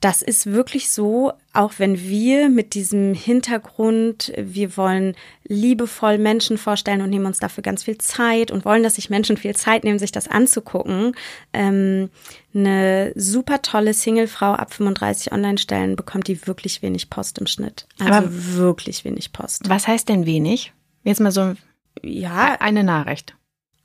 das 0.00 0.22
ist 0.22 0.46
wirklich 0.46 0.90
so, 0.90 1.32
auch 1.52 1.74
wenn 1.76 2.00
wir 2.00 2.48
mit 2.48 2.72
diesem 2.72 3.12
Hintergrund, 3.12 4.32
wir 4.36 4.76
wollen 4.78 5.14
liebevoll 5.46 6.16
Menschen 6.16 6.56
vorstellen 6.56 7.02
und 7.02 7.10
nehmen 7.10 7.26
uns 7.26 7.38
dafür 7.38 7.62
ganz 7.62 7.82
viel 7.82 7.98
Zeit 7.98 8.50
und 8.50 8.64
wollen, 8.64 8.82
dass 8.82 8.94
sich 8.94 9.10
Menschen 9.10 9.36
viel 9.36 9.54
Zeit 9.54 9.84
nehmen, 9.84 9.98
sich 9.98 10.10
das 10.10 10.26
anzugucken. 10.26 11.14
Ähm, 11.52 12.08
eine 12.54 13.12
super 13.14 13.60
tolle 13.60 13.92
Singlefrau 13.92 14.52
ab 14.52 14.72
35 14.72 15.32
Online-Stellen 15.32 15.96
bekommt 15.96 16.28
die 16.28 16.46
wirklich 16.46 16.80
wenig 16.80 17.10
Post 17.10 17.38
im 17.38 17.46
Schnitt. 17.46 17.86
Also 17.98 18.12
Aber 18.12 18.28
wirklich 18.30 19.04
wenig 19.04 19.32
Post. 19.32 19.68
Was 19.68 19.86
heißt 19.86 20.08
denn 20.08 20.24
wenig? 20.24 20.72
Jetzt 21.04 21.20
mal 21.20 21.32
so 21.32 21.54
ja, 22.02 22.56
eine 22.58 22.84
Nachricht 22.84 23.34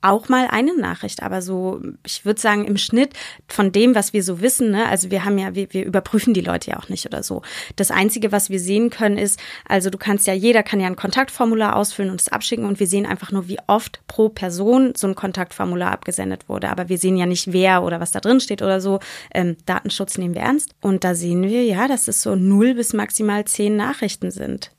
auch 0.02 0.28
mal 0.28 0.46
eine 0.50 0.76
Nachricht, 0.76 1.22
aber 1.22 1.42
so, 1.42 1.80
ich 2.04 2.24
würde 2.24 2.40
sagen, 2.40 2.64
im 2.64 2.76
Schnitt 2.76 3.14
von 3.48 3.72
dem, 3.72 3.94
was 3.94 4.12
wir 4.12 4.22
so 4.22 4.40
wissen, 4.40 4.70
ne, 4.70 4.86
also 4.86 5.10
wir 5.10 5.24
haben 5.24 5.38
ja, 5.38 5.54
wir, 5.54 5.72
wir 5.72 5.84
überprüfen 5.84 6.34
die 6.34 6.40
Leute 6.40 6.70
ja 6.70 6.78
auch 6.78 6.88
nicht 6.88 7.06
oder 7.06 7.22
so. 7.22 7.42
Das 7.76 7.90
Einzige, 7.90 8.32
was 8.32 8.50
wir 8.50 8.60
sehen 8.60 8.90
können, 8.90 9.18
ist, 9.18 9.40
also 9.68 9.90
du 9.90 9.98
kannst 9.98 10.26
ja, 10.26 10.34
jeder 10.34 10.62
kann 10.62 10.80
ja 10.80 10.86
ein 10.86 10.96
Kontaktformular 10.96 11.76
ausfüllen 11.76 12.10
und 12.10 12.20
es 12.20 12.28
abschicken 12.28 12.64
und 12.64 12.80
wir 12.80 12.86
sehen 12.86 13.06
einfach 13.06 13.32
nur, 13.32 13.48
wie 13.48 13.58
oft 13.66 14.00
pro 14.06 14.28
Person 14.28 14.92
so 14.96 15.06
ein 15.06 15.14
Kontaktformular 15.14 15.90
abgesendet 15.92 16.48
wurde. 16.48 16.68
Aber 16.68 16.88
wir 16.88 16.98
sehen 16.98 17.16
ja 17.16 17.26
nicht, 17.26 17.52
wer 17.52 17.82
oder 17.82 18.00
was 18.00 18.12
da 18.12 18.20
drin 18.20 18.40
steht 18.40 18.62
oder 18.62 18.80
so. 18.80 19.00
Ähm, 19.34 19.56
Datenschutz 19.66 20.18
nehmen 20.18 20.34
wir 20.34 20.42
ernst. 20.42 20.74
Und 20.80 21.04
da 21.04 21.14
sehen 21.14 21.42
wir 21.42 21.64
ja, 21.64 21.88
dass 21.88 22.08
es 22.08 22.22
so 22.22 22.36
null 22.36 22.74
bis 22.74 22.92
maximal 22.92 23.44
zehn 23.44 23.76
Nachrichten 23.76 24.30
sind. 24.30 24.75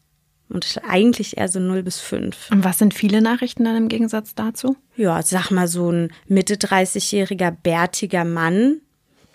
Und 0.49 0.79
eigentlich 0.87 1.37
eher 1.37 1.49
so 1.49 1.59
0 1.59 1.83
bis 1.83 1.99
5. 1.99 2.51
Und 2.51 2.63
was 2.63 2.77
sind 2.77 2.93
viele 2.93 3.21
Nachrichten 3.21 3.65
dann 3.65 3.75
im 3.75 3.89
Gegensatz 3.89 4.33
dazu? 4.33 4.77
Ja, 4.95 5.21
sag 5.21 5.51
mal 5.51 5.67
so 5.67 5.91
ein 5.91 6.11
Mitte 6.27 6.55
30-jähriger 6.55 7.51
bärtiger 7.51 8.23
Mann, 8.23 8.81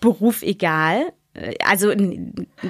Beruf 0.01 0.42
egal. 0.42 1.12
Äh, 1.35 1.55
also 1.64 1.92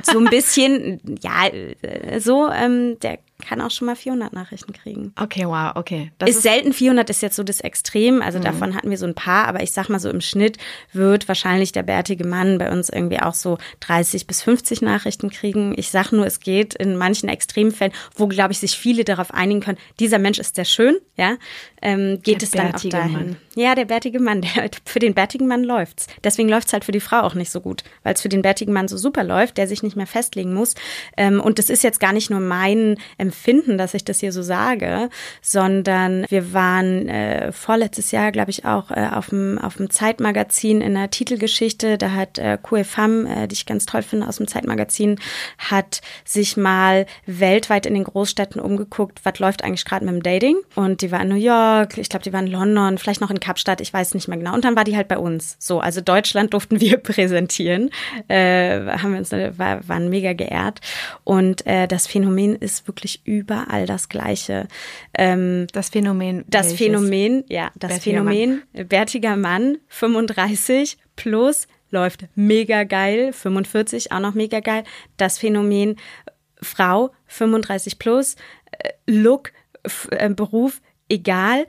so 0.02 0.18
ein 0.18 0.24
bisschen, 0.26 1.00
ja, 1.22 1.46
äh, 1.46 2.20
so, 2.20 2.50
ähm, 2.50 2.98
der 3.00 3.18
kann 3.42 3.60
auch 3.60 3.70
schon 3.70 3.86
mal 3.86 3.96
400 3.96 4.32
Nachrichten 4.32 4.72
kriegen. 4.72 5.12
Okay, 5.20 5.44
wow, 5.46 5.72
okay. 5.74 6.12
Das 6.18 6.30
ist, 6.30 6.36
ist 6.36 6.42
selten 6.42 6.72
400 6.72 7.10
ist 7.10 7.20
jetzt 7.20 7.36
so 7.36 7.42
das 7.42 7.60
Extrem, 7.60 8.22
also 8.22 8.38
mhm. 8.38 8.44
davon 8.44 8.74
hatten 8.74 8.88
wir 8.88 8.96
so 8.96 9.06
ein 9.06 9.14
paar, 9.14 9.46
aber 9.46 9.62
ich 9.62 9.72
sag 9.72 9.88
mal 9.88 9.98
so 9.98 10.08
im 10.08 10.20
Schnitt 10.20 10.58
wird 10.92 11.28
wahrscheinlich 11.28 11.72
der 11.72 11.82
bärtige 11.82 12.26
Mann 12.26 12.58
bei 12.58 12.70
uns 12.70 12.88
irgendwie 12.88 13.20
auch 13.20 13.34
so 13.34 13.58
30 13.80 14.26
bis 14.26 14.42
50 14.42 14.82
Nachrichten 14.82 15.30
kriegen. 15.30 15.74
Ich 15.76 15.90
sag 15.90 16.12
nur, 16.12 16.26
es 16.26 16.40
geht 16.40 16.74
in 16.74 16.96
manchen 16.96 17.28
Extremfällen, 17.28 17.92
wo 18.14 18.26
glaube 18.26 18.52
ich 18.52 18.58
sich 18.58 18.78
viele 18.78 19.04
darauf 19.04 19.32
einigen 19.32 19.60
können, 19.60 19.78
dieser 20.00 20.18
Mensch 20.18 20.38
ist 20.38 20.54
sehr 20.54 20.64
schön, 20.64 20.96
ja, 21.16 21.36
ähm, 21.82 22.20
geht 22.22 22.40
der 22.40 22.46
es 22.46 22.50
dann 22.50 22.74
auch 22.74 22.80
dahin. 22.80 23.12
Mann. 23.12 23.36
Ja, 23.54 23.74
der 23.74 23.84
bärtige 23.84 24.18
Mann, 24.20 24.40
der, 24.40 24.70
für 24.84 24.98
den 24.98 25.14
bärtigen 25.14 25.46
Mann 25.46 25.64
läuft's. 25.64 26.06
Deswegen 26.24 26.48
läuft's 26.48 26.72
halt 26.72 26.84
für 26.84 26.92
die 26.92 27.00
Frau 27.00 27.20
auch 27.20 27.34
nicht 27.34 27.50
so 27.50 27.60
gut, 27.60 27.84
weil 28.02 28.14
es 28.14 28.22
für 28.22 28.28
den 28.28 28.42
bärtigen 28.42 28.72
Mann 28.72 28.88
so 28.88 28.96
super 28.96 29.24
läuft, 29.24 29.58
der 29.58 29.66
sich 29.66 29.82
nicht 29.82 29.96
mehr 29.96 30.06
festlegen 30.06 30.54
muss. 30.54 30.74
Ähm, 31.16 31.40
und 31.40 31.58
das 31.58 31.68
ist 31.68 31.82
jetzt 31.82 32.00
gar 32.00 32.12
nicht 32.12 32.30
nur 32.30 32.40
mein 32.40 32.96
Empfinden, 33.18 33.76
dass 33.76 33.94
ich 33.94 34.04
das 34.04 34.20
hier 34.20 34.32
so 34.32 34.42
sage, 34.42 35.10
sondern 35.42 36.24
wir 36.28 36.52
waren 36.52 37.08
äh, 37.08 37.52
vorletztes 37.52 38.10
Jahr, 38.10 38.32
glaube 38.32 38.50
ich, 38.50 38.64
auch 38.64 38.90
äh, 38.90 39.08
auf 39.12 39.28
dem 39.30 39.58
auf 39.58 39.76
dem 39.76 39.90
Zeitmagazin 39.90 40.80
in 40.80 40.94
der 40.94 41.10
Titelgeschichte. 41.10 41.98
Da 41.98 42.12
hat 42.12 42.38
äh, 42.38 42.58
QFAM, 42.62 43.26
äh, 43.26 43.48
die 43.48 43.54
ich 43.54 43.66
ganz 43.66 43.86
toll 43.86 44.02
finde 44.02 44.28
aus 44.28 44.36
dem 44.36 44.46
Zeitmagazin, 44.46 45.16
hat 45.58 46.00
sich 46.24 46.56
mal 46.56 47.06
weltweit 47.26 47.86
in 47.86 47.94
den 47.94 48.04
Großstädten 48.04 48.60
umgeguckt, 48.60 49.20
was 49.24 49.38
läuft 49.38 49.64
eigentlich 49.64 49.84
gerade 49.84 50.04
mit 50.04 50.14
dem 50.14 50.22
Dating. 50.22 50.56
Und 50.74 51.02
die 51.02 51.10
war 51.10 51.20
in 51.20 51.28
New 51.28 51.34
York, 51.34 51.71
ich 51.96 52.08
glaube, 52.08 52.22
die 52.22 52.32
war 52.32 52.40
in 52.40 52.46
London, 52.46 52.98
vielleicht 52.98 53.20
noch 53.20 53.30
in 53.30 53.40
Kapstadt, 53.40 53.80
ich 53.80 53.92
weiß 53.92 54.14
nicht 54.14 54.28
mehr 54.28 54.38
genau. 54.38 54.54
Und 54.54 54.64
dann 54.64 54.76
war 54.76 54.84
die 54.84 54.96
halt 54.96 55.08
bei 55.08 55.18
uns. 55.18 55.56
So, 55.58 55.80
also 55.80 56.00
Deutschland 56.00 56.52
durften 56.54 56.80
wir 56.80 56.98
präsentieren. 56.98 57.90
Äh, 58.28 58.80
haben 58.98 59.12
wir 59.12 59.18
uns, 59.18 59.32
war, 59.32 59.86
waren 59.88 60.08
mega 60.08 60.32
geehrt. 60.32 60.80
Und 61.24 61.66
äh, 61.66 61.86
das 61.86 62.06
Phänomen 62.06 62.56
ist 62.56 62.86
wirklich 62.86 63.22
überall 63.24 63.86
das 63.86 64.08
Gleiche. 64.08 64.68
Ähm, 65.14 65.66
das 65.72 65.90
Phänomen. 65.90 66.44
Das? 66.48 66.72
Phänomen, 66.72 67.44
ja, 67.48 67.70
das 67.74 67.90
bärtiger 67.92 68.18
Phänomen, 68.18 68.62
Mann. 68.72 68.88
bärtiger 68.88 69.36
Mann, 69.36 69.78
35 69.88 70.96
plus 71.16 71.66
läuft 71.90 72.24
mega 72.34 72.84
geil, 72.84 73.32
45 73.32 74.12
auch 74.12 74.20
noch 74.20 74.34
mega 74.34 74.60
geil. 74.60 74.84
Das 75.16 75.38
Phänomen 75.38 75.96
Frau 76.60 77.12
35 77.26 77.98
plus, 77.98 78.36
äh, 78.70 78.90
Look, 79.06 79.52
äh, 80.10 80.30
Beruf 80.30 80.80
egal, 81.12 81.66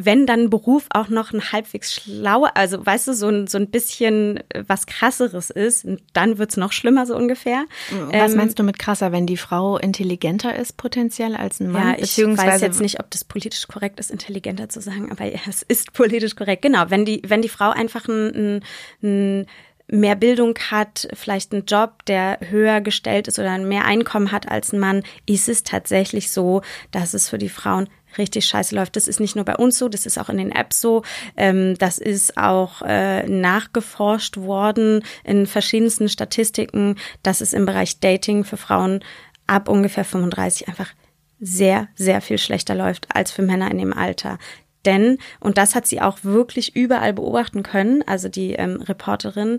wenn 0.00 0.26
dann 0.26 0.48
Beruf 0.48 0.86
auch 0.90 1.08
noch 1.08 1.32
ein 1.32 1.52
halbwegs 1.52 1.92
schlauer, 1.92 2.52
also 2.54 2.84
weißt 2.84 3.08
du, 3.08 3.14
so 3.14 3.28
ein, 3.28 3.46
so 3.48 3.58
ein 3.58 3.68
bisschen 3.68 4.38
äh, 4.50 4.62
was 4.66 4.86
krasseres 4.86 5.50
ist, 5.50 5.88
dann 6.12 6.38
wird's 6.38 6.56
noch 6.56 6.70
schlimmer 6.70 7.04
so 7.04 7.16
ungefähr. 7.16 7.64
Was 8.12 8.32
ähm, 8.32 8.38
meinst 8.38 8.58
du 8.58 8.62
mit 8.62 8.78
krasser, 8.78 9.10
wenn 9.10 9.26
die 9.26 9.36
Frau 9.36 9.76
intelligenter 9.76 10.54
ist 10.54 10.76
potenziell 10.76 11.34
als 11.34 11.58
ein 11.58 11.70
Mann? 11.72 11.96
Ja, 11.98 11.98
ich 11.98 12.16
weiß 12.16 12.60
jetzt 12.60 12.80
nicht, 12.80 13.00
ob 13.00 13.10
das 13.10 13.24
politisch 13.24 13.66
korrekt 13.66 13.98
ist, 13.98 14.12
intelligenter 14.12 14.68
zu 14.68 14.80
sagen, 14.80 15.10
aber 15.10 15.24
es 15.48 15.62
ist 15.62 15.92
politisch 15.92 16.36
korrekt. 16.36 16.62
Genau, 16.62 16.84
wenn 16.88 17.04
die, 17.04 17.22
wenn 17.26 17.42
die 17.42 17.48
Frau 17.48 17.70
einfach 17.70 18.06
ein, 18.06 18.34
ein, 18.34 18.62
ein 19.02 19.46
mehr 19.90 20.14
Bildung 20.14 20.54
hat, 20.70 21.08
vielleicht 21.14 21.52
einen 21.52 21.64
Job, 21.64 22.04
der 22.06 22.38
höher 22.48 22.80
gestellt 22.80 23.26
ist 23.26 23.38
oder 23.38 23.58
mehr 23.58 23.84
Einkommen 23.84 24.30
hat 24.30 24.48
als 24.48 24.72
ein 24.72 24.78
Mann, 24.78 25.02
ist 25.26 25.48
es 25.48 25.64
tatsächlich 25.64 26.30
so, 26.30 26.62
dass 26.90 27.14
es 27.14 27.28
für 27.28 27.38
die 27.38 27.48
Frauen 27.48 27.88
richtig 28.18 28.46
scheiße 28.46 28.74
läuft. 28.74 28.96
Das 28.96 29.08
ist 29.08 29.20
nicht 29.20 29.36
nur 29.36 29.44
bei 29.44 29.56
uns 29.56 29.78
so, 29.78 29.88
das 29.88 30.06
ist 30.06 30.18
auch 30.18 30.28
in 30.28 30.38
den 30.38 30.52
Apps 30.52 30.80
so. 30.80 31.02
Ähm, 31.36 31.76
das 31.78 31.98
ist 31.98 32.36
auch 32.36 32.82
äh, 32.82 33.26
nachgeforscht 33.28 34.36
worden 34.36 35.02
in 35.24 35.46
verschiedensten 35.46 36.08
Statistiken, 36.08 36.96
dass 37.22 37.40
es 37.40 37.52
im 37.52 37.66
Bereich 37.66 38.00
Dating 38.00 38.44
für 38.44 38.56
Frauen 38.56 39.00
ab 39.46 39.68
ungefähr 39.68 40.04
35 40.04 40.68
einfach 40.68 40.92
sehr, 41.40 41.88
sehr 41.94 42.20
viel 42.20 42.38
schlechter 42.38 42.74
läuft 42.74 43.14
als 43.14 43.30
für 43.30 43.42
Männer 43.42 43.70
in 43.70 43.78
dem 43.78 43.92
Alter. 43.92 44.38
Denn, 44.84 45.18
und 45.40 45.58
das 45.58 45.74
hat 45.74 45.86
sie 45.86 46.00
auch 46.00 46.18
wirklich 46.22 46.76
überall 46.76 47.12
beobachten 47.12 47.62
können, 47.62 48.02
also 48.06 48.28
die 48.28 48.52
ähm, 48.52 48.80
Reporterin, 48.80 49.58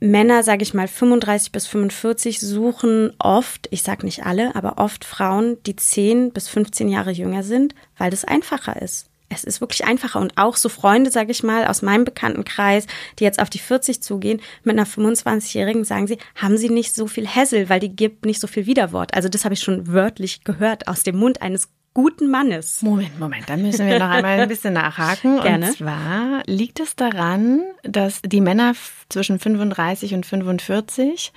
Männer, 0.00 0.42
sage 0.42 0.62
ich 0.62 0.74
mal, 0.74 0.88
35 0.88 1.52
bis 1.52 1.66
45 1.66 2.40
suchen 2.40 3.12
oft, 3.18 3.68
ich 3.70 3.82
sage 3.82 4.04
nicht 4.04 4.26
alle, 4.26 4.54
aber 4.54 4.78
oft 4.78 5.04
Frauen, 5.04 5.56
die 5.64 5.76
10 5.76 6.32
bis 6.32 6.48
15 6.48 6.88
Jahre 6.88 7.12
jünger 7.12 7.42
sind, 7.42 7.74
weil 7.96 8.10
das 8.10 8.24
einfacher 8.24 8.80
ist. 8.80 9.08
Es 9.28 9.42
ist 9.42 9.60
wirklich 9.60 9.84
einfacher 9.84 10.20
und 10.20 10.36
auch 10.36 10.56
so 10.56 10.68
Freunde, 10.68 11.10
sage 11.10 11.32
ich 11.32 11.42
mal, 11.42 11.66
aus 11.66 11.82
meinem 11.82 12.04
Bekanntenkreis, 12.04 12.86
die 13.18 13.24
jetzt 13.24 13.40
auf 13.40 13.50
die 13.50 13.58
40 13.58 14.00
zugehen, 14.00 14.40
mit 14.62 14.78
einer 14.78 14.86
25-Jährigen 14.86 15.84
sagen 15.84 16.06
sie, 16.06 16.18
haben 16.36 16.56
sie 16.58 16.68
nicht 16.68 16.94
so 16.94 17.06
viel 17.08 17.26
Hässel, 17.26 17.68
weil 17.68 17.80
die 17.80 17.94
gibt 17.94 18.24
nicht 18.24 18.40
so 18.40 18.46
viel 18.46 18.66
Widerwort. 18.66 19.14
Also 19.14 19.28
das 19.28 19.44
habe 19.44 19.54
ich 19.54 19.60
schon 19.60 19.88
wörtlich 19.88 20.44
gehört 20.44 20.86
aus 20.86 21.02
dem 21.02 21.16
Mund 21.16 21.42
eines 21.42 21.68
guten 21.96 22.28
Mannes. 22.30 22.82
Moment, 22.82 23.18
Moment, 23.18 23.48
dann 23.48 23.62
müssen 23.62 23.86
wir 23.86 23.98
noch 23.98 24.10
einmal 24.10 24.38
ein 24.38 24.48
bisschen 24.48 24.74
nachhaken. 24.74 25.40
Gerne. 25.40 25.68
Und 25.68 25.72
zwar 25.72 26.42
liegt 26.44 26.78
es 26.78 26.94
daran, 26.94 27.62
dass 27.84 28.20
die 28.20 28.42
Männer 28.42 28.74
zwischen 29.08 29.38
35 29.38 30.12
und 30.12 30.26
45 30.26 31.32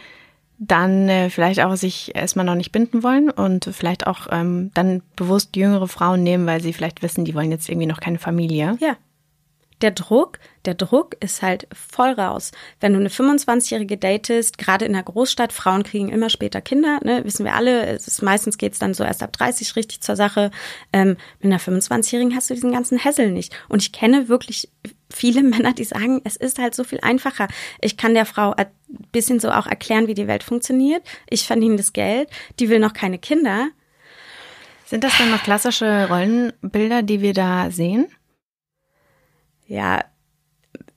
dann 0.57 1.07
äh, 1.07 1.29
vielleicht 1.29 1.61
auch 1.61 1.77
sich 1.77 2.13
erstmal 2.13 2.45
noch 2.45 2.55
nicht 2.55 2.73
binden 2.73 3.03
wollen 3.03 3.29
und 3.29 3.69
vielleicht 3.71 4.05
auch 4.05 4.27
ähm, 4.31 4.71
dann 4.73 5.01
bewusst 5.15 5.55
jüngere 5.55 5.87
Frauen 5.87 6.23
nehmen, 6.23 6.45
weil 6.45 6.59
sie 6.59 6.73
vielleicht 6.73 7.01
wissen, 7.01 7.23
die 7.23 7.35
wollen 7.35 7.51
jetzt 7.51 7.69
irgendwie 7.69 7.87
noch 7.87 8.01
keine 8.01 8.19
Familie. 8.19 8.77
Ja, 8.81 8.97
der 9.81 9.91
Druck, 9.91 10.39
der 10.65 10.73
Druck 10.73 11.15
ist 11.21 11.41
halt 11.41 11.67
voll 11.73 12.11
raus. 12.11 12.51
Wenn 12.79 12.93
du 12.93 12.99
eine 12.99 13.09
25-Jährige 13.09 13.97
datest, 13.97 14.57
gerade 14.57 14.85
in 14.85 14.93
der 14.93 15.03
Großstadt, 15.03 15.53
Frauen 15.53 15.83
kriegen 15.83 16.09
immer 16.09 16.29
später 16.29 16.61
Kinder, 16.61 16.99
ne, 17.03 17.23
wissen 17.23 17.45
wir 17.45 17.55
alle, 17.55 17.85
es 17.87 18.07
ist, 18.07 18.21
meistens 18.21 18.57
geht's 18.57 18.79
dann 18.79 18.93
so 18.93 19.03
erst 19.03 19.23
ab 19.23 19.33
30 19.33 19.75
richtig 19.75 20.01
zur 20.01 20.15
Sache. 20.15 20.51
Ähm, 20.91 21.17
mit 21.39 21.51
einer 21.51 21.59
25-Jährigen 21.59 22.35
hast 22.35 22.49
du 22.49 22.53
diesen 22.53 22.73
ganzen 22.73 22.97
Hessel 22.97 23.31
nicht. 23.31 23.55
Und 23.69 23.81
ich 23.81 23.91
kenne 23.91 24.27
wirklich 24.27 24.69
viele 25.09 25.43
Männer, 25.43 25.73
die 25.73 25.85
sagen, 25.85 26.21
es 26.23 26.35
ist 26.35 26.59
halt 26.59 26.75
so 26.75 26.83
viel 26.83 26.99
einfacher. 27.01 27.47
Ich 27.81 27.97
kann 27.97 28.13
der 28.13 28.25
Frau 28.25 28.53
ein 28.53 28.67
bisschen 29.11 29.39
so 29.39 29.49
auch 29.51 29.67
erklären, 29.67 30.07
wie 30.07 30.13
die 30.13 30.27
Welt 30.27 30.43
funktioniert. 30.43 31.03
Ich 31.29 31.47
verdiene 31.47 31.77
das 31.77 31.93
Geld, 31.93 32.29
die 32.59 32.69
will 32.69 32.79
noch 32.79 32.93
keine 32.93 33.17
Kinder. 33.17 33.69
Sind 34.85 35.03
das 35.03 35.17
dann 35.19 35.29
noch 35.29 35.43
klassische 35.43 36.07
Rollenbilder, 36.09 37.03
die 37.03 37.21
wir 37.21 37.33
da 37.33 37.69
sehen? 37.69 38.07
Ja, 39.69 40.03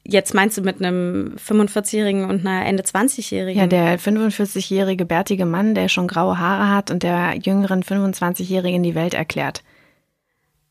Jetzt 0.05 0.35
meinst 0.35 0.59
du 0.59 0.63
mit 0.63 0.83
einem 0.83 1.37
45-Jährigen 1.37 2.25
und 2.25 2.45
einer 2.45 2.67
Ende 2.67 2.83
20-Jährigen? 2.83 3.61
Ja, 3.61 3.69
der 3.69 4.01
45-jährige 4.01 5.05
bärtige 5.05 5.47
Mann, 5.47 5.77
der 5.77 5.89
schon 5.89 6.09
graue 6.09 6.39
Haare 6.39 6.75
hat 6.75 6.91
und 6.91 7.05
der 7.05 7.37
jüngeren 7.37 7.85
25-Jährigen 7.85 8.83
die 8.83 8.97
Welt 8.97 9.15
erklärt. 9.15 9.63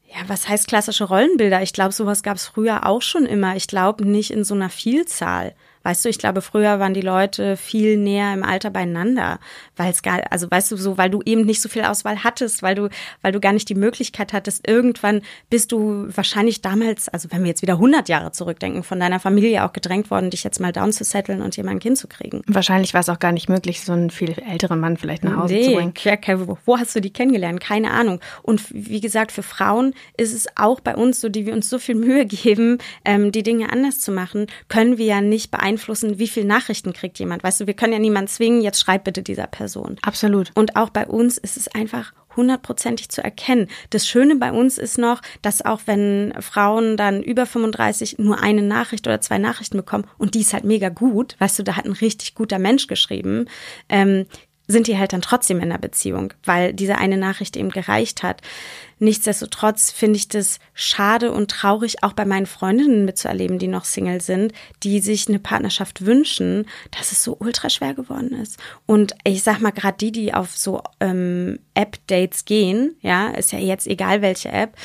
Ja, 0.09 0.17
was 0.27 0.49
heißt 0.49 0.67
klassische 0.67 1.05
Rollenbilder? 1.05 1.61
Ich 1.61 1.71
glaube, 1.71 1.93
sowas 1.93 2.23
gab 2.23 2.35
es 2.35 2.45
früher 2.45 2.85
auch 2.85 3.01
schon 3.01 3.25
immer. 3.25 3.55
Ich 3.55 3.67
glaube 3.67 4.05
nicht 4.05 4.31
in 4.31 4.43
so 4.43 4.53
einer 4.53 4.69
Vielzahl. 4.69 5.55
Weißt 5.83 6.05
du, 6.05 6.09
ich 6.09 6.19
glaube, 6.19 6.41
früher 6.41 6.79
waren 6.79 6.93
die 6.93 7.01
Leute 7.01 7.57
viel 7.57 7.97
näher 7.97 8.33
im 8.33 8.43
Alter 8.43 8.69
beieinander, 8.69 9.39
weil 9.75 9.91
es 9.91 10.01
gar, 10.01 10.21
also 10.29 10.49
weißt 10.49 10.71
du, 10.71 10.77
so, 10.77 10.97
weil 10.97 11.09
du 11.09 11.21
eben 11.25 11.45
nicht 11.45 11.61
so 11.61 11.69
viel 11.69 11.83
Auswahl 11.83 12.23
hattest, 12.23 12.61
weil 12.61 12.75
du, 12.75 12.89
weil 13.21 13.31
du 13.31 13.39
gar 13.39 13.53
nicht 13.53 13.69
die 13.69 13.75
Möglichkeit 13.75 14.33
hattest. 14.33 14.67
Irgendwann 14.67 15.21
bist 15.49 15.71
du 15.71 16.07
wahrscheinlich 16.15 16.61
damals, 16.61 17.09
also 17.09 17.29
wenn 17.31 17.41
wir 17.41 17.49
jetzt 17.49 17.61
wieder 17.61 17.73
100 17.73 18.09
Jahre 18.09 18.31
zurückdenken, 18.31 18.83
von 18.83 18.99
deiner 18.99 19.19
Familie 19.19 19.65
auch 19.65 19.73
gedrängt 19.73 20.11
worden, 20.11 20.29
dich 20.29 20.43
jetzt 20.43 20.59
mal 20.59 20.71
down 20.71 20.91
zu 20.91 21.03
setteln 21.03 21.41
und 21.41 21.57
mal 21.63 21.71
ein 21.71 21.79
Kind 21.79 21.97
zu 21.97 22.07
kriegen. 22.07 22.41
Wahrscheinlich 22.47 22.93
war 22.93 23.01
es 23.01 23.09
auch 23.09 23.19
gar 23.19 23.31
nicht 23.31 23.49
möglich, 23.49 23.81
so 23.81 23.93
einen 23.93 24.09
viel 24.09 24.35
älteren 24.49 24.79
Mann 24.79 24.97
vielleicht 24.97 25.23
nach 25.23 25.35
Hause 25.37 25.53
nee, 25.53 25.63
zu 25.63 25.73
bringen. 25.73 25.93
Wo, 26.47 26.57
wo 26.65 26.77
hast 26.77 26.95
du 26.95 27.01
die 27.01 27.11
kennengelernt? 27.11 27.59
Keine 27.59 27.91
Ahnung. 27.91 28.19
Und 28.41 28.63
wie 28.71 29.01
gesagt, 29.01 29.31
für 29.31 29.43
Frauen 29.43 29.93
ist 30.17 30.33
es 30.33 30.47
auch 30.55 30.79
bei 30.79 30.95
uns 30.95 31.21
so, 31.21 31.29
die 31.29 31.45
wir 31.45 31.53
uns 31.53 31.69
so 31.69 31.79
viel 31.79 31.95
Mühe 31.95 32.25
geben, 32.25 32.77
ähm, 33.05 33.31
die 33.31 33.43
Dinge 33.43 33.71
anders 33.71 33.99
zu 33.99 34.11
machen, 34.11 34.47
können 34.69 34.97
wir 34.97 35.05
ja 35.05 35.21
nicht 35.21 35.51
beeinflussen, 35.51 35.70
wie 35.77 36.27
viel 36.27 36.45
Nachrichten 36.45 36.93
kriegt 36.93 37.19
jemand. 37.19 37.43
Weißt 37.43 37.61
du, 37.61 37.67
wir 37.67 37.73
können 37.73 37.93
ja 37.93 37.99
niemanden 37.99 38.27
zwingen, 38.27 38.61
jetzt 38.61 38.79
schreib 38.79 39.03
bitte 39.03 39.23
dieser 39.23 39.47
Person. 39.47 39.97
Absolut. 40.01 40.51
Und 40.55 40.75
auch 40.75 40.89
bei 40.89 41.07
uns 41.07 41.37
ist 41.37 41.57
es 41.57 41.67
einfach 41.67 42.13
hundertprozentig 42.35 43.09
zu 43.09 43.23
erkennen. 43.23 43.67
Das 43.89 44.07
Schöne 44.07 44.35
bei 44.35 44.51
uns 44.51 44.77
ist 44.77 44.97
noch, 44.97 45.21
dass 45.41 45.63
auch 45.63 45.81
wenn 45.85 46.33
Frauen 46.39 46.97
dann 46.97 47.21
über 47.21 47.45
35 47.45 48.19
nur 48.19 48.41
eine 48.41 48.61
Nachricht 48.61 49.07
oder 49.07 49.21
zwei 49.21 49.37
Nachrichten 49.37 49.77
bekommen 49.77 50.05
und 50.17 50.35
die 50.35 50.41
ist 50.41 50.53
halt 50.53 50.63
mega 50.63 50.89
gut, 50.89 51.35
weißt 51.39 51.59
du, 51.59 51.63
da 51.63 51.75
hat 51.75 51.85
ein 51.85 51.91
richtig 51.91 52.35
guter 52.35 52.59
Mensch 52.59 52.87
geschrieben, 52.87 53.45
ähm, 53.89 54.25
sind 54.71 54.87
die 54.87 54.97
halt 54.97 55.13
dann 55.13 55.21
trotzdem 55.21 55.57
in 55.57 55.63
einer 55.63 55.77
Beziehung, 55.77 56.33
weil 56.43 56.73
diese 56.73 56.97
eine 56.97 57.17
Nachricht 57.17 57.55
eben 57.55 57.69
gereicht 57.69 58.23
hat. 58.23 58.41
Nichtsdestotrotz 58.99 59.91
finde 59.91 60.17
ich 60.17 60.27
das 60.27 60.59
schade 60.73 61.31
und 61.31 61.49
traurig, 61.49 62.03
auch 62.03 62.13
bei 62.13 62.23
meinen 62.23 62.45
Freundinnen 62.45 63.03
mitzuerleben, 63.03 63.57
die 63.57 63.67
noch 63.67 63.85
Single 63.85 64.21
sind, 64.21 64.53
die 64.83 64.99
sich 64.99 65.27
eine 65.27 65.39
Partnerschaft 65.39 66.05
wünschen, 66.05 66.67
dass 66.91 67.11
es 67.11 67.23
so 67.23 67.35
ultra 67.39 67.69
schwer 67.69 67.95
geworden 67.95 68.31
ist. 68.33 68.59
Und 68.85 69.15
ich 69.23 69.41
sag 69.41 69.59
mal, 69.59 69.71
gerade 69.71 69.97
die, 69.97 70.11
die 70.11 70.33
auf 70.33 70.55
so 70.55 70.83
ähm, 70.99 71.59
App-Dates 71.73 72.45
gehen, 72.45 72.95
ja, 73.01 73.29
ist 73.29 73.51
ja 73.51 73.59
jetzt 73.59 73.87
egal 73.87 74.21
welche 74.21 74.49
App, 74.49 74.75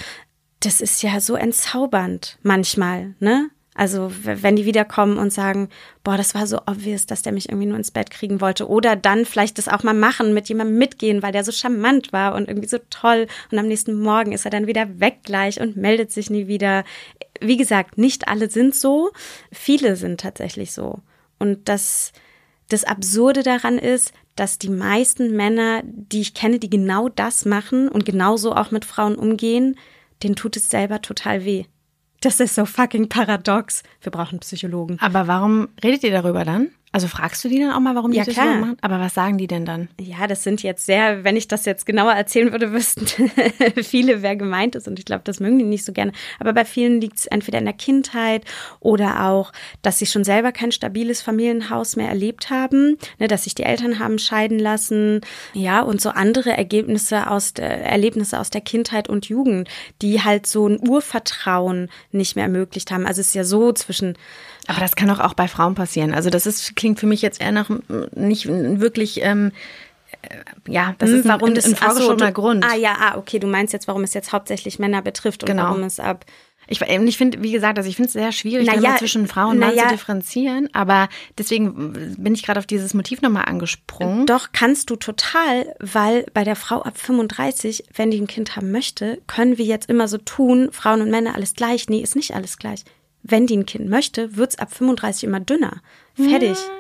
das 0.61 0.81
ist 0.81 1.03
ja 1.03 1.21
so 1.21 1.35
entzaubernd 1.37 2.39
manchmal, 2.43 3.15
ne? 3.21 3.51
Also 3.77 4.11
wenn 4.23 4.57
die 4.57 4.65
wiederkommen 4.65 5.19
und 5.19 5.33
sagen, 5.33 5.69
boah, 6.03 6.17
das 6.17 6.35
war 6.35 6.47
so 6.47 6.61
obvious, 6.67 7.05
dass 7.05 7.21
der 7.21 7.33
mich 7.33 7.51
irgendwie 7.51 7.67
nur 7.67 7.77
ins 7.77 7.91
Bett 7.91 8.11
kriegen 8.11 8.41
wollte. 8.41 8.69
Oder 8.69 8.97
dann 8.97 9.27
vielleicht 9.27 9.59
das 9.59 9.69
auch 9.69 9.83
mal 9.83 9.95
machen, 9.95 10.33
mit 10.33 10.49
jemandem 10.49 10.79
mitgehen, 10.79 11.23
weil 11.23 11.33
der 11.33 11.45
so 11.45 11.53
charmant 11.53 12.11
war 12.13 12.35
und 12.35 12.49
irgendwie 12.49 12.69
so 12.69 12.79
toll. 12.89 13.27
Und 13.53 13.59
am 13.59 13.69
nächsten 13.69 14.01
Morgen 14.01 14.33
ist 14.33 14.47
er 14.47 14.51
dann 14.51 14.67
wieder 14.67 14.99
weg 14.99 15.19
gleich 15.25 15.61
und 15.61 15.77
meldet 15.77 16.11
sich 16.11 16.31
nie 16.31 16.47
wieder. 16.47 16.85
Wie 17.41 17.59
gesagt, 17.59 17.99
nicht 17.99 18.29
alle 18.29 18.49
sind 18.49 18.75
so. 18.75 19.11
Viele 19.53 19.97
sind 19.97 20.21
tatsächlich 20.21 20.73
so. 20.73 21.01
Und 21.39 21.69
das, 21.69 22.13
das 22.71 22.85
Absurde 22.85 23.43
daran 23.43 23.77
ist, 23.77 24.15
dass 24.37 24.59
die 24.59 24.71
meisten 24.71 25.37
Männer, 25.37 25.83
die 25.85 26.23
ich 26.23 26.33
kenne, 26.33 26.59
die 26.59 26.71
genau 26.71 27.11
das 27.11 27.45
machen 27.45 27.89
und 27.89 28.07
genauso 28.07 28.55
auch 28.55 28.71
mit 28.71 28.87
Frauen 28.87 29.17
umgehen, 29.17 29.77
denen 30.23 30.37
tut 30.37 30.57
es 30.57 30.71
selber 30.71 31.03
total 31.03 31.45
weh. 31.45 31.65
Das 32.27 32.41
ist 32.41 32.57
so 32.57 32.65
fucking 32.67 33.09
paradox. 33.09 33.85
Wir 34.01 34.11
brauchen 34.11 34.41
Psychologen. 34.41 34.99
Aber 35.01 35.29
warum 35.29 35.69
redet 35.85 36.03
ihr 36.03 36.11
darüber 36.11 36.45
dann? 36.45 36.73
Also 36.97 37.09
fragst 37.09 37.45
du 37.45 37.51
die 37.51 37.59
dann 37.59 37.73
auch 37.73 37.81
mal, 37.81 37.95
warum 37.95 38.11
die 38.11 38.17
ja, 38.17 38.25
das 38.25 38.33
klar. 38.33 38.55
so 38.55 38.61
machen? 38.61 38.79
Aber 38.81 38.99
was 38.99 39.13
sagen 39.13 39.37
die 39.37 39.47
denn 39.47 39.67
dann? 39.67 39.89
Ja, 40.01 40.27
das 40.27 40.43
sind 40.43 40.63
jetzt 40.63 40.87
sehr, 40.87 41.25
wenn 41.25 41.37
ich 41.37 41.47
das 41.47 41.67
jetzt 41.67 41.85
genauer 41.85 42.13
erzählen 42.13 42.53
würde, 42.53 42.73
wüssten 42.73 43.07
viele, 43.83 44.23
wer 44.23 44.35
gemeint 44.35 44.75
ist. 44.77 44.89
Und 44.89 44.99
ich 44.99 45.05
glaube, 45.05 45.21
das 45.25 45.39
mögen 45.39 45.59
die 45.59 45.67
nicht 45.67 45.85
so 45.85 45.93
gerne. 45.93 46.13
Aber 46.41 46.55
bei 46.55 46.65
vielen 46.65 47.03
liegt 47.03 47.19
es 47.19 47.27
entweder 47.27 47.59
in 47.59 47.67
der 47.67 47.75
Kindheit 47.75 48.47
oder 48.81 49.27
auch, 49.27 49.53
dass 49.83 49.99
sie 49.99 50.07
schon 50.07 50.25
selber 50.25 50.53
kein 50.53 50.73
stabiles 50.73 51.21
Familienhaus 51.21 51.97
mehr 51.97 52.09
erlebt 52.09 52.49
haben, 52.49 52.97
ne, 53.19 53.29
dass 53.29 53.45
sich 53.45 53.55
die 53.55 53.65
Eltern 53.65 53.99
haben 53.99 54.19
scheiden 54.19 54.59
lassen. 54.59 55.21
Ja, 55.53 55.83
und 55.83 56.01
so 56.01 56.09
andere 56.09 56.57
Ergebnisse 56.57 57.31
aus 57.31 57.53
der, 57.53 57.85
Erlebnisse 57.85 58.41
aus 58.41 58.49
der 58.49 58.63
Kindheit 58.63 59.11
und 59.11 59.29
Jugend, 59.29 59.69
die 60.01 60.25
halt 60.25 60.47
so 60.47 60.67
ein 60.67 60.81
Urvertrauen 60.89 61.91
nicht 62.11 62.37
mehr 62.37 62.47
ermöglicht 62.47 62.91
haben. 62.91 63.05
Also 63.07 63.21
es 63.21 63.29
ist 63.29 63.35
ja 63.35 63.45
so 63.45 63.75
zwischen 63.75 64.15
aber 64.67 64.81
das 64.81 64.97
kann 64.97 65.09
doch 65.09 65.21
auch 65.21 65.35
bei 65.35 65.49
Frauen 65.49 65.75
passieren. 65.75 66.13
Also 66.13 66.31
das 66.31 66.47
ist, 66.47 66.75
klingt 66.87 67.01
für 67.01 67.07
mich 67.07 67.21
jetzt 67.21 67.41
eher 67.41 67.51
nach 67.51 67.69
nicht 68.15 68.47
wirklich 68.47 69.21
ähm, 69.23 69.51
äh, 70.23 70.29
ja, 70.73 70.95
das 70.99 71.11
ist 71.11 71.27
warum 71.27 71.53
das 71.53 71.65
ein 71.65 71.75
vorgeschobener 71.75 72.29
so, 72.29 72.33
Grund. 72.33 72.65
Ah 72.65 72.77
ja, 72.77 72.97
ah, 73.01 73.19
okay, 73.19 73.41
du 73.41 73.49
meinst 73.49 73.73
jetzt, 73.73 73.89
warum 73.89 74.05
es 74.05 74.15
jetzt 74.15 74.33
hauptsächlich 74.33 74.79
Männer 74.79 75.03
betrifft 75.03 75.43
und 75.43 75.49
genau. 75.49 75.65
warum 75.65 75.83
es 75.83 75.99
ab 75.99 76.25
ich, 76.69 76.81
ich 76.81 77.17
finde, 77.17 77.43
wie 77.43 77.53
gesagt, 77.53 77.79
also 77.79 77.89
ich 77.89 77.95
finde 77.95 78.09
es 78.09 78.13
sehr 78.13 78.33
schwierig, 78.33 78.67
naja, 78.67 78.97
zwischen 78.97 79.29
Frau 79.29 79.51
und 79.51 79.59
Mann 79.61 79.79
zu 79.79 79.87
differenzieren, 79.87 80.69
aber 80.73 81.09
deswegen 81.39 82.17
bin 82.19 82.35
ich 82.35 82.43
gerade 82.43 82.59
auf 82.59 82.67
dieses 82.67 82.93
Motiv 82.93 83.23
nochmal 83.23 83.45
angesprungen. 83.45 84.27
Doch, 84.27 84.49
kannst 84.53 84.91
du 84.91 84.97
total, 84.97 85.73
weil 85.79 86.27
bei 86.35 86.43
der 86.43 86.57
Frau 86.57 86.83
ab 86.83 86.99
35, 86.99 87.85
wenn 87.95 88.11
die 88.11 88.21
ein 88.21 88.27
Kind 88.27 88.57
haben 88.57 88.73
möchte, 88.73 89.23
können 89.29 89.59
wir 89.59 89.65
jetzt 89.65 89.89
immer 89.89 90.09
so 90.09 90.19
tun, 90.19 90.71
Frauen 90.73 91.03
und 91.03 91.11
Männer 91.11 91.37
alles 91.37 91.55
gleich. 91.55 91.89
Nee, 91.89 92.01
ist 92.01 92.17
nicht 92.17 92.35
alles 92.35 92.59
gleich 92.59 92.83
wenn 93.31 93.47
die 93.47 93.57
ein 93.57 93.67
Kind 93.67 93.89
möchte, 93.89 94.37
wird's 94.37 94.59
ab 94.59 94.73
35 94.73 95.25
immer 95.25 95.41
dünner. 95.41 95.83
Fertig. 96.15 96.57
Ja. 96.57 96.71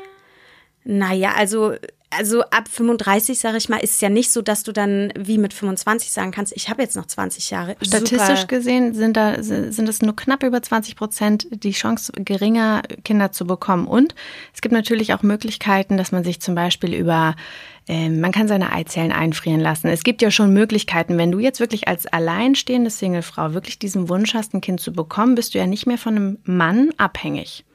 Naja, 0.84 1.32
also, 1.36 1.74
also 2.10 2.42
ab 2.42 2.68
35, 2.68 3.38
sage 3.38 3.58
ich 3.58 3.68
mal, 3.68 3.78
ist 3.78 3.94
es 3.94 4.00
ja 4.00 4.08
nicht 4.08 4.30
so, 4.30 4.40
dass 4.40 4.62
du 4.62 4.72
dann 4.72 5.12
wie 5.18 5.38
mit 5.38 5.52
25 5.52 6.12
sagen 6.12 6.30
kannst, 6.30 6.52
ich 6.54 6.68
habe 6.68 6.82
jetzt 6.82 6.96
noch 6.96 7.06
20 7.06 7.50
Jahre. 7.50 7.76
Statistisch 7.82 8.40
Super. 8.40 8.46
gesehen 8.46 8.94
sind 8.94 9.16
da 9.16 9.42
sind 9.42 9.88
es 9.88 10.02
nur 10.02 10.14
knapp 10.14 10.42
über 10.42 10.62
20 10.62 10.96
Prozent 10.96 11.46
die 11.50 11.72
Chance 11.72 12.12
geringer, 12.16 12.82
Kinder 13.04 13.32
zu 13.32 13.46
bekommen. 13.46 13.86
Und 13.86 14.14
es 14.54 14.60
gibt 14.60 14.72
natürlich 14.72 15.14
auch 15.14 15.22
Möglichkeiten, 15.22 15.96
dass 15.96 16.12
man 16.12 16.24
sich 16.24 16.40
zum 16.40 16.54
Beispiel 16.54 16.94
über 16.94 17.34
ähm, 17.88 18.20
man 18.20 18.32
kann 18.32 18.48
seine 18.48 18.72
Eizellen 18.72 19.12
einfrieren 19.12 19.60
lassen. 19.60 19.88
Es 19.88 20.02
gibt 20.02 20.22
ja 20.22 20.30
schon 20.30 20.52
Möglichkeiten, 20.52 21.18
wenn 21.18 21.30
du 21.30 21.38
jetzt 21.38 21.60
wirklich 21.60 21.86
als 21.86 22.06
alleinstehende 22.06 22.90
Singlefrau 22.90 23.52
wirklich 23.52 23.78
diesen 23.78 24.08
Wunsch 24.08 24.34
hast, 24.34 24.54
ein 24.54 24.60
Kind 24.60 24.80
zu 24.80 24.92
bekommen, 24.92 25.34
bist 25.34 25.54
du 25.54 25.58
ja 25.58 25.66
nicht 25.66 25.86
mehr 25.86 25.98
von 25.98 26.16
einem 26.16 26.38
Mann 26.44 26.90
abhängig. 26.96 27.65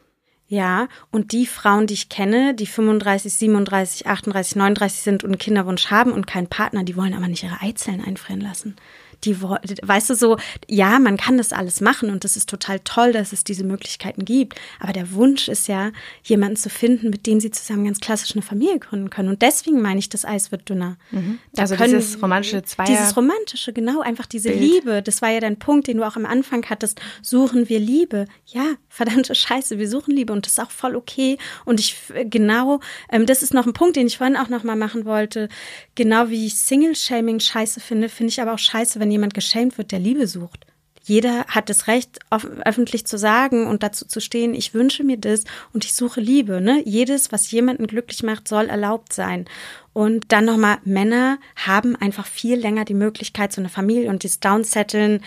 Ja, 0.51 0.89
und 1.11 1.31
die 1.31 1.45
Frauen, 1.45 1.87
die 1.87 1.93
ich 1.93 2.09
kenne, 2.09 2.53
die 2.53 2.65
35, 2.65 3.33
37, 3.33 4.05
38, 4.05 4.57
39 4.57 5.01
sind 5.01 5.23
und 5.23 5.29
einen 5.29 5.37
Kinderwunsch 5.37 5.89
haben 5.89 6.11
und 6.11 6.27
keinen 6.27 6.47
Partner, 6.47 6.83
die 6.83 6.97
wollen 6.97 7.13
aber 7.13 7.29
nicht 7.29 7.43
ihre 7.43 7.61
Eizellen 7.61 8.03
einfrieren 8.03 8.41
lassen 8.41 8.75
die, 9.23 9.41
weißt 9.41 10.09
du, 10.09 10.15
so, 10.15 10.37
ja, 10.67 10.99
man 10.99 11.17
kann 11.17 11.37
das 11.37 11.53
alles 11.53 11.81
machen 11.81 12.09
und 12.09 12.23
das 12.23 12.35
ist 12.35 12.49
total 12.49 12.79
toll, 12.79 13.11
dass 13.11 13.33
es 13.33 13.43
diese 13.43 13.63
Möglichkeiten 13.63 14.25
gibt. 14.25 14.59
Aber 14.79 14.93
der 14.93 15.11
Wunsch 15.13 15.47
ist 15.47 15.67
ja, 15.67 15.91
jemanden 16.23 16.55
zu 16.55 16.69
finden, 16.69 17.09
mit 17.09 17.27
dem 17.27 17.39
sie 17.39 17.51
zusammen 17.51 17.85
ganz 17.85 17.99
klassisch 17.99 18.35
eine 18.35 18.41
Familie 18.41 18.79
gründen 18.79 19.09
können. 19.09 19.29
Und 19.29 19.41
deswegen 19.41 19.81
meine 19.81 19.99
ich, 19.99 20.09
das 20.09 20.25
Eis 20.25 20.51
wird 20.51 20.69
dünner. 20.69 20.97
Mhm. 21.11 21.39
Also 21.57 21.75
dieses 21.75 22.21
romantische 22.21 22.63
Zweier. 22.63 22.87
Dieses 22.87 23.15
romantische, 23.15 23.73
genau, 23.73 24.01
einfach 24.01 24.25
diese 24.25 24.49
Bild. 24.49 24.61
Liebe. 24.61 25.01
Das 25.01 25.21
war 25.21 25.29
ja 25.29 25.39
dein 25.39 25.59
Punkt, 25.59 25.87
den 25.87 25.97
du 25.97 26.07
auch 26.07 26.15
am 26.15 26.25
Anfang 26.25 26.65
hattest. 26.69 26.99
Suchen 27.21 27.69
wir 27.69 27.79
Liebe. 27.79 28.25
Ja, 28.45 28.65
verdammte 28.89 29.35
Scheiße, 29.35 29.77
wir 29.77 29.89
suchen 29.89 30.15
Liebe 30.15 30.33
und 30.33 30.45
das 30.45 30.53
ist 30.53 30.59
auch 30.59 30.71
voll 30.71 30.95
okay. 30.95 31.37
Und 31.65 31.79
ich, 31.79 31.95
genau, 32.25 32.79
ähm, 33.11 33.25
das 33.25 33.43
ist 33.43 33.53
noch 33.53 33.65
ein 33.65 33.73
Punkt, 33.73 33.95
den 33.95 34.07
ich 34.07 34.17
vorhin 34.17 34.37
auch 34.37 34.49
noch 34.49 34.63
mal 34.63 34.75
machen 34.75 35.05
wollte. 35.05 35.49
Genau 35.95 36.29
wie 36.29 36.45
ich 36.47 36.55
Single-Shaming 36.55 37.39
scheiße 37.39 37.79
finde, 37.79 38.09
finde 38.09 38.31
ich 38.31 38.41
aber 38.41 38.53
auch 38.53 38.59
scheiße, 38.59 38.99
wenn 38.99 39.10
jemand 39.11 39.33
geschämt 39.33 39.77
wird, 39.77 39.91
der 39.91 39.99
Liebe 39.99 40.27
sucht. 40.27 40.65
Jeder 41.03 41.45
hat 41.47 41.69
das 41.69 41.87
Recht, 41.87 42.19
öffentlich 42.29 43.07
zu 43.07 43.17
sagen 43.17 43.65
und 43.65 43.81
dazu 43.81 44.05
zu 44.05 44.21
stehen, 44.21 44.53
ich 44.53 44.75
wünsche 44.75 45.03
mir 45.03 45.17
das 45.17 45.45
und 45.73 45.83
ich 45.83 45.93
suche 45.93 46.21
Liebe. 46.21 46.61
Ne? 46.61 46.83
Jedes, 46.85 47.31
was 47.31 47.49
jemanden 47.49 47.87
glücklich 47.87 48.21
macht, 48.21 48.47
soll 48.47 48.67
erlaubt 48.67 49.11
sein. 49.11 49.45
Und 49.93 50.31
dann 50.31 50.45
nochmal, 50.45 50.77
Männer 50.85 51.39
haben 51.55 51.95
einfach 51.95 52.27
viel 52.27 52.57
länger 52.57 52.85
die 52.85 52.93
Möglichkeit, 52.93 53.51
so 53.51 53.61
eine 53.61 53.69
Familie 53.69 54.09
und 54.09 54.23
das 54.23 54.39
Downsetteln, 54.39 55.21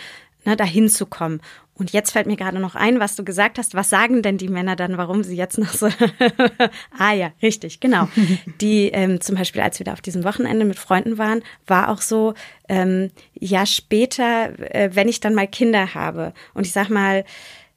ne, 0.45 0.55
dahin 0.55 0.89
zu 0.89 1.05
kommen. 1.05 1.41
Und 1.77 1.91
jetzt 1.91 2.11
fällt 2.11 2.25
mir 2.25 2.37
gerade 2.37 2.59
noch 2.59 2.75
ein, 2.75 3.01
was 3.01 3.17
du 3.17 3.25
gesagt 3.25 3.57
hast. 3.57 3.75
Was 3.75 3.89
sagen 3.89 4.21
denn 4.21 4.37
die 4.37 4.47
Männer 4.47 4.77
dann, 4.77 4.97
warum 4.97 5.23
sie 5.23 5.35
jetzt 5.35 5.57
noch 5.57 5.73
so. 5.73 5.89
ah 6.97 7.13
ja, 7.13 7.33
richtig, 7.41 7.81
genau. 7.81 8.07
Die 8.61 8.87
ähm, 8.87 9.19
zum 9.19 9.35
Beispiel, 9.35 9.61
als 9.61 9.79
wir 9.79 9.83
da 9.83 9.91
auf 9.91 10.01
diesem 10.01 10.23
Wochenende 10.23 10.63
mit 10.63 10.79
Freunden 10.79 11.17
waren, 11.17 11.43
war 11.67 11.89
auch 11.89 11.99
so, 11.99 12.33
ähm, 12.69 13.11
ja, 13.33 13.65
später, 13.65 14.57
äh, 14.73 14.91
wenn 14.93 15.09
ich 15.09 15.19
dann 15.19 15.35
mal 15.35 15.47
Kinder 15.47 15.93
habe. 15.93 16.33
Und 16.53 16.65
ich 16.65 16.71
sag 16.71 16.89
mal, 16.89 17.25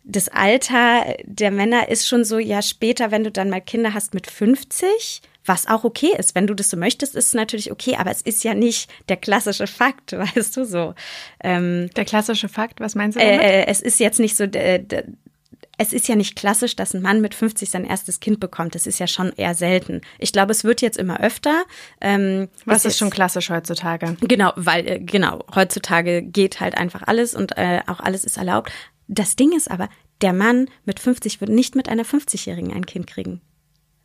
das 0.04 0.28
Alter 0.28 1.16
der 1.24 1.50
Männer 1.50 1.88
ist 1.88 2.06
schon 2.06 2.24
so, 2.24 2.38
ja, 2.38 2.62
später, 2.62 3.10
wenn 3.10 3.24
du 3.24 3.32
dann 3.32 3.50
mal 3.50 3.60
Kinder 3.60 3.94
hast 3.94 4.14
mit 4.14 4.30
50, 4.30 5.22
was 5.48 5.66
auch 5.66 5.84
okay 5.84 6.14
ist. 6.16 6.34
Wenn 6.34 6.46
du 6.46 6.54
das 6.54 6.70
so 6.70 6.76
möchtest, 6.76 7.14
ist 7.14 7.28
es 7.28 7.34
natürlich 7.34 7.72
okay, 7.72 7.96
aber 7.96 8.10
es 8.10 8.22
ist 8.22 8.44
ja 8.44 8.54
nicht 8.54 8.90
der 9.08 9.16
klassische 9.16 9.66
Fakt, 9.66 10.12
weißt 10.36 10.56
du 10.56 10.64
so. 10.64 10.94
Ähm, 11.42 11.90
der 11.96 12.04
klassische 12.04 12.48
Fakt, 12.48 12.80
was 12.80 12.94
meinst 12.94 13.16
du 13.16 13.20
damit? 13.20 13.40
Äh, 13.40 13.66
es 13.66 13.80
ist 13.80 13.98
jetzt 13.98 14.20
nicht 14.20 14.36
so, 14.36 14.44
äh, 14.44 14.84
es 15.80 15.92
ist 15.92 16.08
ja 16.08 16.16
nicht 16.16 16.34
klassisch, 16.34 16.74
dass 16.74 16.92
ein 16.92 17.02
Mann 17.02 17.20
mit 17.20 17.34
50 17.34 17.70
sein 17.70 17.84
erstes 17.84 18.18
Kind 18.18 18.40
bekommt. 18.40 18.74
Das 18.74 18.86
ist 18.86 18.98
ja 18.98 19.06
schon 19.06 19.32
eher 19.32 19.54
selten. 19.54 20.00
Ich 20.18 20.32
glaube, 20.32 20.50
es 20.50 20.64
wird 20.64 20.82
jetzt 20.82 20.98
immer 20.98 21.20
öfter. 21.20 21.64
Ähm, 22.00 22.48
was 22.64 22.84
ist 22.84 22.98
schon 22.98 23.10
klassisch 23.10 23.48
heutzutage? 23.48 24.16
Genau, 24.20 24.52
weil, 24.56 24.88
äh, 24.88 24.98
genau, 24.98 25.44
heutzutage 25.54 26.22
geht 26.22 26.60
halt 26.60 26.76
einfach 26.76 27.02
alles 27.06 27.34
und 27.34 27.56
äh, 27.56 27.80
auch 27.86 28.00
alles 28.00 28.24
ist 28.24 28.36
erlaubt. 28.36 28.72
Das 29.06 29.36
Ding 29.36 29.56
ist 29.56 29.70
aber, 29.70 29.88
Der 30.20 30.32
Mann 30.32 30.68
mit 30.84 30.98
50 30.98 31.40
wird 31.40 31.48
nicht 31.48 31.76
mit 31.76 31.88
einer 31.88 32.02
50-Jährigen 32.04 32.72
ein 32.72 32.86
Kind 32.86 33.06
kriegen. 33.06 33.40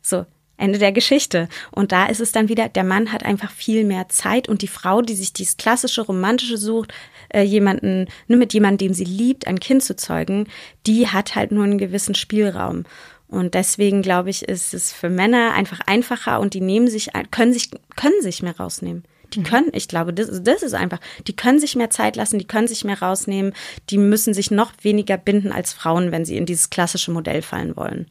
So, 0.00 0.26
Ende 0.56 0.78
der 0.78 0.92
Geschichte. 0.92 1.48
Und 1.70 1.92
da 1.92 2.06
ist 2.06 2.20
es 2.20 2.32
dann 2.32 2.48
wieder, 2.48 2.68
der 2.68 2.84
Mann 2.84 3.12
hat 3.12 3.24
einfach 3.24 3.50
viel 3.50 3.84
mehr 3.84 4.08
Zeit 4.08 4.48
und 4.48 4.62
die 4.62 4.68
Frau, 4.68 5.02
die 5.02 5.14
sich 5.14 5.32
dieses 5.32 5.56
klassische 5.56 6.02
romantische 6.02 6.58
sucht, 6.58 6.92
äh, 7.28 7.42
jemanden, 7.42 8.06
nur 8.28 8.38
mit 8.38 8.52
jemandem, 8.52 8.88
dem 8.88 8.94
sie 8.94 9.04
liebt, 9.04 9.46
ein 9.46 9.60
Kind 9.60 9.82
zu 9.82 9.96
zeugen, 9.96 10.46
die 10.86 11.08
hat 11.08 11.34
halt 11.34 11.52
nur 11.52 11.64
einen 11.64 11.78
gewissen 11.78 12.14
Spielraum. 12.14 12.84
Und 13.28 13.54
deswegen 13.54 14.02
glaube 14.02 14.30
ich, 14.30 14.42
ist 14.42 14.74
es 14.74 14.92
für 14.92 15.10
Männer 15.10 15.54
einfach 15.54 15.80
einfacher 15.86 16.38
und 16.40 16.54
die 16.54 16.60
nehmen 16.60 16.88
sich, 16.88 17.08
können 17.30 17.52
sich, 17.52 17.70
können 17.96 18.22
sich 18.22 18.42
mehr 18.42 18.56
rausnehmen. 18.56 19.04
Die 19.32 19.40
mhm. 19.40 19.44
können, 19.44 19.68
ich 19.72 19.88
glaube, 19.88 20.12
das, 20.12 20.42
das 20.42 20.62
ist 20.62 20.74
einfach, 20.74 21.00
die 21.26 21.34
können 21.34 21.58
sich 21.58 21.74
mehr 21.74 21.90
Zeit 21.90 22.16
lassen, 22.16 22.38
die 22.38 22.46
können 22.46 22.68
sich 22.68 22.84
mehr 22.84 23.00
rausnehmen, 23.00 23.52
die 23.90 23.98
müssen 23.98 24.34
sich 24.34 24.50
noch 24.50 24.72
weniger 24.82 25.16
binden 25.16 25.50
als 25.50 25.72
Frauen, 25.72 26.12
wenn 26.12 26.24
sie 26.24 26.36
in 26.36 26.46
dieses 26.46 26.70
klassische 26.70 27.10
Modell 27.10 27.42
fallen 27.42 27.76
wollen. 27.76 28.06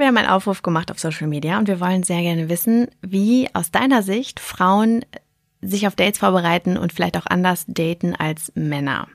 Wir 0.00 0.06
haben 0.06 0.16
einen 0.16 0.30
Aufruf 0.30 0.62
gemacht 0.62 0.90
auf 0.90 0.98
Social 0.98 1.26
Media 1.26 1.58
und 1.58 1.68
wir 1.68 1.78
wollen 1.78 2.04
sehr 2.04 2.22
gerne 2.22 2.48
wissen, 2.48 2.88
wie 3.02 3.50
aus 3.52 3.70
deiner 3.70 4.02
Sicht 4.02 4.40
Frauen 4.40 5.04
sich 5.60 5.86
auf 5.86 5.94
Dates 5.94 6.18
vorbereiten 6.18 6.78
und 6.78 6.94
vielleicht 6.94 7.18
auch 7.18 7.26
anders 7.26 7.66
daten 7.68 8.16
als 8.16 8.50
Männer. 8.54 9.08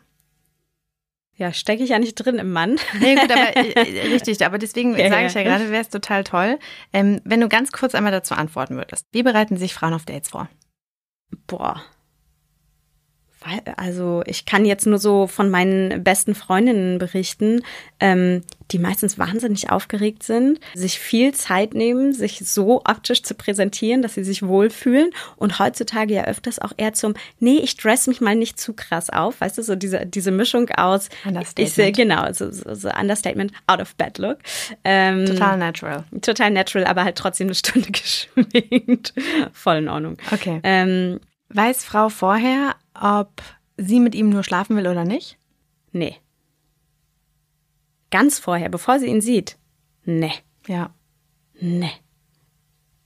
Ja, 1.38 1.52
stecke 1.54 1.84
ich 1.84 1.90
ja 1.90 1.98
nicht 1.98 2.14
drin 2.14 2.36
im 2.36 2.52
Mann. 2.52 2.78
Nee, 3.00 3.16
gut, 3.16 3.32
aber 3.32 3.58
äh, 3.78 4.08
richtig, 4.10 4.46
aber 4.46 4.60
deswegen 4.60 4.92
sage 4.92 5.26
ich 5.26 5.34
ja, 5.34 5.42
ja 5.42 5.44
gerade, 5.44 5.72
wäre 5.72 5.82
es 5.82 5.90
total 5.90 6.24
toll, 6.24 6.60
ähm, 6.94 7.20
wenn 7.24 7.42
du 7.42 7.50
ganz 7.50 7.72
kurz 7.72 7.96
einmal 7.96 8.12
dazu 8.12 8.36
antworten 8.36 8.76
würdest. 8.76 9.08
Wie 9.12 9.24
bereiten 9.24 9.58
sich 9.58 9.74
Frauen 9.74 9.96
auf 9.96 10.06
Dates 10.06 10.30
vor? 10.30 10.50
Boah, 11.48 11.82
also 13.78 14.24
ich 14.26 14.46
kann 14.46 14.66
jetzt 14.66 14.88
nur 14.88 14.98
so 14.98 15.28
von 15.28 15.50
meinen 15.50 16.04
besten 16.04 16.36
Freundinnen 16.36 16.98
berichten, 16.98 17.62
ähm, 18.00 18.44
die 18.72 18.80
meistens 18.80 19.20
wahnsinnig 19.20 19.70
aufgeregt 19.70 20.24
sind, 20.24 20.60
sich 20.74 21.00
viel 21.00 21.34
Zeit 21.34 21.76
nehmen, 21.76 22.14
sich 22.14 22.40
so 22.40 22.82
optisch 22.84 23.22
zu 23.22 23.36
präsentieren, 23.36 24.02
dass 24.02 24.16
sie 24.16 24.24
sich 24.24 24.42
wohlfühlen 24.42 25.12
und 25.36 25.60
heutzutage 25.60 26.16
ja 26.16 26.24
öfters 26.26 26.60
auch 26.60 26.72
eher 26.78 26.94
zum, 26.94 27.14
nee, 27.40 27.58
ich 27.58 27.78
dress 27.78 28.08
mich 28.08 28.22
mal 28.22 28.36
nicht 28.36 28.60
zu 28.60 28.74
krass 28.74 29.10
auf, 29.12 29.40
weißt 29.42 29.58
du, 29.58 29.62
so 29.62 29.76
diese, 29.76 30.06
diese 30.06 30.32
Mischung 30.32 30.70
aus, 30.72 31.10
ich 31.58 31.74
sehe, 31.74 31.92
genau, 31.92 32.32
so, 32.34 32.52
so, 32.52 32.74
so 32.74 32.90
Understatement, 32.90 33.52
out 33.68 33.80
of 33.80 33.96
bed 33.96 34.18
look. 34.18 34.40
Ähm, 34.84 35.26
total 35.28 35.58
natural. 35.58 36.04
Total 36.22 36.50
natural, 36.50 36.86
aber 36.86 37.04
halt 37.04 37.18
trotzdem 37.18 37.48
eine 37.48 37.56
Stunde 37.56 37.92
geschminkt. 37.92 39.14
Voll 39.54 39.78
in 39.78 39.90
Ordnung. 39.90 40.18
Okay. 40.32 40.60
Ähm, 40.64 41.20
Weiß 41.56 41.86
Frau 41.86 42.10
vorher, 42.10 42.76
ob 42.94 43.42
sie 43.78 44.02
mit 44.02 44.14
ihm 44.14 44.30
nur 44.30 44.44
schlafen 44.44 44.76
will 44.76 44.88
oder 44.88 45.06
nicht? 45.06 45.38
Nee. 45.94 46.18
Ganz 48.12 48.40
vorher, 48.40 48.68
bevor 48.68 49.00
sie 49.00 49.06
ihn 49.06 49.22
sieht? 49.22 49.58
Nee. 50.04 50.34
Ja. 50.68 50.94
Nee. 51.58 51.94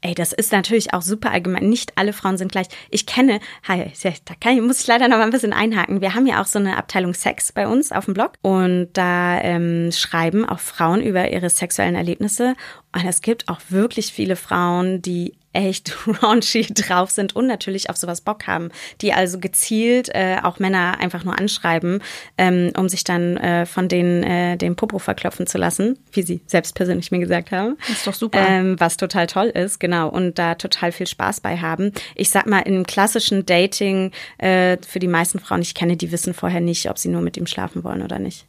Ey, 0.01 0.15
das 0.15 0.33
ist 0.33 0.51
natürlich 0.51 0.95
auch 0.95 1.03
super 1.03 1.29
allgemein. 1.29 1.69
Nicht 1.69 1.95
alle 1.97 2.11
Frauen 2.11 2.37
sind 2.39 2.51
gleich. 2.51 2.67
Ich 2.89 3.05
kenne, 3.05 3.39
hi, 3.67 3.91
da 4.25 4.33
kann 4.39 4.55
ich, 4.55 4.61
muss 4.61 4.81
ich 4.81 4.87
leider 4.87 5.07
noch 5.09 5.17
mal 5.17 5.25
ein 5.25 5.29
bisschen 5.29 5.53
einhaken. 5.53 6.01
Wir 6.01 6.15
haben 6.15 6.25
ja 6.25 6.41
auch 6.41 6.47
so 6.47 6.57
eine 6.57 6.77
Abteilung 6.77 7.13
Sex 7.13 7.51
bei 7.51 7.67
uns 7.67 7.91
auf 7.91 8.05
dem 8.05 8.15
Blog 8.15 8.33
und 8.41 8.89
da 8.93 9.39
ähm, 9.41 9.91
schreiben 9.91 10.43
auch 10.43 10.59
Frauen 10.59 11.01
über 11.01 11.31
ihre 11.31 11.51
sexuellen 11.51 11.95
Erlebnisse. 11.95 12.55
Und 12.95 13.05
es 13.05 13.21
gibt 13.21 13.47
auch 13.47 13.59
wirklich 13.69 14.11
viele 14.11 14.35
Frauen, 14.35 15.03
die 15.03 15.37
echt 15.53 15.95
raunchy 16.23 16.67
drauf 16.73 17.09
sind 17.09 17.35
und 17.35 17.47
natürlich 17.47 17.89
auf 17.89 17.97
sowas 17.97 18.21
Bock 18.21 18.47
haben, 18.47 18.69
die 19.01 19.13
also 19.13 19.39
gezielt 19.39 20.09
äh, 20.13 20.37
auch 20.43 20.59
Männer 20.59 20.99
einfach 20.99 21.23
nur 21.23 21.37
anschreiben, 21.37 22.01
ähm, 22.37 22.71
um 22.77 22.89
sich 22.89 23.03
dann 23.03 23.37
äh, 23.37 23.65
von 23.65 23.87
denen 23.87 24.23
äh, 24.23 24.57
den 24.57 24.75
Popo 24.75 24.99
verklopfen 24.99 25.47
zu 25.47 25.57
lassen, 25.57 25.97
wie 26.11 26.21
sie 26.21 26.41
selbst 26.45 26.75
persönlich 26.75 27.11
mir 27.11 27.19
gesagt 27.19 27.51
haben. 27.51 27.77
Das 27.87 27.97
ist 27.97 28.07
doch 28.07 28.13
super. 28.13 28.39
Ähm, 28.47 28.79
was 28.79 28.97
total 28.97 29.27
toll 29.27 29.47
ist, 29.47 29.79
genau, 29.79 30.09
und 30.09 30.37
da 30.37 30.55
total 30.55 30.91
viel 30.91 31.07
Spaß 31.07 31.41
bei 31.41 31.57
haben. 31.57 31.91
Ich 32.15 32.29
sag 32.29 32.45
mal, 32.45 32.61
im 32.61 32.85
klassischen 32.85 33.45
Dating 33.45 34.11
äh, 34.37 34.77
für 34.87 34.99
die 34.99 35.07
meisten 35.07 35.39
Frauen, 35.39 35.61
ich 35.61 35.73
kenne, 35.73 35.97
die 35.97 36.11
wissen 36.11 36.33
vorher 36.33 36.61
nicht, 36.61 36.89
ob 36.89 36.97
sie 36.97 37.09
nur 37.09 37.21
mit 37.21 37.37
ihm 37.37 37.47
schlafen 37.47 37.83
wollen 37.83 38.01
oder 38.01 38.19
nicht. 38.19 38.45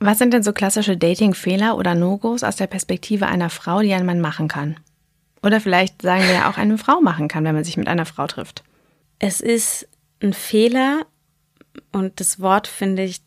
Was 0.00 0.18
sind 0.18 0.34
denn 0.34 0.42
so 0.42 0.52
klassische 0.52 0.96
Dating-Fehler 0.96 1.78
oder 1.78 1.94
No-Gos 1.94 2.42
aus 2.44 2.56
der 2.56 2.66
Perspektive 2.66 3.26
einer 3.26 3.48
Frau, 3.48 3.80
die 3.80 3.94
ein 3.94 4.04
Mann 4.04 4.20
machen 4.20 4.48
kann? 4.48 4.76
Oder 5.44 5.60
vielleicht 5.60 6.00
sagen 6.00 6.22
wir 6.22 6.32
ja 6.32 6.50
auch 6.50 6.56
eine 6.56 6.78
Frau 6.78 7.02
machen 7.02 7.28
kann, 7.28 7.44
wenn 7.44 7.54
man 7.54 7.64
sich 7.64 7.76
mit 7.76 7.86
einer 7.86 8.06
Frau 8.06 8.26
trifft. 8.26 8.64
Es 9.18 9.42
ist 9.42 9.86
ein 10.22 10.32
Fehler 10.32 11.04
und 11.92 12.18
das 12.18 12.40
Wort 12.40 12.66
finde 12.66 13.04
ich 13.04 13.20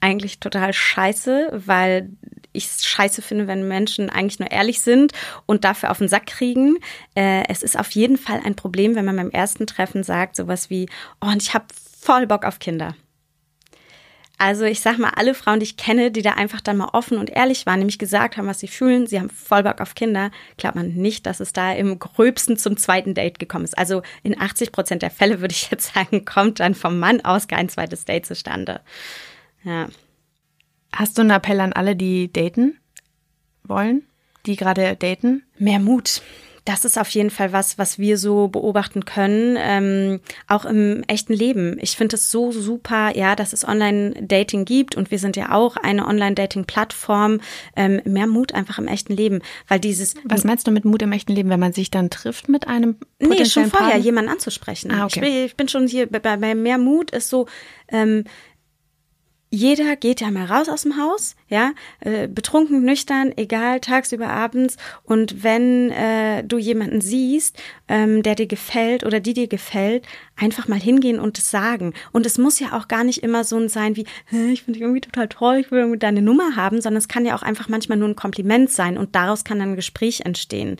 eigentlich 0.00 0.40
total 0.40 0.72
scheiße, 0.72 1.62
weil 1.66 2.10
ich 2.52 2.66
es 2.66 2.84
scheiße 2.84 3.22
finde, 3.22 3.46
wenn 3.46 3.68
Menschen 3.68 4.10
eigentlich 4.10 4.40
nur 4.40 4.50
ehrlich 4.50 4.80
sind 4.80 5.12
und 5.46 5.64
dafür 5.64 5.92
auf 5.92 5.98
den 5.98 6.08
Sack 6.08 6.26
kriegen. 6.26 6.78
Äh, 7.14 7.44
es 7.48 7.62
ist 7.62 7.78
auf 7.78 7.90
jeden 7.92 8.16
Fall 8.16 8.40
ein 8.44 8.56
Problem, 8.56 8.96
wenn 8.96 9.04
man 9.04 9.16
beim 9.16 9.30
ersten 9.30 9.66
Treffen 9.66 10.02
sagt, 10.02 10.34
sowas 10.34 10.70
wie, 10.70 10.88
oh, 11.20 11.28
und 11.28 11.42
ich 11.42 11.54
habe 11.54 11.66
voll 12.00 12.26
Bock 12.26 12.44
auf 12.44 12.58
Kinder. 12.58 12.96
Also 14.38 14.64
ich 14.64 14.80
sag 14.80 14.98
mal, 14.98 15.10
alle 15.16 15.34
Frauen, 15.34 15.58
die 15.58 15.64
ich 15.64 15.76
kenne, 15.76 16.12
die 16.12 16.22
da 16.22 16.32
einfach 16.32 16.60
dann 16.60 16.76
mal 16.76 16.90
offen 16.92 17.18
und 17.18 17.28
ehrlich 17.28 17.66
waren, 17.66 17.80
nämlich 17.80 17.98
gesagt 17.98 18.36
haben, 18.36 18.46
was 18.46 18.60
sie 18.60 18.68
fühlen, 18.68 19.08
sie 19.08 19.18
haben 19.18 19.30
voll 19.30 19.64
Bock 19.64 19.80
auf 19.80 19.96
Kinder, 19.96 20.30
glaubt 20.56 20.76
man 20.76 20.94
nicht, 20.94 21.26
dass 21.26 21.40
es 21.40 21.52
da 21.52 21.72
im 21.72 21.98
gröbsten 21.98 22.56
zum 22.56 22.76
zweiten 22.76 23.14
Date 23.14 23.40
gekommen 23.40 23.64
ist. 23.64 23.76
Also 23.76 24.02
in 24.22 24.40
80 24.40 24.70
Prozent 24.70 25.02
der 25.02 25.10
Fälle 25.10 25.40
würde 25.40 25.52
ich 25.52 25.70
jetzt 25.72 25.92
sagen, 25.92 26.24
kommt 26.24 26.60
dann 26.60 26.76
vom 26.76 27.00
Mann 27.00 27.20
aus 27.22 27.48
kein 27.48 27.68
zweites 27.68 28.04
Date 28.04 28.26
zustande. 28.26 28.80
Ja. 29.64 29.88
Hast 30.92 31.18
du 31.18 31.22
einen 31.22 31.30
Appell 31.30 31.60
an 31.60 31.72
alle, 31.72 31.96
die 31.96 32.32
daten 32.32 32.78
wollen, 33.64 34.06
die 34.46 34.54
gerade 34.54 34.94
daten? 34.94 35.42
Mehr 35.58 35.80
Mut 35.80 36.22
das 36.68 36.84
ist 36.84 36.98
auf 36.98 37.08
jeden 37.10 37.30
Fall 37.30 37.54
was, 37.54 37.78
was 37.78 37.98
wir 37.98 38.18
so 38.18 38.48
beobachten 38.48 39.06
können, 39.06 39.56
ähm, 39.58 40.20
auch 40.48 40.66
im 40.66 41.02
echten 41.06 41.32
Leben. 41.32 41.78
Ich 41.80 41.96
finde 41.96 42.16
es 42.16 42.30
so 42.30 42.52
super, 42.52 43.16
ja, 43.16 43.34
dass 43.34 43.54
es 43.54 43.66
Online-Dating 43.66 44.66
gibt 44.66 44.94
und 44.94 45.10
wir 45.10 45.18
sind 45.18 45.36
ja 45.36 45.52
auch 45.52 45.78
eine 45.78 46.06
Online-Dating-Plattform. 46.06 47.40
Ähm, 47.74 48.02
mehr 48.04 48.26
Mut 48.26 48.52
einfach 48.52 48.78
im 48.78 48.86
echten 48.86 49.14
Leben, 49.14 49.40
weil 49.66 49.80
dieses. 49.80 50.14
Was 50.24 50.44
meinst 50.44 50.66
du 50.66 50.70
mit 50.70 50.84
Mut 50.84 51.00
im 51.00 51.12
echten 51.12 51.32
Leben, 51.32 51.48
wenn 51.48 51.60
man 51.60 51.72
sich 51.72 51.90
dann 51.90 52.10
trifft 52.10 52.50
mit 52.50 52.68
einem? 52.68 52.96
Nee, 53.18 53.46
schon 53.46 53.70
vorher 53.70 53.88
Partner? 53.88 54.04
jemanden 54.04 54.30
anzusprechen. 54.30 54.90
Ah, 54.90 55.06
okay. 55.06 55.14
ich, 55.14 55.20
bin, 55.20 55.44
ich 55.46 55.56
bin 55.56 55.68
schon 55.68 55.86
hier 55.86 56.06
bei, 56.06 56.18
bei 56.18 56.54
mehr 56.54 56.78
Mut 56.78 57.12
ist 57.12 57.30
so. 57.30 57.46
Ähm, 57.90 58.24
jeder 59.50 59.96
geht 59.96 60.20
ja 60.20 60.30
mal 60.30 60.44
raus 60.44 60.68
aus 60.68 60.82
dem 60.82 60.98
Haus, 60.98 61.34
ja, 61.48 61.72
äh, 62.00 62.28
betrunken, 62.28 62.84
nüchtern, 62.84 63.32
egal, 63.36 63.80
tagsüber, 63.80 64.28
abends. 64.28 64.76
Und 65.04 65.42
wenn 65.42 65.90
äh, 65.90 66.44
du 66.44 66.58
jemanden 66.58 67.00
siehst, 67.00 67.56
ähm, 67.88 68.22
der 68.22 68.34
dir 68.34 68.46
gefällt 68.46 69.04
oder 69.04 69.20
die 69.20 69.32
dir 69.32 69.48
gefällt, 69.48 70.06
einfach 70.36 70.68
mal 70.68 70.78
hingehen 70.78 71.18
und 71.18 71.38
es 71.38 71.50
sagen. 71.50 71.94
Und 72.12 72.26
es 72.26 72.36
muss 72.36 72.60
ja 72.60 72.76
auch 72.76 72.88
gar 72.88 73.04
nicht 73.04 73.22
immer 73.22 73.42
so 73.42 73.56
ein 73.56 73.70
sein 73.70 73.96
wie, 73.96 74.04
ich 74.30 74.62
finde 74.62 74.78
dich 74.78 74.82
irgendwie 74.82 75.00
total 75.00 75.28
toll, 75.28 75.56
ich 75.56 75.70
will 75.70 75.80
irgendwie 75.80 75.98
deine 75.98 76.20
Nummer 76.20 76.54
haben, 76.56 76.82
sondern 76.82 76.98
es 76.98 77.08
kann 77.08 77.24
ja 77.24 77.34
auch 77.34 77.42
einfach 77.42 77.68
manchmal 77.68 77.96
nur 77.96 78.08
ein 78.08 78.16
Kompliment 78.16 78.70
sein 78.70 78.98
und 78.98 79.14
daraus 79.14 79.44
kann 79.44 79.58
dann 79.58 79.70
ein 79.70 79.76
Gespräch 79.76 80.20
entstehen. 80.20 80.76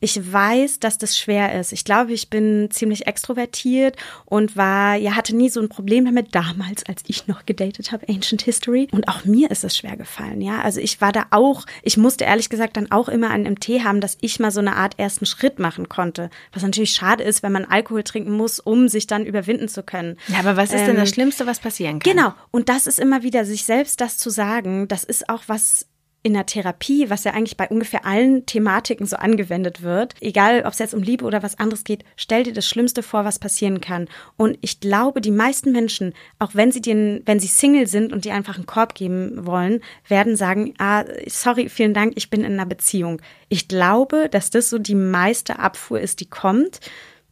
Ich 0.00 0.32
weiß, 0.32 0.78
dass 0.80 0.98
das 0.98 1.18
schwer 1.18 1.58
ist. 1.58 1.72
Ich 1.72 1.84
glaube, 1.84 2.12
ich 2.12 2.30
bin 2.30 2.68
ziemlich 2.70 3.06
extrovertiert 3.06 3.96
und 4.24 4.56
war, 4.56 4.94
ja, 4.94 5.16
hatte 5.16 5.34
nie 5.34 5.48
so 5.48 5.60
ein 5.60 5.68
Problem 5.68 6.04
damit 6.04 6.34
damals, 6.34 6.86
als 6.86 7.02
ich 7.06 7.26
noch 7.26 7.46
gedatet 7.46 7.90
habe, 7.90 8.08
Ancient 8.08 8.42
History. 8.42 8.88
Und 8.92 9.08
auch 9.08 9.24
mir 9.24 9.50
ist 9.50 9.64
es 9.64 9.76
schwer 9.76 9.96
gefallen, 9.96 10.40
ja. 10.40 10.60
Also 10.62 10.80
ich 10.80 11.00
war 11.00 11.12
da 11.12 11.26
auch, 11.30 11.64
ich 11.82 11.96
musste 11.96 12.24
ehrlich 12.24 12.48
gesagt 12.48 12.76
dann 12.76 12.90
auch 12.90 13.08
immer 13.08 13.30
einen 13.30 13.52
MT 13.52 13.84
haben, 13.84 14.00
dass 14.00 14.18
ich 14.20 14.38
mal 14.38 14.50
so 14.50 14.60
eine 14.60 14.76
Art 14.76 14.98
ersten 14.98 15.26
Schritt 15.26 15.58
machen 15.58 15.88
konnte. 15.88 16.30
Was 16.52 16.62
natürlich 16.62 16.92
schade 16.92 17.24
ist, 17.24 17.42
wenn 17.42 17.52
man 17.52 17.64
Alkohol 17.64 18.04
trinken 18.04 18.32
muss, 18.32 18.60
um 18.60 18.88
sich 18.88 19.06
dann 19.06 19.26
überwinden 19.26 19.68
zu 19.68 19.82
können. 19.82 20.16
Ja, 20.28 20.38
aber 20.38 20.56
was 20.56 20.70
ist 20.70 20.80
ähm, 20.80 20.86
denn 20.86 20.96
das 20.96 21.08
ähm, 21.10 21.14
Schlimmste, 21.14 21.46
was 21.46 21.58
passieren 21.58 21.98
kann? 21.98 22.12
Genau. 22.12 22.34
Und 22.50 22.68
das 22.68 22.86
ist 22.86 23.00
immer 23.00 23.22
wieder, 23.22 23.44
sich 23.44 23.64
selbst 23.64 24.00
das 24.00 24.18
zu 24.18 24.30
sagen, 24.30 24.86
das 24.88 25.04
ist 25.04 25.28
auch 25.28 25.42
was, 25.46 25.86
in 26.22 26.34
der 26.34 26.46
Therapie, 26.46 27.10
was 27.10 27.24
ja 27.24 27.32
eigentlich 27.32 27.56
bei 27.56 27.68
ungefähr 27.68 28.04
allen 28.04 28.44
Thematiken 28.44 29.06
so 29.06 29.16
angewendet 29.16 29.82
wird, 29.82 30.14
egal 30.20 30.62
ob 30.64 30.72
es 30.72 30.78
jetzt 30.78 30.94
um 30.94 31.02
Liebe 31.02 31.24
oder 31.24 31.42
was 31.42 31.58
anderes 31.58 31.84
geht, 31.84 32.04
stell 32.16 32.42
dir 32.42 32.52
das 32.52 32.66
Schlimmste 32.66 33.02
vor, 33.02 33.24
was 33.24 33.38
passieren 33.38 33.80
kann. 33.80 34.08
Und 34.36 34.58
ich 34.60 34.80
glaube, 34.80 35.20
die 35.20 35.30
meisten 35.30 35.72
Menschen, 35.72 36.12
auch 36.38 36.54
wenn 36.54 36.72
sie 36.72 36.80
den, 36.80 37.22
wenn 37.24 37.40
sie 37.40 37.46
Single 37.46 37.86
sind 37.86 38.12
und 38.12 38.24
dir 38.24 38.34
einfach 38.34 38.56
einen 38.56 38.66
Korb 38.66 38.94
geben 38.94 39.46
wollen, 39.46 39.80
werden 40.08 40.36
sagen, 40.36 40.74
ah, 40.78 41.04
sorry, 41.26 41.68
vielen 41.68 41.94
Dank, 41.94 42.14
ich 42.16 42.30
bin 42.30 42.42
in 42.42 42.54
einer 42.54 42.66
Beziehung. 42.66 43.22
Ich 43.48 43.68
glaube, 43.68 44.28
dass 44.28 44.50
das 44.50 44.70
so 44.70 44.78
die 44.78 44.96
meiste 44.96 45.58
Abfuhr 45.58 46.00
ist, 46.00 46.20
die 46.20 46.28
kommt 46.28 46.80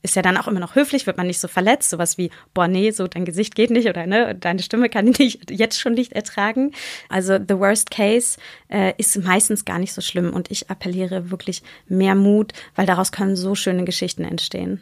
ist 0.06 0.16
ja 0.16 0.22
dann 0.22 0.36
auch 0.36 0.46
immer 0.48 0.60
noch 0.60 0.76
höflich, 0.76 1.06
wird 1.06 1.16
man 1.16 1.26
nicht 1.26 1.40
so 1.40 1.48
verletzt, 1.48 1.90
sowas 1.90 2.16
wie, 2.16 2.30
boah, 2.54 2.68
nee, 2.68 2.92
so 2.92 3.06
dein 3.08 3.24
Gesicht 3.24 3.54
geht 3.54 3.70
nicht 3.70 3.88
oder 3.88 4.06
ne, 4.06 4.34
deine 4.34 4.62
Stimme 4.62 4.88
kann 4.88 5.06
ich 5.08 5.18
nicht, 5.18 5.50
jetzt 5.50 5.80
schon 5.80 5.94
nicht 5.94 6.12
ertragen. 6.12 6.72
Also 7.08 7.38
the 7.38 7.58
worst 7.58 7.90
case 7.90 8.38
äh, 8.68 8.94
ist 8.96 9.22
meistens 9.22 9.64
gar 9.64 9.78
nicht 9.78 9.92
so 9.92 10.00
schlimm 10.00 10.32
und 10.32 10.50
ich 10.50 10.70
appelliere 10.70 11.30
wirklich 11.30 11.62
mehr 11.88 12.14
Mut, 12.14 12.52
weil 12.76 12.86
daraus 12.86 13.10
können 13.12 13.36
so 13.36 13.54
schöne 13.54 13.84
Geschichten 13.84 14.24
entstehen. 14.24 14.80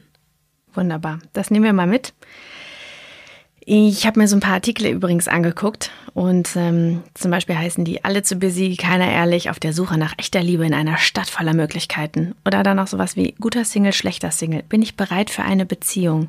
Wunderbar, 0.74 1.20
das 1.32 1.50
nehmen 1.50 1.64
wir 1.64 1.72
mal 1.72 1.86
mit. 1.86 2.12
Ich 3.66 4.06
habe 4.06 4.20
mir 4.20 4.28
so 4.28 4.36
ein 4.36 4.40
paar 4.40 4.54
Artikel 4.54 4.86
übrigens 4.88 5.26
angeguckt 5.26 5.90
und 6.12 6.50
ähm, 6.54 7.02
zum 7.14 7.30
Beispiel 7.30 7.56
heißen 7.56 7.82
die 7.86 8.04
alle 8.04 8.22
zu 8.22 8.36
busy, 8.36 8.76
keiner 8.76 9.10
ehrlich, 9.10 9.48
auf 9.48 9.58
der 9.58 9.72
Suche 9.72 9.96
nach 9.96 10.12
echter 10.18 10.42
Liebe 10.42 10.66
in 10.66 10.74
einer 10.74 10.98
Stadt 10.98 11.30
voller 11.30 11.54
Möglichkeiten. 11.54 12.34
Oder 12.46 12.62
dann 12.62 12.78
auch 12.78 12.88
sowas 12.88 13.16
wie 13.16 13.34
guter 13.40 13.64
Single, 13.64 13.94
schlechter 13.94 14.30
Single. 14.30 14.64
Bin 14.64 14.82
ich 14.82 14.96
bereit 14.96 15.30
für 15.30 15.44
eine 15.44 15.64
Beziehung? 15.64 16.28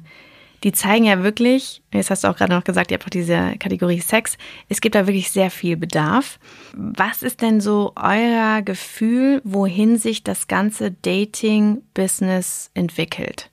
Die 0.63 0.71
zeigen 0.71 1.03
ja 1.03 1.23
wirklich, 1.23 1.81
jetzt 1.93 2.09
hast 2.09 2.23
du 2.23 2.29
auch 2.29 2.37
gerade 2.37 2.53
noch 2.53 2.63
gesagt, 2.63 2.89
ihr 2.89 2.95
habt 2.95 3.05
auch 3.05 3.09
diese 3.09 3.55
Kategorie 3.59 3.99
Sex. 3.99 4.37
Es 4.69 4.79
gibt 4.79 4.95
da 4.95 5.05
wirklich 5.05 5.29
sehr 5.29 5.51
viel 5.51 5.75
Bedarf. 5.75 6.39
Was 6.73 7.21
ist 7.21 7.41
denn 7.41 7.59
so 7.59 7.91
euer 7.97 8.61
Gefühl, 8.61 9.41
wohin 9.43 9.97
sich 9.97 10.23
das 10.23 10.47
ganze 10.47 10.91
Dating-Business 10.91 12.71
entwickelt? 12.73 13.51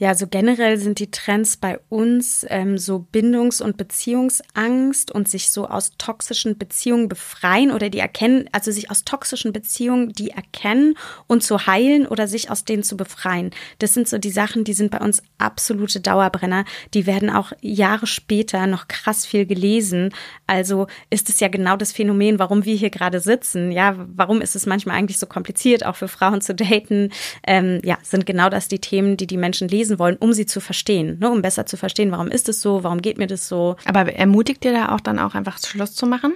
Ja, 0.00 0.14
so 0.14 0.28
generell 0.28 0.78
sind 0.78 1.00
die 1.00 1.10
Trends 1.10 1.56
bei 1.56 1.80
uns 1.88 2.46
ähm, 2.50 2.78
so 2.78 3.00
Bindungs- 3.00 3.60
und 3.60 3.76
Beziehungsangst 3.76 5.10
und 5.10 5.28
sich 5.28 5.50
so 5.50 5.66
aus 5.66 5.90
toxischen 5.98 6.56
Beziehungen 6.56 7.08
befreien 7.08 7.72
oder 7.72 7.90
die 7.90 7.98
erkennen, 7.98 8.48
also 8.52 8.70
sich 8.70 8.92
aus 8.92 9.04
toxischen 9.04 9.52
Beziehungen 9.52 10.12
die 10.12 10.30
erkennen 10.30 10.94
und 11.26 11.42
zu 11.42 11.66
heilen 11.66 12.06
oder 12.06 12.28
sich 12.28 12.48
aus 12.48 12.64
denen 12.64 12.84
zu 12.84 12.96
befreien. 12.96 13.50
Das 13.80 13.92
sind 13.92 14.06
so 14.06 14.18
die 14.18 14.30
Sachen, 14.30 14.62
die 14.62 14.72
sind 14.72 14.92
bei 14.92 15.00
uns 15.00 15.20
absolute 15.38 15.98
Dauerbrenner. 15.98 16.64
Die 16.94 17.06
werden 17.06 17.28
auch 17.28 17.50
Jahre 17.60 18.06
später 18.06 18.68
noch 18.68 18.86
krass 18.86 19.26
viel 19.26 19.46
gelesen. 19.46 20.14
Also 20.46 20.86
ist 21.10 21.28
es 21.28 21.40
ja 21.40 21.48
genau 21.48 21.76
das 21.76 21.90
Phänomen, 21.90 22.38
warum 22.38 22.64
wir 22.64 22.76
hier 22.76 22.90
gerade 22.90 23.18
sitzen. 23.18 23.72
Ja, 23.72 23.96
warum 24.14 24.42
ist 24.42 24.54
es 24.54 24.64
manchmal 24.64 24.96
eigentlich 24.96 25.18
so 25.18 25.26
kompliziert, 25.26 25.84
auch 25.84 25.96
für 25.96 26.06
Frauen 26.06 26.40
zu 26.40 26.54
daten? 26.54 27.10
Ähm, 27.44 27.80
ja, 27.82 27.98
sind 28.04 28.26
genau 28.26 28.48
das 28.48 28.68
die 28.68 28.78
Themen, 28.78 29.16
die 29.16 29.26
die 29.26 29.36
Menschen 29.36 29.66
lesen 29.66 29.87
lesen 29.88 29.98
wollen, 29.98 30.16
um 30.16 30.32
sie 30.32 30.46
zu 30.46 30.60
verstehen, 30.60 31.18
ne? 31.18 31.30
um 31.30 31.42
besser 31.42 31.66
zu 31.66 31.76
verstehen, 31.76 32.12
warum 32.12 32.28
ist 32.28 32.48
es 32.48 32.60
so, 32.60 32.84
warum 32.84 33.00
geht 33.00 33.18
mir 33.18 33.26
das 33.26 33.48
so. 33.48 33.76
Aber 33.84 34.12
ermutigt 34.12 34.64
dir 34.64 34.72
da 34.72 34.94
auch 34.94 35.00
dann 35.00 35.18
auch 35.18 35.34
einfach 35.34 35.58
Schluss 35.58 35.94
zu 35.94 36.06
machen? 36.06 36.34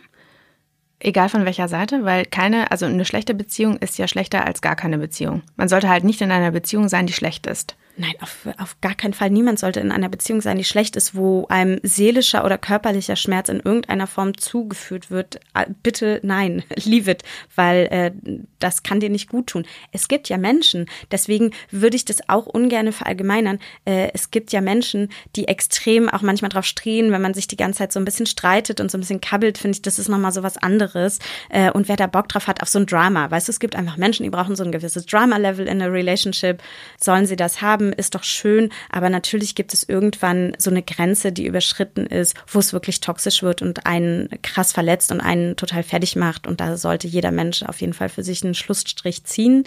Egal 0.98 1.28
von 1.28 1.44
welcher 1.44 1.68
Seite, 1.68 2.04
weil 2.04 2.24
keine, 2.24 2.70
also 2.70 2.86
eine 2.86 3.04
schlechte 3.04 3.34
Beziehung 3.34 3.76
ist 3.78 3.98
ja 3.98 4.06
schlechter 4.06 4.46
als 4.46 4.62
gar 4.62 4.76
keine 4.76 4.98
Beziehung. 4.98 5.42
Man 5.56 5.68
sollte 5.68 5.88
halt 5.88 6.04
nicht 6.04 6.20
in 6.20 6.30
einer 6.30 6.52
Beziehung 6.52 6.88
sein, 6.88 7.06
die 7.06 7.12
schlecht 7.12 7.46
ist. 7.46 7.76
Nein, 7.96 8.14
auf, 8.20 8.48
auf 8.56 8.80
gar 8.80 8.94
keinen 8.94 9.12
Fall. 9.12 9.28
Niemand 9.28 9.58
sollte 9.58 9.80
in 9.80 9.92
einer 9.92 10.08
Beziehung 10.08 10.40
sein, 10.40 10.56
die 10.56 10.64
schlecht 10.64 10.96
ist, 10.96 11.14
wo 11.14 11.46
einem 11.48 11.78
seelischer 11.82 12.42
oder 12.42 12.56
körperlicher 12.56 13.16
Schmerz 13.16 13.50
in 13.50 13.60
irgendeiner 13.60 14.06
Form 14.06 14.38
zugeführt 14.38 15.10
wird. 15.10 15.40
Äh, 15.52 15.66
bitte 15.82 16.18
nein, 16.22 16.62
leave 16.84 17.10
it, 17.10 17.22
weil 17.54 17.88
äh, 17.90 18.12
das 18.60 18.82
kann 18.82 19.00
dir 19.00 19.10
nicht 19.10 19.28
gut 19.28 19.48
tun. 19.48 19.66
Es 19.92 20.08
gibt 20.08 20.30
ja 20.30 20.38
Menschen, 20.38 20.86
deswegen 21.10 21.50
würde 21.70 21.96
ich 21.96 22.06
das 22.06 22.28
auch 22.30 22.46
ungern 22.46 22.92
verallgemeinern. 22.92 23.58
Äh, 23.84 24.08
es 24.14 24.30
gibt 24.30 24.52
ja 24.52 24.62
Menschen, 24.62 25.10
die 25.36 25.48
extrem 25.48 26.08
auch 26.08 26.22
manchmal 26.22 26.48
drauf 26.48 26.64
strehen, 26.64 27.12
wenn 27.12 27.22
man 27.22 27.34
sich 27.34 27.46
die 27.46 27.56
ganze 27.56 27.80
Zeit 27.80 27.92
so 27.92 28.00
ein 28.00 28.06
bisschen 28.06 28.26
streitet 28.26 28.80
und 28.80 28.90
so 28.90 28.96
ein 28.96 29.02
bisschen 29.02 29.20
kabbelt, 29.20 29.58
finde 29.58 29.76
ich, 29.76 29.82
das 29.82 29.98
ist 29.98 30.08
nochmal 30.08 30.32
so 30.32 30.42
was 30.42 30.56
anderes. 30.56 31.18
Äh, 31.50 31.70
und 31.70 31.88
wer 31.88 31.96
da 31.96 32.06
Bock 32.06 32.28
drauf 32.28 32.46
hat, 32.46 32.62
auf 32.62 32.68
so 32.70 32.78
ein 32.78 32.86
Drama, 32.86 33.30
weißt 33.30 33.48
du, 33.48 33.52
es 33.52 33.60
gibt 33.60 33.76
einfach 33.76 33.98
Menschen, 33.98 34.22
die 34.22 34.30
brauchen 34.30 34.56
so 34.56 34.64
ein 34.64 34.72
gewisses 34.72 35.04
Drama-Level 35.04 35.66
in 35.66 35.82
a 35.82 35.86
Relationship. 35.86 36.62
Sollen 36.98 37.26
sie 37.26 37.36
das 37.36 37.60
haben? 37.60 37.81
Haben, 37.82 37.92
ist 37.92 38.14
doch 38.14 38.24
schön, 38.24 38.70
aber 38.90 39.10
natürlich 39.10 39.54
gibt 39.54 39.74
es 39.74 39.88
irgendwann 39.88 40.52
so 40.58 40.70
eine 40.70 40.82
Grenze, 40.82 41.32
die 41.32 41.46
überschritten 41.46 42.06
ist, 42.06 42.36
wo 42.46 42.58
es 42.58 42.72
wirklich 42.72 43.00
toxisch 43.00 43.42
wird 43.42 43.62
und 43.62 43.86
einen 43.86 44.28
krass 44.42 44.72
verletzt 44.72 45.12
und 45.12 45.20
einen 45.20 45.56
total 45.56 45.82
fertig 45.82 46.16
macht. 46.16 46.46
Und 46.46 46.60
da 46.60 46.76
sollte 46.76 47.08
jeder 47.08 47.30
Mensch 47.30 47.62
auf 47.62 47.80
jeden 47.80 47.92
Fall 47.92 48.08
für 48.08 48.22
sich 48.22 48.44
einen 48.44 48.54
Schlussstrich 48.54 49.24
ziehen. 49.24 49.64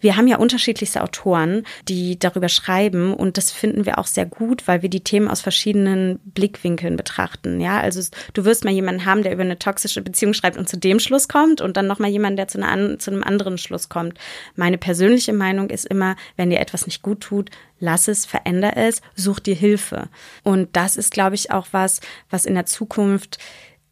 Wir 0.00 0.16
haben 0.16 0.28
ja 0.28 0.38
unterschiedlichste 0.38 1.02
Autoren, 1.02 1.64
die 1.88 2.18
darüber 2.18 2.48
schreiben 2.48 3.14
und 3.14 3.36
das 3.36 3.50
finden 3.50 3.86
wir 3.86 3.98
auch 3.98 4.06
sehr 4.06 4.26
gut, 4.26 4.66
weil 4.66 4.82
wir 4.82 4.88
die 4.88 5.00
Themen 5.00 5.28
aus 5.28 5.40
verschiedenen 5.40 6.20
Blickwinkeln 6.24 6.96
betrachten. 6.96 7.60
Ja, 7.60 7.80
also 7.80 8.00
du 8.34 8.44
wirst 8.44 8.64
mal 8.64 8.72
jemanden 8.72 9.04
haben, 9.04 9.22
der 9.22 9.32
über 9.32 9.42
eine 9.42 9.58
toxische 9.58 10.02
Beziehung 10.02 10.34
schreibt 10.34 10.56
und 10.56 10.68
zu 10.68 10.76
dem 10.76 11.00
Schluss 11.00 11.28
kommt 11.28 11.60
und 11.60 11.76
dann 11.76 11.86
noch 11.86 11.98
mal 11.98 12.10
jemanden, 12.10 12.36
der 12.36 12.48
zu, 12.48 12.62
einer, 12.62 12.98
zu 12.98 13.10
einem 13.10 13.22
anderen 13.22 13.58
Schluss 13.58 13.88
kommt. 13.88 14.18
Meine 14.54 14.78
persönliche 14.78 15.32
Meinung 15.32 15.70
ist 15.70 15.86
immer, 15.86 16.16
wenn 16.36 16.50
dir 16.50 16.60
etwas 16.60 16.86
nicht 16.86 17.02
gut 17.02 17.20
tut, 17.20 17.50
lass 17.78 18.08
es, 18.08 18.26
veränder 18.26 18.76
es, 18.76 19.02
such 19.14 19.40
dir 19.40 19.54
Hilfe. 19.54 20.08
Und 20.42 20.74
das 20.76 20.96
ist, 20.96 21.12
glaube 21.12 21.34
ich, 21.34 21.50
auch 21.50 21.68
was, 21.72 22.00
was 22.30 22.46
in 22.46 22.54
der 22.54 22.66
Zukunft 22.66 23.38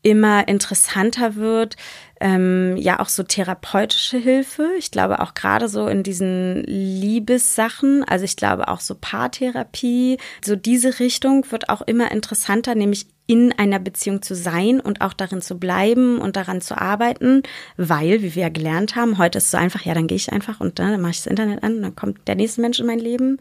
immer 0.03 0.47
interessanter 0.49 1.35
wird. 1.35 1.77
Ähm, 2.21 2.77
ja, 2.77 3.01
auch 3.01 3.09
so 3.09 3.23
therapeutische 3.23 4.19
Hilfe. 4.19 4.71
Ich 4.79 4.91
glaube 4.91 5.21
auch 5.21 5.35
gerade 5.35 5.69
so 5.69 5.89
in 5.89 6.03
diesen 6.03 6.63
Liebessachen, 6.65 8.05
also 8.05 8.25
ich 8.25 8.37
glaube 8.37 8.69
auch 8.69 8.81
so 8.81 8.95
Paartherapie, 8.95 10.19
so 10.45 10.57
diese 10.57 11.01
Richtung 11.01 11.51
wird 11.51 11.69
auch 11.71 11.83
immer 11.83 12.13
interessanter, 12.13 12.75
nämlich 12.75 13.07
in 13.27 13.53
einer 13.53 13.79
Beziehung 13.79 14.21
zu 14.23 14.35
sein 14.35 14.81
und 14.81 15.01
auch 15.01 15.15
darin 15.15 15.41
zu 15.41 15.59
bleiben 15.59 16.19
und 16.19 16.37
daran 16.37 16.61
zu 16.61 16.79
arbeiten, 16.79 17.43
weil, 17.77 18.23
wie 18.23 18.35
wir 18.35 18.43
ja 18.43 18.49
gelernt 18.51 18.97
haben, 18.97 19.19
heute 19.19 19.39
ist 19.39 19.45
es 19.45 19.51
so 19.51 19.57
einfach, 19.57 19.85
ja, 19.85 19.95
dann 19.95 20.07
gehe 20.07 20.17
ich 20.17 20.33
einfach 20.33 20.61
und 20.61 20.79
ne, 20.79 20.91
dann 20.91 21.01
mache 21.01 21.13
ich 21.13 21.19
das 21.19 21.27
Internet 21.27 21.63
an, 21.63 21.81
dann 21.81 21.97
kommt 21.97 22.29
der 22.29 22.35
nächste 22.35 22.61
Mensch 22.61 22.81
in 22.81 22.87
mein 22.87 22.99
Leben. 22.99 23.39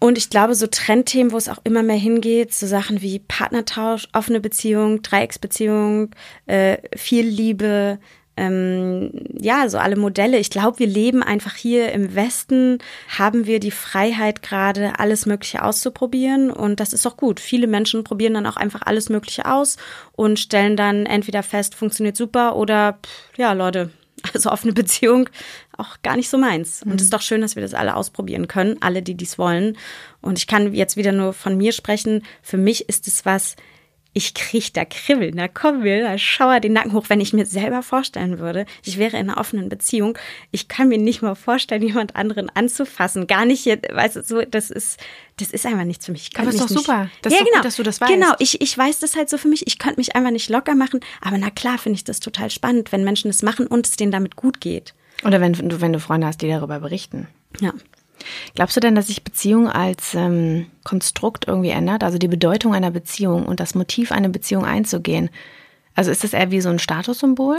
Und 0.00 0.18
ich 0.18 0.28
glaube, 0.28 0.54
so 0.54 0.66
Trendthemen, 0.66 1.32
wo 1.32 1.36
es 1.36 1.48
auch 1.48 1.60
immer 1.64 1.82
mehr 1.82 1.96
hingeht, 1.96 2.52
so 2.52 2.66
Sachen 2.66 3.00
wie 3.00 3.20
Partnertausch, 3.20 4.08
offene 4.12 4.40
Beziehung, 4.40 5.00
Dreiecksbeziehung, 5.02 6.10
äh, 6.46 6.78
viel 6.96 7.26
Liebe, 7.26 7.98
ähm, 8.36 9.10
ja, 9.38 9.68
so 9.68 9.78
alle 9.78 9.96
Modelle. 9.96 10.38
Ich 10.38 10.50
glaube, 10.50 10.78
wir 10.78 10.86
leben 10.86 11.22
einfach 11.22 11.54
hier 11.54 11.92
im 11.92 12.14
Westen, 12.14 12.78
haben 13.16 13.46
wir 13.46 13.60
die 13.60 13.70
Freiheit 13.70 14.42
gerade, 14.42 14.98
alles 14.98 15.26
Mögliche 15.26 15.62
auszuprobieren 15.62 16.50
und 16.50 16.80
das 16.80 16.92
ist 16.92 17.06
auch 17.06 17.16
gut. 17.16 17.40
Viele 17.40 17.66
Menschen 17.66 18.04
probieren 18.04 18.34
dann 18.34 18.46
auch 18.46 18.56
einfach 18.56 18.82
alles 18.84 19.08
Mögliche 19.08 19.50
aus 19.50 19.76
und 20.12 20.38
stellen 20.38 20.76
dann 20.76 21.06
entweder 21.06 21.42
fest, 21.42 21.74
funktioniert 21.74 22.16
super 22.16 22.56
oder, 22.56 22.98
pff, 23.04 23.38
ja, 23.38 23.52
Leute, 23.52 23.90
also 24.34 24.50
offene 24.50 24.72
Beziehung 24.72 25.28
auch 25.76 25.96
gar 26.02 26.16
nicht 26.16 26.28
so 26.28 26.38
meins. 26.38 26.84
Mhm. 26.84 26.92
Und 26.92 27.00
es 27.00 27.06
ist 27.06 27.12
doch 27.12 27.22
schön, 27.22 27.40
dass 27.40 27.56
wir 27.56 27.62
das 27.62 27.74
alle 27.74 27.96
ausprobieren 27.96 28.48
können, 28.48 28.76
alle, 28.80 29.02
die 29.02 29.14
dies 29.14 29.38
wollen. 29.38 29.76
Und 30.20 30.38
ich 30.38 30.46
kann 30.46 30.72
jetzt 30.72 30.96
wieder 30.96 31.12
nur 31.12 31.32
von 31.32 31.56
mir 31.56 31.72
sprechen. 31.72 32.22
Für 32.42 32.56
mich 32.56 32.88
ist 32.88 33.06
es 33.06 33.24
was, 33.24 33.56
ich 34.14 34.32
krieg 34.32 34.72
da 34.72 34.84
Kribbeln, 34.84 35.36
da 35.36 35.48
kommen 35.48 35.82
mir, 35.82 36.02
da 36.02 36.16
schauer 36.16 36.60
den 36.60 36.72
Nacken 36.72 36.92
hoch, 36.92 37.06
wenn 37.08 37.20
ich 37.20 37.32
mir 37.32 37.46
selber 37.46 37.82
vorstellen 37.82 38.38
würde, 38.38 38.64
ich 38.84 38.96
wäre 38.96 39.16
in 39.16 39.28
einer 39.28 39.38
offenen 39.38 39.68
Beziehung. 39.68 40.16
Ich 40.52 40.68
kann 40.68 40.88
mir 40.88 40.98
nicht 40.98 41.20
mal 41.20 41.34
vorstellen, 41.34 41.82
jemand 41.82 42.14
anderen 42.14 42.48
anzufassen. 42.48 43.26
Gar 43.26 43.44
nicht 43.44 43.64
jetzt, 43.64 43.92
weißt 43.92 44.16
du, 44.16 44.22
so, 44.22 44.42
das 44.42 44.70
ist, 44.70 45.00
das 45.36 45.50
ist 45.50 45.66
einfach 45.66 45.84
nichts 45.84 46.06
für 46.06 46.12
mich. 46.12 46.30
Ich 46.32 46.38
aber 46.38 46.50
ist 46.50 46.60
doch 46.60 46.70
nicht, 46.70 46.78
super. 46.78 47.10
Das 47.22 47.32
ja, 47.32 47.40
ist 47.40 47.44
genau, 47.44 47.56
gut, 47.58 47.64
dass 47.64 47.76
du 47.76 47.82
das 47.82 48.00
weißt. 48.00 48.12
Genau, 48.12 48.32
ich, 48.38 48.60
ich 48.60 48.78
weiß 48.78 49.00
das 49.00 49.16
halt 49.16 49.28
so 49.28 49.36
für 49.36 49.48
mich. 49.48 49.66
Ich 49.66 49.80
könnte 49.80 49.98
mich 49.98 50.14
einfach 50.14 50.30
nicht 50.30 50.48
locker 50.48 50.76
machen. 50.76 51.00
Aber 51.20 51.36
na 51.36 51.50
klar 51.50 51.78
finde 51.78 51.96
ich 51.96 52.04
das 52.04 52.20
total 52.20 52.50
spannend, 52.50 52.92
wenn 52.92 53.02
Menschen 53.02 53.30
es 53.30 53.42
machen 53.42 53.66
und 53.66 53.86
es 53.86 53.96
denen 53.96 54.12
damit 54.12 54.36
gut 54.36 54.60
geht. 54.60 54.94
Oder 55.24 55.40
wenn 55.40 55.52
du, 55.54 55.80
wenn 55.80 55.92
du 55.92 55.98
Freunde 55.98 56.28
hast, 56.28 56.40
die 56.40 56.48
darüber 56.48 56.78
berichten. 56.78 57.26
Ja. 57.60 57.72
Glaubst 58.54 58.76
du 58.76 58.80
denn, 58.80 58.94
dass 58.94 59.08
sich 59.08 59.24
Beziehung 59.24 59.68
als 59.68 60.14
ähm, 60.14 60.66
Konstrukt 60.84 61.46
irgendwie 61.46 61.70
ändert? 61.70 62.04
Also 62.04 62.18
die 62.18 62.28
Bedeutung 62.28 62.74
einer 62.74 62.90
Beziehung 62.90 63.46
und 63.46 63.60
das 63.60 63.74
Motiv, 63.74 64.12
eine 64.12 64.28
Beziehung 64.28 64.64
einzugehen? 64.64 65.30
Also 65.94 66.10
ist 66.10 66.24
das 66.24 66.32
eher 66.32 66.50
wie 66.50 66.60
so 66.60 66.68
ein 66.68 66.78
Statussymbol? 66.78 67.58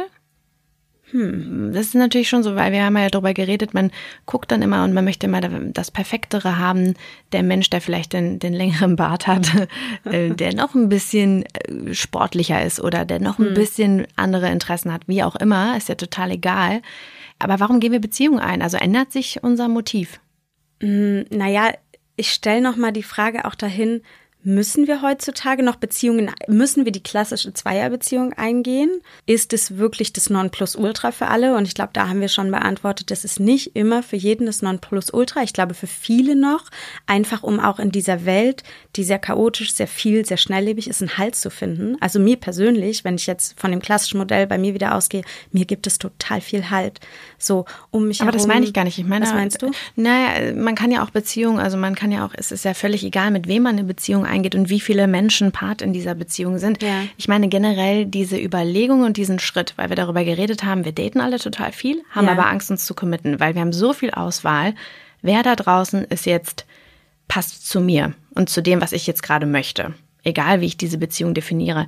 Hm, 1.12 1.72
das 1.72 1.88
ist 1.88 1.96
natürlich 1.96 2.28
schon 2.30 2.42
so, 2.42 2.56
weil 2.56 2.72
wir 2.72 2.84
haben 2.84 2.98
ja 2.98 3.10
darüber 3.10 3.34
geredet, 3.34 3.76
man 3.76 3.92
guckt 4.26 4.52
dann 4.52 4.64
immer 4.64 4.84
und 4.84 4.94
man 4.94 5.06
möchte 5.06 5.28
immer 5.28 5.40
das 5.40 5.92
Perfektere 5.92 6.58
haben. 6.58 6.96
Der 7.32 7.44
Mensch, 7.44 7.70
der 7.70 7.80
vielleicht 7.80 8.14
den, 8.14 8.40
den 8.40 8.54
längeren 8.54 8.96
Bart 8.96 9.28
hat, 9.28 9.52
äh, 10.06 10.32
der 10.32 10.56
noch 10.56 10.74
ein 10.74 10.90
bisschen 10.90 11.44
äh, 11.44 11.94
sportlicher 11.94 12.64
ist 12.66 12.80
oder 12.80 13.06
der 13.06 13.20
noch 13.20 13.38
ein 13.38 13.48
hm. 13.48 13.54
bisschen 13.54 14.08
andere 14.16 14.50
Interessen 14.50 14.92
hat, 14.92 15.08
wie 15.08 15.24
auch 15.24 15.36
immer, 15.36 15.78
ist 15.78 15.90
ja 15.90 15.96
total 15.96 16.32
egal. 16.32 16.82
Aber 17.38 17.60
warum 17.60 17.80
gehen 17.80 17.92
wir 17.92 18.02
Beziehungen 18.02 18.40
ein? 18.40 18.62
Also 18.62 18.78
ändert 18.78 19.12
sich 19.12 19.44
unser 19.44 19.68
Motiv? 19.68 20.20
Mm, 20.82 21.22
naja, 21.30 21.74
ich 22.16 22.32
stelle 22.32 22.62
nochmal 22.62 22.94
die 22.94 23.04
Frage 23.04 23.46
auch 23.46 23.56
dahin, 23.56 24.02
Müssen 24.48 24.86
wir 24.86 25.02
heutzutage 25.02 25.64
noch 25.64 25.76
Beziehungen, 25.76 26.30
müssen 26.48 26.86
wir 26.86 26.92
die 26.92 27.02
klassische 27.02 27.52
Zweierbeziehung 27.52 28.32
eingehen? 28.34 29.02
Ist 29.26 29.54
es 29.54 29.78
wirklich 29.78 30.14
das 30.14 30.30
Nonplusultra 30.30 31.12
für 31.12 31.30
alle? 31.30 31.56
Und 31.56 31.68
ich 31.68 31.74
glaube, 31.74 31.90
da 31.94 32.10
haben 32.10 32.22
wir 32.22 32.28
schon 32.28 32.52
beantwortet, 32.52 33.10
das 33.10 33.26
ist 33.26 33.40
nicht 33.40 33.76
immer 33.76 34.04
für 34.04 34.18
jeden 34.18 34.46
das 34.46 34.62
Nonplusultra. 34.62 35.42
Ich 35.42 35.52
glaube, 35.52 35.74
für 35.74 35.88
viele 35.88 36.36
noch, 36.36 36.66
einfach 37.08 37.42
um 37.42 37.60
auch 37.60 37.80
in 37.80 37.90
dieser 37.90 38.26
Welt, 38.26 38.62
die 38.96 39.04
sehr 39.04 39.18
chaotisch, 39.18 39.74
sehr 39.74 39.88
viel, 39.88 40.28
sehr 40.28 40.38
schnelllebig 40.38 40.88
ist, 40.88 41.02
einen 41.02 41.18
Halt 41.18 41.36
zu 41.36 41.50
finden. 41.50 41.98
Also 42.00 42.20
mir 42.20 42.36
persönlich, 42.36 43.04
wenn 43.04 43.16
ich 43.16 43.26
jetzt 43.26 43.60
von 43.60 43.72
dem 43.72 43.82
klassischen 43.82 44.20
Modell 44.20 44.46
bei 44.46 44.60
mir 44.60 44.76
wieder 44.76 44.94
ausgehe, 44.94 45.24
mir 45.54 45.66
gibt 45.66 45.88
es 45.88 45.98
total 45.98 46.40
viel 46.40 46.70
Halt. 46.70 47.00
So 47.40 47.66
um 47.90 48.08
mich 48.08 48.22
Aber 48.22 48.28
herum. 48.28 48.38
das 48.38 48.48
meine 48.48 48.64
ich 48.68 48.74
gar 48.74 48.84
nicht. 48.84 49.00
Ich 49.00 49.06
meine, 49.06 49.26
was 49.26 49.34
meinst 49.34 49.64
du? 49.64 49.72
Naja, 49.96 50.54
man 50.54 50.76
kann 50.76 50.92
ja 50.92 51.04
auch 51.04 51.10
Beziehungen, 51.10 51.58
also 51.58 51.78
man 51.78 51.96
kann 51.96 52.12
ja 52.12 52.24
auch, 52.28 52.36
es 52.36 52.52
ist 52.52 52.64
ja 52.64 52.76
völlig 52.76 53.04
egal, 53.04 53.32
mit 53.32 53.48
wem 53.48 53.64
man 53.64 53.80
eine 53.80 53.86
Beziehung 53.86 54.35
eingeht 54.36 54.56
und 54.56 54.70
wie 54.70 54.80
viele 54.80 55.08
Menschen 55.08 55.52
Part 55.52 55.82
in 55.82 55.94
dieser 55.94 56.14
Beziehung 56.16 56.58
sind. 56.58 56.84
Ja. 56.84 57.04
Ich 57.18 57.28
meine 57.28 57.48
generell 57.48 58.06
diese 58.06 58.38
Überlegung 58.38 59.04
und 59.04 59.18
diesen 59.18 59.40
Schritt, 59.40 59.74
weil 59.78 59.90
wir 59.90 59.96
darüber 59.96 60.24
geredet 60.24 60.64
haben, 60.64 60.86
wir 60.86 60.92
daten 60.92 61.22
alle 61.22 61.40
total 61.40 61.72
viel, 61.72 62.04
haben 62.12 62.26
ja. 62.28 62.34
aber 62.34 62.48
Angst, 62.48 62.70
uns 62.70 62.86
zu 62.86 62.94
committen, 62.94 63.40
weil 63.40 63.56
wir 63.56 63.62
haben 63.62 63.74
so 63.74 63.94
viel 63.94 64.12
Auswahl. 64.12 64.76
Wer 65.22 65.42
da 65.42 65.56
draußen 65.56 66.04
ist 66.04 66.26
jetzt, 66.26 66.66
passt 67.28 67.68
zu 67.68 67.82
mir 67.82 68.14
und 68.36 68.50
zu 68.50 68.62
dem, 68.62 68.82
was 68.82 68.92
ich 68.92 69.08
jetzt 69.08 69.24
gerade 69.24 69.46
möchte. 69.46 69.94
egal 70.26 70.60
wie 70.60 70.66
ich 70.66 70.78
diese 70.78 70.98
Beziehung 70.98 71.34
definiere. 71.34 71.88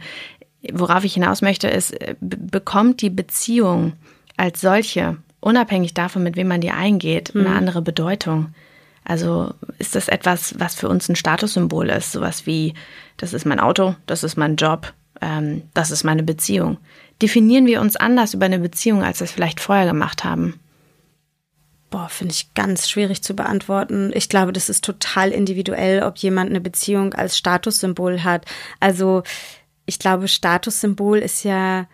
Worauf 0.71 1.03
ich 1.03 1.15
hinaus 1.15 1.41
möchte, 1.41 1.67
ist, 1.67 1.91
äh, 1.91 2.15
bekommt 2.19 3.01
die 3.01 3.09
Beziehung 3.09 3.93
als 4.37 4.61
solche, 4.61 5.17
unabhängig 5.39 5.93
davon, 5.93 6.23
mit 6.23 6.35
wem 6.35 6.47
man 6.47 6.61
die 6.61 6.71
eingeht, 6.71 7.35
eine 7.35 7.49
mhm. 7.49 7.55
andere 7.55 7.81
Bedeutung. 7.81 8.53
Also 9.07 9.53
ist 9.79 9.95
das 9.95 10.09
etwas, 10.09 10.59
was 10.59 10.75
für 10.75 10.89
uns 10.89 11.07
ein 11.07 11.15
Statussymbol 11.15 11.89
ist, 11.89 12.11
sowas 12.11 12.45
wie, 12.45 12.73
das 13.15 13.31
ist 13.31 13.45
mein 13.45 13.61
Auto, 13.61 13.95
das 14.05 14.25
ist 14.25 14.35
mein 14.35 14.57
Job, 14.57 14.93
ähm, 15.21 15.63
das 15.73 15.91
ist 15.91 16.03
meine 16.03 16.23
Beziehung. 16.23 16.77
Definieren 17.21 17.65
wir 17.65 17.79
uns 17.79 17.95
anders 17.95 18.33
über 18.33 18.47
eine 18.47 18.59
Beziehung, 18.59 19.03
als 19.03 19.21
wir 19.21 19.25
es 19.25 19.31
vielleicht 19.31 19.61
vorher 19.61 19.85
gemacht 19.85 20.25
haben? 20.25 20.59
Boah, 21.89 22.09
finde 22.09 22.33
ich 22.33 22.53
ganz 22.53 22.89
schwierig 22.89 23.23
zu 23.23 23.33
beantworten. 23.33 24.11
Ich 24.13 24.27
glaube, 24.27 24.51
das 24.51 24.67
ist 24.67 24.83
total 24.83 25.31
individuell, 25.31 26.03
ob 26.03 26.17
jemand 26.17 26.49
eine 26.49 26.59
Beziehung 26.59 27.13
als 27.13 27.37
Statussymbol 27.37 28.25
hat. 28.25 28.45
Also 28.81 29.23
ich 29.85 29.99
glaube, 29.99 30.27
Statussymbol 30.27 31.19
ist 31.19 31.45
ja 31.45 31.87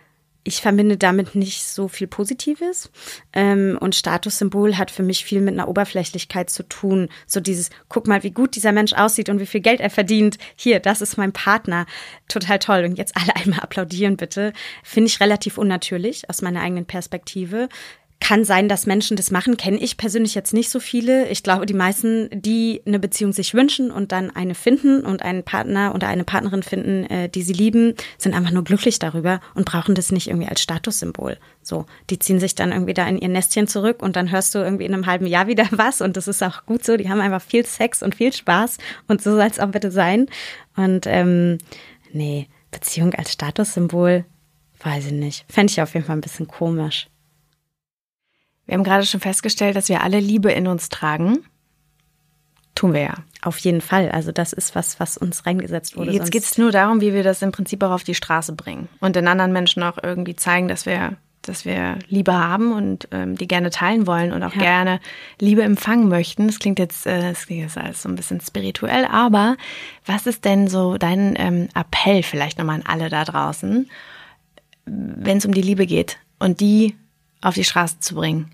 ich 0.44 0.60
verbinde 0.60 0.98
damit 0.98 1.34
nicht 1.34 1.64
so 1.64 1.88
viel 1.88 2.06
Positives. 2.06 2.90
Ähm, 3.32 3.78
und 3.80 3.94
Statussymbol 3.94 4.76
hat 4.76 4.90
für 4.90 5.02
mich 5.02 5.24
viel 5.24 5.40
mit 5.40 5.54
einer 5.54 5.68
Oberflächlichkeit 5.68 6.50
zu 6.50 6.68
tun. 6.68 7.08
So 7.26 7.40
dieses, 7.40 7.70
guck 7.88 8.06
mal, 8.06 8.22
wie 8.22 8.30
gut 8.30 8.54
dieser 8.54 8.72
Mensch 8.72 8.92
aussieht 8.92 9.30
und 9.30 9.40
wie 9.40 9.46
viel 9.46 9.62
Geld 9.62 9.80
er 9.80 9.90
verdient. 9.90 10.36
Hier, 10.54 10.80
das 10.80 11.00
ist 11.00 11.16
mein 11.16 11.32
Partner. 11.32 11.86
Total 12.28 12.58
toll. 12.58 12.84
Und 12.84 12.98
jetzt 12.98 13.16
alle 13.16 13.34
einmal 13.42 13.60
applaudieren, 13.60 14.18
bitte. 14.18 14.52
Finde 14.82 15.08
ich 15.08 15.20
relativ 15.20 15.56
unnatürlich 15.56 16.28
aus 16.28 16.42
meiner 16.42 16.60
eigenen 16.60 16.84
Perspektive. 16.84 17.68
Kann 18.24 18.46
sein, 18.46 18.70
dass 18.70 18.86
Menschen 18.86 19.18
das 19.18 19.30
machen, 19.30 19.58
kenne 19.58 19.76
ich 19.76 19.98
persönlich 19.98 20.34
jetzt 20.34 20.54
nicht 20.54 20.70
so 20.70 20.80
viele. 20.80 21.28
Ich 21.28 21.42
glaube, 21.42 21.66
die 21.66 21.74
meisten, 21.74 22.30
die 22.32 22.80
eine 22.86 22.98
Beziehung 22.98 23.34
sich 23.34 23.52
wünschen 23.52 23.90
und 23.90 24.12
dann 24.12 24.34
eine 24.34 24.54
finden 24.54 25.04
und 25.04 25.20
einen 25.20 25.42
Partner 25.42 25.94
oder 25.94 26.08
eine 26.08 26.24
Partnerin 26.24 26.62
finden, 26.62 27.04
äh, 27.04 27.28
die 27.28 27.42
sie 27.42 27.52
lieben, 27.52 27.92
sind 28.16 28.34
einfach 28.34 28.50
nur 28.50 28.64
glücklich 28.64 28.98
darüber 28.98 29.42
und 29.54 29.66
brauchen 29.66 29.94
das 29.94 30.10
nicht 30.10 30.28
irgendwie 30.28 30.48
als 30.48 30.62
Statussymbol. 30.62 31.36
So, 31.62 31.84
die 32.08 32.18
ziehen 32.18 32.40
sich 32.40 32.54
dann 32.54 32.72
irgendwie 32.72 32.94
da 32.94 33.06
in 33.06 33.18
ihr 33.18 33.28
Nestchen 33.28 33.66
zurück 33.66 34.02
und 34.02 34.16
dann 34.16 34.30
hörst 34.30 34.54
du 34.54 34.60
irgendwie 34.60 34.86
in 34.86 34.94
einem 34.94 35.04
halben 35.04 35.26
Jahr 35.26 35.46
wieder 35.46 35.66
was 35.72 36.00
und 36.00 36.16
das 36.16 36.26
ist 36.26 36.42
auch 36.42 36.64
gut 36.64 36.82
so. 36.82 36.96
Die 36.96 37.10
haben 37.10 37.20
einfach 37.20 37.42
viel 37.42 37.66
Sex 37.66 38.02
und 38.02 38.14
viel 38.14 38.32
Spaß 38.32 38.78
und 39.06 39.20
so 39.20 39.32
soll 39.32 39.48
es 39.50 39.60
auch 39.60 39.68
bitte 39.68 39.90
sein. 39.90 40.28
Und 40.76 41.06
ähm, 41.06 41.58
nee, 42.10 42.48
Beziehung 42.70 43.12
als 43.12 43.34
Statussymbol, 43.34 44.24
weiß 44.82 45.08
ich 45.08 45.12
nicht. 45.12 45.44
Fände 45.52 45.70
ich 45.70 45.82
auf 45.82 45.92
jeden 45.92 46.06
Fall 46.06 46.16
ein 46.16 46.22
bisschen 46.22 46.48
komisch. 46.48 47.08
Wir 48.66 48.74
haben 48.74 48.84
gerade 48.84 49.04
schon 49.04 49.20
festgestellt, 49.20 49.76
dass 49.76 49.88
wir 49.88 50.02
alle 50.02 50.20
Liebe 50.20 50.50
in 50.52 50.66
uns 50.66 50.88
tragen. 50.88 51.44
Tun 52.74 52.92
wir 52.92 53.02
ja. 53.02 53.14
Auf 53.42 53.58
jeden 53.58 53.80
Fall. 53.80 54.10
Also 54.10 54.32
das 54.32 54.52
ist 54.52 54.74
was, 54.74 54.98
was 54.98 55.16
uns 55.16 55.46
reingesetzt 55.46 55.96
wurde. 55.96 56.12
Jetzt 56.12 56.32
geht 56.32 56.42
es 56.42 56.58
nur 56.58 56.72
darum, 56.72 57.00
wie 57.00 57.12
wir 57.12 57.22
das 57.22 57.42
im 57.42 57.52
Prinzip 57.52 57.82
auch 57.82 57.90
auf 57.90 58.04
die 58.04 58.14
Straße 58.14 58.52
bringen 58.54 58.88
und 59.00 59.16
den 59.16 59.28
anderen 59.28 59.52
Menschen 59.52 59.82
auch 59.82 59.98
irgendwie 60.02 60.34
zeigen, 60.34 60.66
dass 60.66 60.86
wir, 60.86 61.12
dass 61.42 61.64
wir 61.64 61.98
Liebe 62.08 62.32
haben 62.32 62.72
und 62.72 63.06
ähm, 63.12 63.36
die 63.36 63.46
gerne 63.46 63.70
teilen 63.70 64.06
wollen 64.06 64.32
und 64.32 64.42
auch 64.42 64.54
ja. 64.54 64.60
gerne 64.60 65.00
Liebe 65.38 65.62
empfangen 65.62 66.08
möchten. 66.08 66.46
Das 66.46 66.58
klingt 66.58 66.78
jetzt, 66.78 67.06
äh, 67.06 67.20
das 67.20 67.46
klingt 67.46 67.62
jetzt 67.62 67.78
alles 67.78 68.02
so 68.02 68.08
ein 68.08 68.16
bisschen 68.16 68.40
spirituell, 68.40 69.04
aber 69.04 69.56
was 70.06 70.26
ist 70.26 70.44
denn 70.44 70.66
so 70.66 70.96
dein 70.96 71.34
ähm, 71.36 71.68
Appell 71.74 72.22
vielleicht 72.22 72.58
nochmal 72.58 72.76
an 72.80 72.86
alle 72.86 73.10
da 73.10 73.24
draußen, 73.24 73.88
wenn 74.86 75.36
es 75.36 75.46
um 75.46 75.52
die 75.52 75.62
Liebe 75.62 75.86
geht 75.86 76.16
und 76.38 76.60
die 76.60 76.96
auf 77.44 77.54
die 77.54 77.64
Straße 77.64 78.00
zu 78.00 78.14
bringen? 78.14 78.50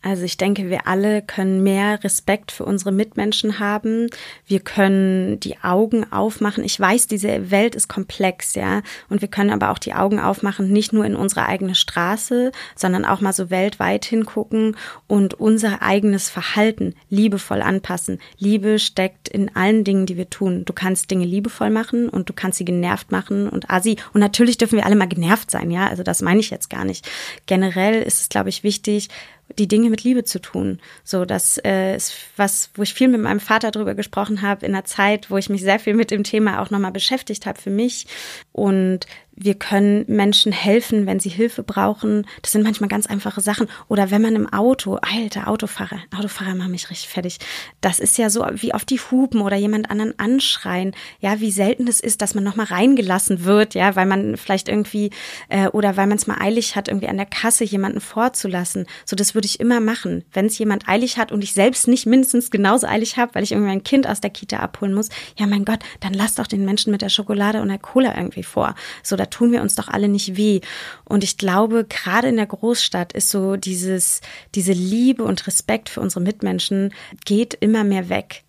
Also 0.00 0.22
ich 0.22 0.36
denke, 0.36 0.70
wir 0.70 0.86
alle 0.86 1.22
können 1.22 1.64
mehr 1.64 2.04
Respekt 2.04 2.52
für 2.52 2.64
unsere 2.64 2.92
Mitmenschen 2.92 3.58
haben. 3.58 4.08
Wir 4.46 4.60
können 4.60 5.40
die 5.40 5.58
Augen 5.58 6.12
aufmachen. 6.12 6.62
Ich 6.62 6.78
weiß, 6.78 7.08
diese 7.08 7.50
Welt 7.50 7.74
ist 7.74 7.88
komplex, 7.88 8.54
ja. 8.54 8.82
Und 9.08 9.22
wir 9.22 9.28
können 9.28 9.50
aber 9.50 9.70
auch 9.70 9.78
die 9.78 9.94
Augen 9.94 10.20
aufmachen, 10.20 10.72
nicht 10.72 10.92
nur 10.92 11.04
in 11.04 11.16
unsere 11.16 11.46
eigene 11.46 11.74
Straße, 11.74 12.52
sondern 12.76 13.04
auch 13.04 13.20
mal 13.20 13.32
so 13.32 13.50
weltweit 13.50 14.04
hingucken 14.04 14.76
und 15.08 15.34
unser 15.34 15.82
eigenes 15.82 16.30
Verhalten 16.30 16.94
liebevoll 17.10 17.60
anpassen. 17.60 18.20
Liebe 18.38 18.78
steckt 18.78 19.28
in 19.28 19.56
allen 19.56 19.82
Dingen, 19.82 20.06
die 20.06 20.16
wir 20.16 20.30
tun. 20.30 20.64
Du 20.64 20.72
kannst 20.72 21.10
Dinge 21.10 21.24
liebevoll 21.24 21.70
machen 21.70 22.08
und 22.08 22.28
du 22.28 22.32
kannst 22.32 22.58
sie 22.58 22.64
genervt 22.64 23.10
machen 23.10 23.48
und 23.48 23.68
asi. 23.68 23.96
Und 24.14 24.20
natürlich 24.20 24.58
dürfen 24.58 24.76
wir 24.76 24.86
alle 24.86 24.94
mal 24.94 25.08
genervt 25.08 25.50
sein, 25.50 25.72
ja. 25.72 25.88
Also 25.88 26.04
das 26.04 26.22
meine 26.22 26.38
ich 26.38 26.50
jetzt 26.50 26.70
gar 26.70 26.84
nicht. 26.84 27.10
Generell 27.46 28.00
ist 28.00 28.20
es, 28.20 28.28
glaube 28.28 28.48
ich, 28.48 28.62
wichtig, 28.62 29.08
die 29.56 29.68
Dinge 29.68 29.90
mit 29.90 30.04
Liebe 30.04 30.24
zu 30.24 30.40
tun. 30.40 30.80
So, 31.04 31.24
das 31.24 31.58
äh, 31.64 31.96
ist 31.96 32.14
was, 32.36 32.70
wo 32.74 32.82
ich 32.82 32.94
viel 32.94 33.08
mit 33.08 33.20
meinem 33.20 33.40
Vater 33.40 33.70
drüber 33.70 33.94
gesprochen 33.94 34.42
habe 34.42 34.66
in 34.66 34.74
einer 34.74 34.84
Zeit, 34.84 35.30
wo 35.30 35.36
ich 35.36 35.48
mich 35.48 35.62
sehr 35.62 35.78
viel 35.78 35.94
mit 35.94 36.10
dem 36.10 36.24
Thema 36.24 36.60
auch 36.60 36.70
nochmal 36.70 36.92
beschäftigt 36.92 37.46
habe 37.46 37.60
für 37.60 37.70
mich. 37.70 38.06
Und 38.52 39.06
wir 39.40 39.54
können 39.54 40.04
Menschen 40.08 40.52
helfen, 40.52 41.06
wenn 41.06 41.20
sie 41.20 41.28
Hilfe 41.28 41.62
brauchen. 41.62 42.26
Das 42.42 42.52
sind 42.52 42.62
manchmal 42.62 42.88
ganz 42.88 43.06
einfache 43.06 43.40
Sachen. 43.40 43.68
Oder 43.88 44.10
wenn 44.10 44.22
man 44.22 44.34
im 44.34 44.52
Auto, 44.52 44.96
alter 44.96 45.48
Autofahrer, 45.48 46.00
Autofahrer 46.16 46.54
machen 46.54 46.72
mich 46.72 46.90
richtig 46.90 47.08
fertig. 47.08 47.38
Das 47.80 48.00
ist 48.00 48.18
ja 48.18 48.30
so 48.30 48.44
wie 48.54 48.74
auf 48.74 48.84
die 48.84 48.98
Hupen 48.98 49.40
oder 49.40 49.56
jemand 49.56 49.90
anderen 49.90 50.18
anschreien. 50.18 50.94
Ja, 51.20 51.40
wie 51.40 51.52
selten 51.52 51.86
es 51.86 52.00
ist, 52.00 52.20
dass 52.20 52.34
man 52.34 52.44
nochmal 52.44 52.66
reingelassen 52.66 53.44
wird, 53.44 53.74
ja, 53.74 53.94
weil 53.94 54.06
man 54.06 54.36
vielleicht 54.36 54.68
irgendwie, 54.68 55.10
äh, 55.48 55.68
oder 55.68 55.96
weil 55.96 56.08
man 56.08 56.18
es 56.18 56.26
mal 56.26 56.38
eilig 56.40 56.74
hat, 56.74 56.88
irgendwie 56.88 57.08
an 57.08 57.16
der 57.16 57.26
Kasse 57.26 57.64
jemanden 57.64 58.00
vorzulassen. 58.00 58.86
So, 59.04 59.14
das 59.14 59.34
würde 59.34 59.46
ich 59.46 59.60
immer 59.60 59.80
machen. 59.80 60.24
Wenn 60.32 60.46
es 60.46 60.58
jemand 60.58 60.88
eilig 60.88 61.16
hat 61.16 61.30
und 61.30 61.44
ich 61.44 61.52
selbst 61.54 61.86
nicht 61.86 62.06
mindestens 62.06 62.50
genauso 62.50 62.86
eilig 62.86 63.16
habe, 63.16 63.34
weil 63.34 63.44
ich 63.44 63.52
irgendwie 63.52 63.70
ein 63.70 63.84
Kind 63.84 64.08
aus 64.08 64.20
der 64.20 64.30
Kita 64.30 64.58
abholen 64.58 64.94
muss, 64.94 65.08
ja, 65.36 65.46
mein 65.46 65.64
Gott, 65.64 65.80
dann 66.00 66.14
lass 66.14 66.34
doch 66.34 66.46
den 66.46 66.64
Menschen 66.64 66.90
mit 66.90 67.02
der 67.02 67.08
Schokolade 67.08 67.62
und 67.62 67.68
der 67.68 67.78
Cola 67.78 68.16
irgendwie 68.16 68.42
vor. 68.42 68.74
So, 69.02 69.16
da 69.16 69.27
tun 69.30 69.52
wir 69.52 69.62
uns 69.62 69.74
doch 69.74 69.88
alle 69.88 70.08
nicht 70.08 70.36
weh. 70.36 70.60
Und 71.04 71.24
ich 71.24 71.36
glaube, 71.38 71.84
gerade 71.84 72.28
in 72.28 72.36
der 72.36 72.46
Großstadt 72.46 73.12
ist 73.12 73.30
so 73.30 73.56
dieses, 73.56 74.20
diese 74.54 74.72
Liebe 74.72 75.24
und 75.24 75.46
Respekt 75.46 75.88
für 75.88 76.00
unsere 76.00 76.20
Mitmenschen 76.20 76.92
geht 77.24 77.54
immer 77.54 77.84
mehr 77.84 78.08
weg. 78.08 78.44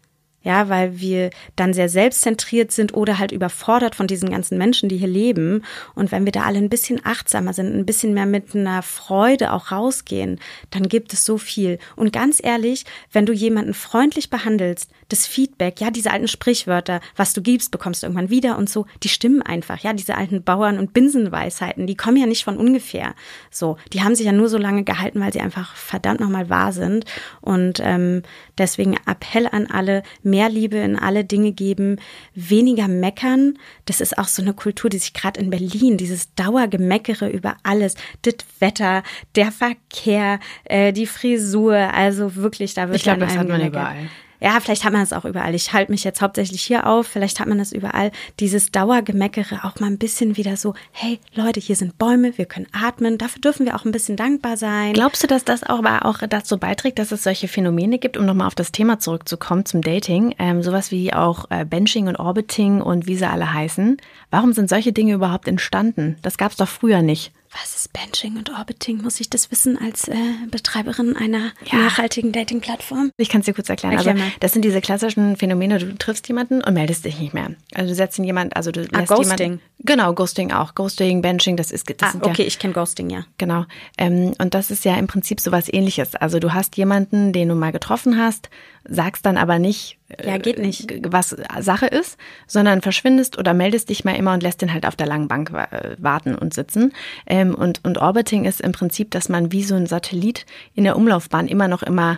Ja, 0.49 0.67
weil 0.67 0.99
wir 0.99 1.29
dann 1.55 1.75
sehr 1.75 1.89
selbstzentriert 1.89 2.71
sind 2.71 2.95
oder 2.95 3.19
halt 3.19 3.31
überfordert 3.31 3.93
von 3.93 4.07
diesen 4.07 4.31
ganzen 4.31 4.57
Menschen, 4.57 4.89
die 4.89 4.97
hier 4.97 5.07
leben. 5.07 5.63
Und 5.93 6.11
wenn 6.11 6.25
wir 6.25 6.31
da 6.31 6.41
alle 6.41 6.57
ein 6.57 6.69
bisschen 6.69 6.99
achtsamer 7.03 7.53
sind, 7.53 7.75
ein 7.75 7.85
bisschen 7.85 8.15
mehr 8.15 8.25
mit 8.25 8.55
einer 8.55 8.81
Freude 8.81 9.53
auch 9.53 9.71
rausgehen, 9.71 10.39
dann 10.71 10.89
gibt 10.89 11.13
es 11.13 11.23
so 11.23 11.37
viel. 11.37 11.77
Und 11.95 12.11
ganz 12.11 12.43
ehrlich, 12.43 12.85
wenn 13.11 13.27
du 13.27 13.31
jemanden 13.31 13.75
freundlich 13.75 14.31
behandelst, 14.31 14.89
das 15.09 15.27
Feedback, 15.27 15.81
ja, 15.81 15.91
diese 15.91 16.09
alten 16.09 16.27
Sprichwörter, 16.27 16.99
was 17.15 17.33
du 17.33 17.43
gibst, 17.43 17.69
bekommst 17.69 18.01
du 18.01 18.07
irgendwann 18.07 18.31
wieder 18.31 18.57
und 18.57 18.71
so, 18.71 18.87
die 19.03 19.09
stimmen 19.09 19.43
einfach, 19.43 19.79
ja, 19.81 19.93
diese 19.93 20.15
alten 20.15 20.41
Bauern- 20.43 20.79
und 20.79 20.93
Binsenweisheiten, 20.93 21.85
die 21.85 21.95
kommen 21.95 22.17
ja 22.17 22.25
nicht 22.25 22.43
von 22.43 22.57
ungefähr. 22.57 23.13
So, 23.51 23.77
die 23.93 24.01
haben 24.01 24.15
sich 24.15 24.25
ja 24.25 24.31
nur 24.31 24.49
so 24.49 24.57
lange 24.57 24.83
gehalten, 24.83 25.19
weil 25.19 25.31
sie 25.31 25.41
einfach 25.41 25.75
verdammt 25.75 26.21
nochmal 26.21 26.49
wahr 26.49 26.73
sind. 26.73 27.05
Und 27.41 27.79
ähm, 27.83 28.23
deswegen 28.57 28.97
Appell 29.05 29.47
an 29.47 29.67
alle, 29.67 30.01
mehr 30.23 30.38
Liebe 30.47 30.77
in 30.77 30.95
alle 30.97 31.25
Dinge 31.25 31.51
geben, 31.51 31.97
weniger 32.35 32.87
meckern. 32.87 33.57
Das 33.85 33.99
ist 33.99 34.17
auch 34.17 34.27
so 34.27 34.41
eine 34.41 34.53
Kultur, 34.53 34.89
die 34.89 34.99
sich 34.99 35.13
gerade 35.13 35.39
in 35.39 35.49
Berlin, 35.49 35.97
dieses 35.97 36.33
Dauergemeckere 36.35 37.27
über 37.29 37.57
alles, 37.63 37.95
das 38.21 38.35
Wetter, 38.59 39.03
der 39.35 39.51
Verkehr, 39.51 40.39
äh, 40.63 40.93
die 40.93 41.07
Frisur, 41.07 41.75
also 41.75 42.35
wirklich, 42.35 42.75
da 42.75 42.87
wird 42.87 42.97
Ich 42.97 43.03
glaube, 43.03 43.21
das 43.21 43.35
hat 43.35 43.47
man 43.47 43.65
überall 43.65 44.09
ja, 44.39 44.59
vielleicht 44.59 44.83
hat 44.83 44.93
man 44.93 45.01
das 45.01 45.13
auch 45.13 45.25
überall. 45.25 45.53
Ich 45.55 45.73
halte 45.73 45.91
mich 45.91 46.03
jetzt 46.03 46.21
hauptsächlich 46.21 46.61
hier 46.61 46.87
auf, 46.87 47.07
vielleicht 47.07 47.39
hat 47.39 47.47
man 47.47 47.57
das 47.57 47.71
überall. 47.71 48.11
Dieses 48.39 48.71
Dauergemeckere 48.71 49.65
auch 49.65 49.79
mal 49.79 49.87
ein 49.87 49.97
bisschen 49.97 50.37
wieder 50.37 50.57
so, 50.57 50.73
hey 50.91 51.19
Leute, 51.33 51.59
hier 51.59 51.75
sind 51.75 51.97
Bäume, 51.97 52.37
wir 52.37 52.45
können 52.45 52.67
atmen, 52.71 53.17
dafür 53.17 53.41
dürfen 53.41 53.65
wir 53.65 53.75
auch 53.75 53.85
ein 53.85 53.91
bisschen 53.91 54.15
dankbar 54.15 54.57
sein. 54.57 54.93
Glaubst 54.93 55.23
du, 55.23 55.27
dass 55.27 55.43
das 55.43 55.63
auch, 55.63 55.79
aber 55.79 56.05
auch 56.05 56.19
dazu 56.29 56.57
beiträgt, 56.57 56.99
dass 56.99 57.11
es 57.11 57.23
solche 57.23 57.47
Phänomene 57.47 57.99
gibt, 57.99 58.17
um 58.17 58.25
nochmal 58.25 58.47
auf 58.47 58.55
das 58.55 58.71
Thema 58.71 58.99
zurückzukommen, 58.99 59.65
zum 59.65 59.81
Dating, 59.81 60.35
ähm, 60.39 60.63
sowas 60.63 60.91
wie 60.91 61.13
auch 61.13 61.45
äh, 61.49 61.65
Benching 61.65 62.07
und 62.07 62.17
Orbiting 62.17 62.81
und 62.81 63.07
wie 63.07 63.15
sie 63.15 63.29
alle 63.29 63.53
heißen? 63.53 63.97
Warum 64.31 64.53
sind 64.53 64.69
solche 64.69 64.93
Dinge 64.93 65.13
überhaupt 65.13 65.47
entstanden? 65.47 66.17
Das 66.21 66.37
gab 66.37 66.51
es 66.51 66.57
doch 66.57 66.67
früher 66.67 67.01
nicht. 67.01 67.31
Was 67.51 67.75
ist 67.75 67.93
Benching 67.93 68.37
und 68.37 68.51
Orbiting? 68.51 69.01
Muss 69.01 69.19
ich 69.19 69.29
das 69.29 69.49
wissen 69.49 69.75
als 69.77 70.07
äh, 70.07 70.15
Betreiberin 70.51 71.15
einer 71.15 71.51
ja. 71.71 71.79
nachhaltigen 71.79 72.31
Dating-Plattform? 72.31 73.11
Ich 73.17 73.29
kann 73.29 73.41
es 73.41 73.45
dir 73.45 73.53
kurz 73.53 73.69
erklären. 73.69 73.93
Erklär 73.93 74.13
also, 74.13 74.25
das 74.39 74.51
sind 74.51 74.63
diese 74.63 74.81
klassischen 74.81 75.35
Phänomene, 75.35 75.79
du 75.79 75.97
triffst 75.97 76.27
jemanden 76.27 76.63
und 76.63 76.73
meldest 76.75 77.05
dich 77.05 77.19
nicht 77.19 77.33
mehr. 77.33 77.51
Also 77.73 77.89
du 77.89 77.95
setzt 77.95 78.19
ihn 78.19 78.23
jemand, 78.23 78.55
also 78.55 78.71
du 78.71 78.81
ah, 78.91 78.99
lässt 78.99 79.07
Ghosting. 79.07 79.37
Jemanden, 79.37 79.61
genau, 79.79 80.13
Ghosting 80.13 80.51
auch. 80.51 80.75
Ghosting, 80.75 81.23
Benching, 81.23 81.57
das 81.57 81.71
ist 81.71 81.89
das 81.89 82.15
ah, 82.15 82.19
okay, 82.21 82.43
ja, 82.43 82.47
ich 82.47 82.59
kenne 82.59 82.73
Ghosting, 82.73 83.09
ja. 83.09 83.25
Genau. 83.39 83.65
Ähm, 83.97 84.33
und 84.37 84.53
das 84.53 84.69
ist 84.69 84.85
ja 84.85 84.95
im 84.97 85.07
Prinzip 85.07 85.39
sowas 85.39 85.73
ähnliches. 85.73 86.15
Also 86.15 86.39
du 86.39 86.53
hast 86.53 86.77
jemanden, 86.77 87.33
den 87.33 87.49
du 87.49 87.55
mal 87.55 87.71
getroffen 87.71 88.17
hast 88.17 88.49
sagst 88.87 89.25
dann 89.25 89.37
aber 89.37 89.59
nicht, 89.59 89.97
ja, 90.23 90.37
geht 90.37 90.57
äh, 90.57 90.61
nicht. 90.61 90.93
was 91.11 91.35
Sache 91.59 91.87
ist, 91.87 92.17
sondern 92.47 92.81
verschwindest 92.81 93.37
oder 93.37 93.53
meldest 93.53 93.89
dich 93.89 94.05
mal 94.05 94.15
immer 94.15 94.33
und 94.33 94.43
lässt 94.43 94.61
den 94.61 94.73
halt 94.73 94.85
auf 94.85 94.95
der 94.95 95.07
langen 95.07 95.27
Bank 95.27 95.51
warten 95.51 96.35
und 96.35 96.53
sitzen. 96.53 96.93
Ähm, 97.25 97.55
und, 97.55 97.83
und 97.85 97.97
Orbiting 97.97 98.45
ist 98.45 98.61
im 98.61 98.71
Prinzip, 98.71 99.11
dass 99.11 99.29
man 99.29 99.51
wie 99.51 99.63
so 99.63 99.75
ein 99.75 99.85
Satellit 99.85 100.45
in 100.73 100.83
der 100.83 100.95
Umlaufbahn 100.95 101.47
immer 101.47 101.67
noch 101.67 101.83
immer 101.83 102.17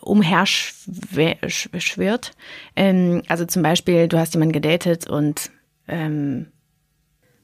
umher 0.00 0.44
schwirrt. 0.46 2.32
Ähm, 2.74 3.22
also 3.28 3.44
zum 3.46 3.62
Beispiel, 3.62 4.08
du 4.08 4.18
hast 4.18 4.34
jemanden 4.34 4.52
gedatet 4.52 5.08
und 5.08 5.50
ähm, 5.88 6.48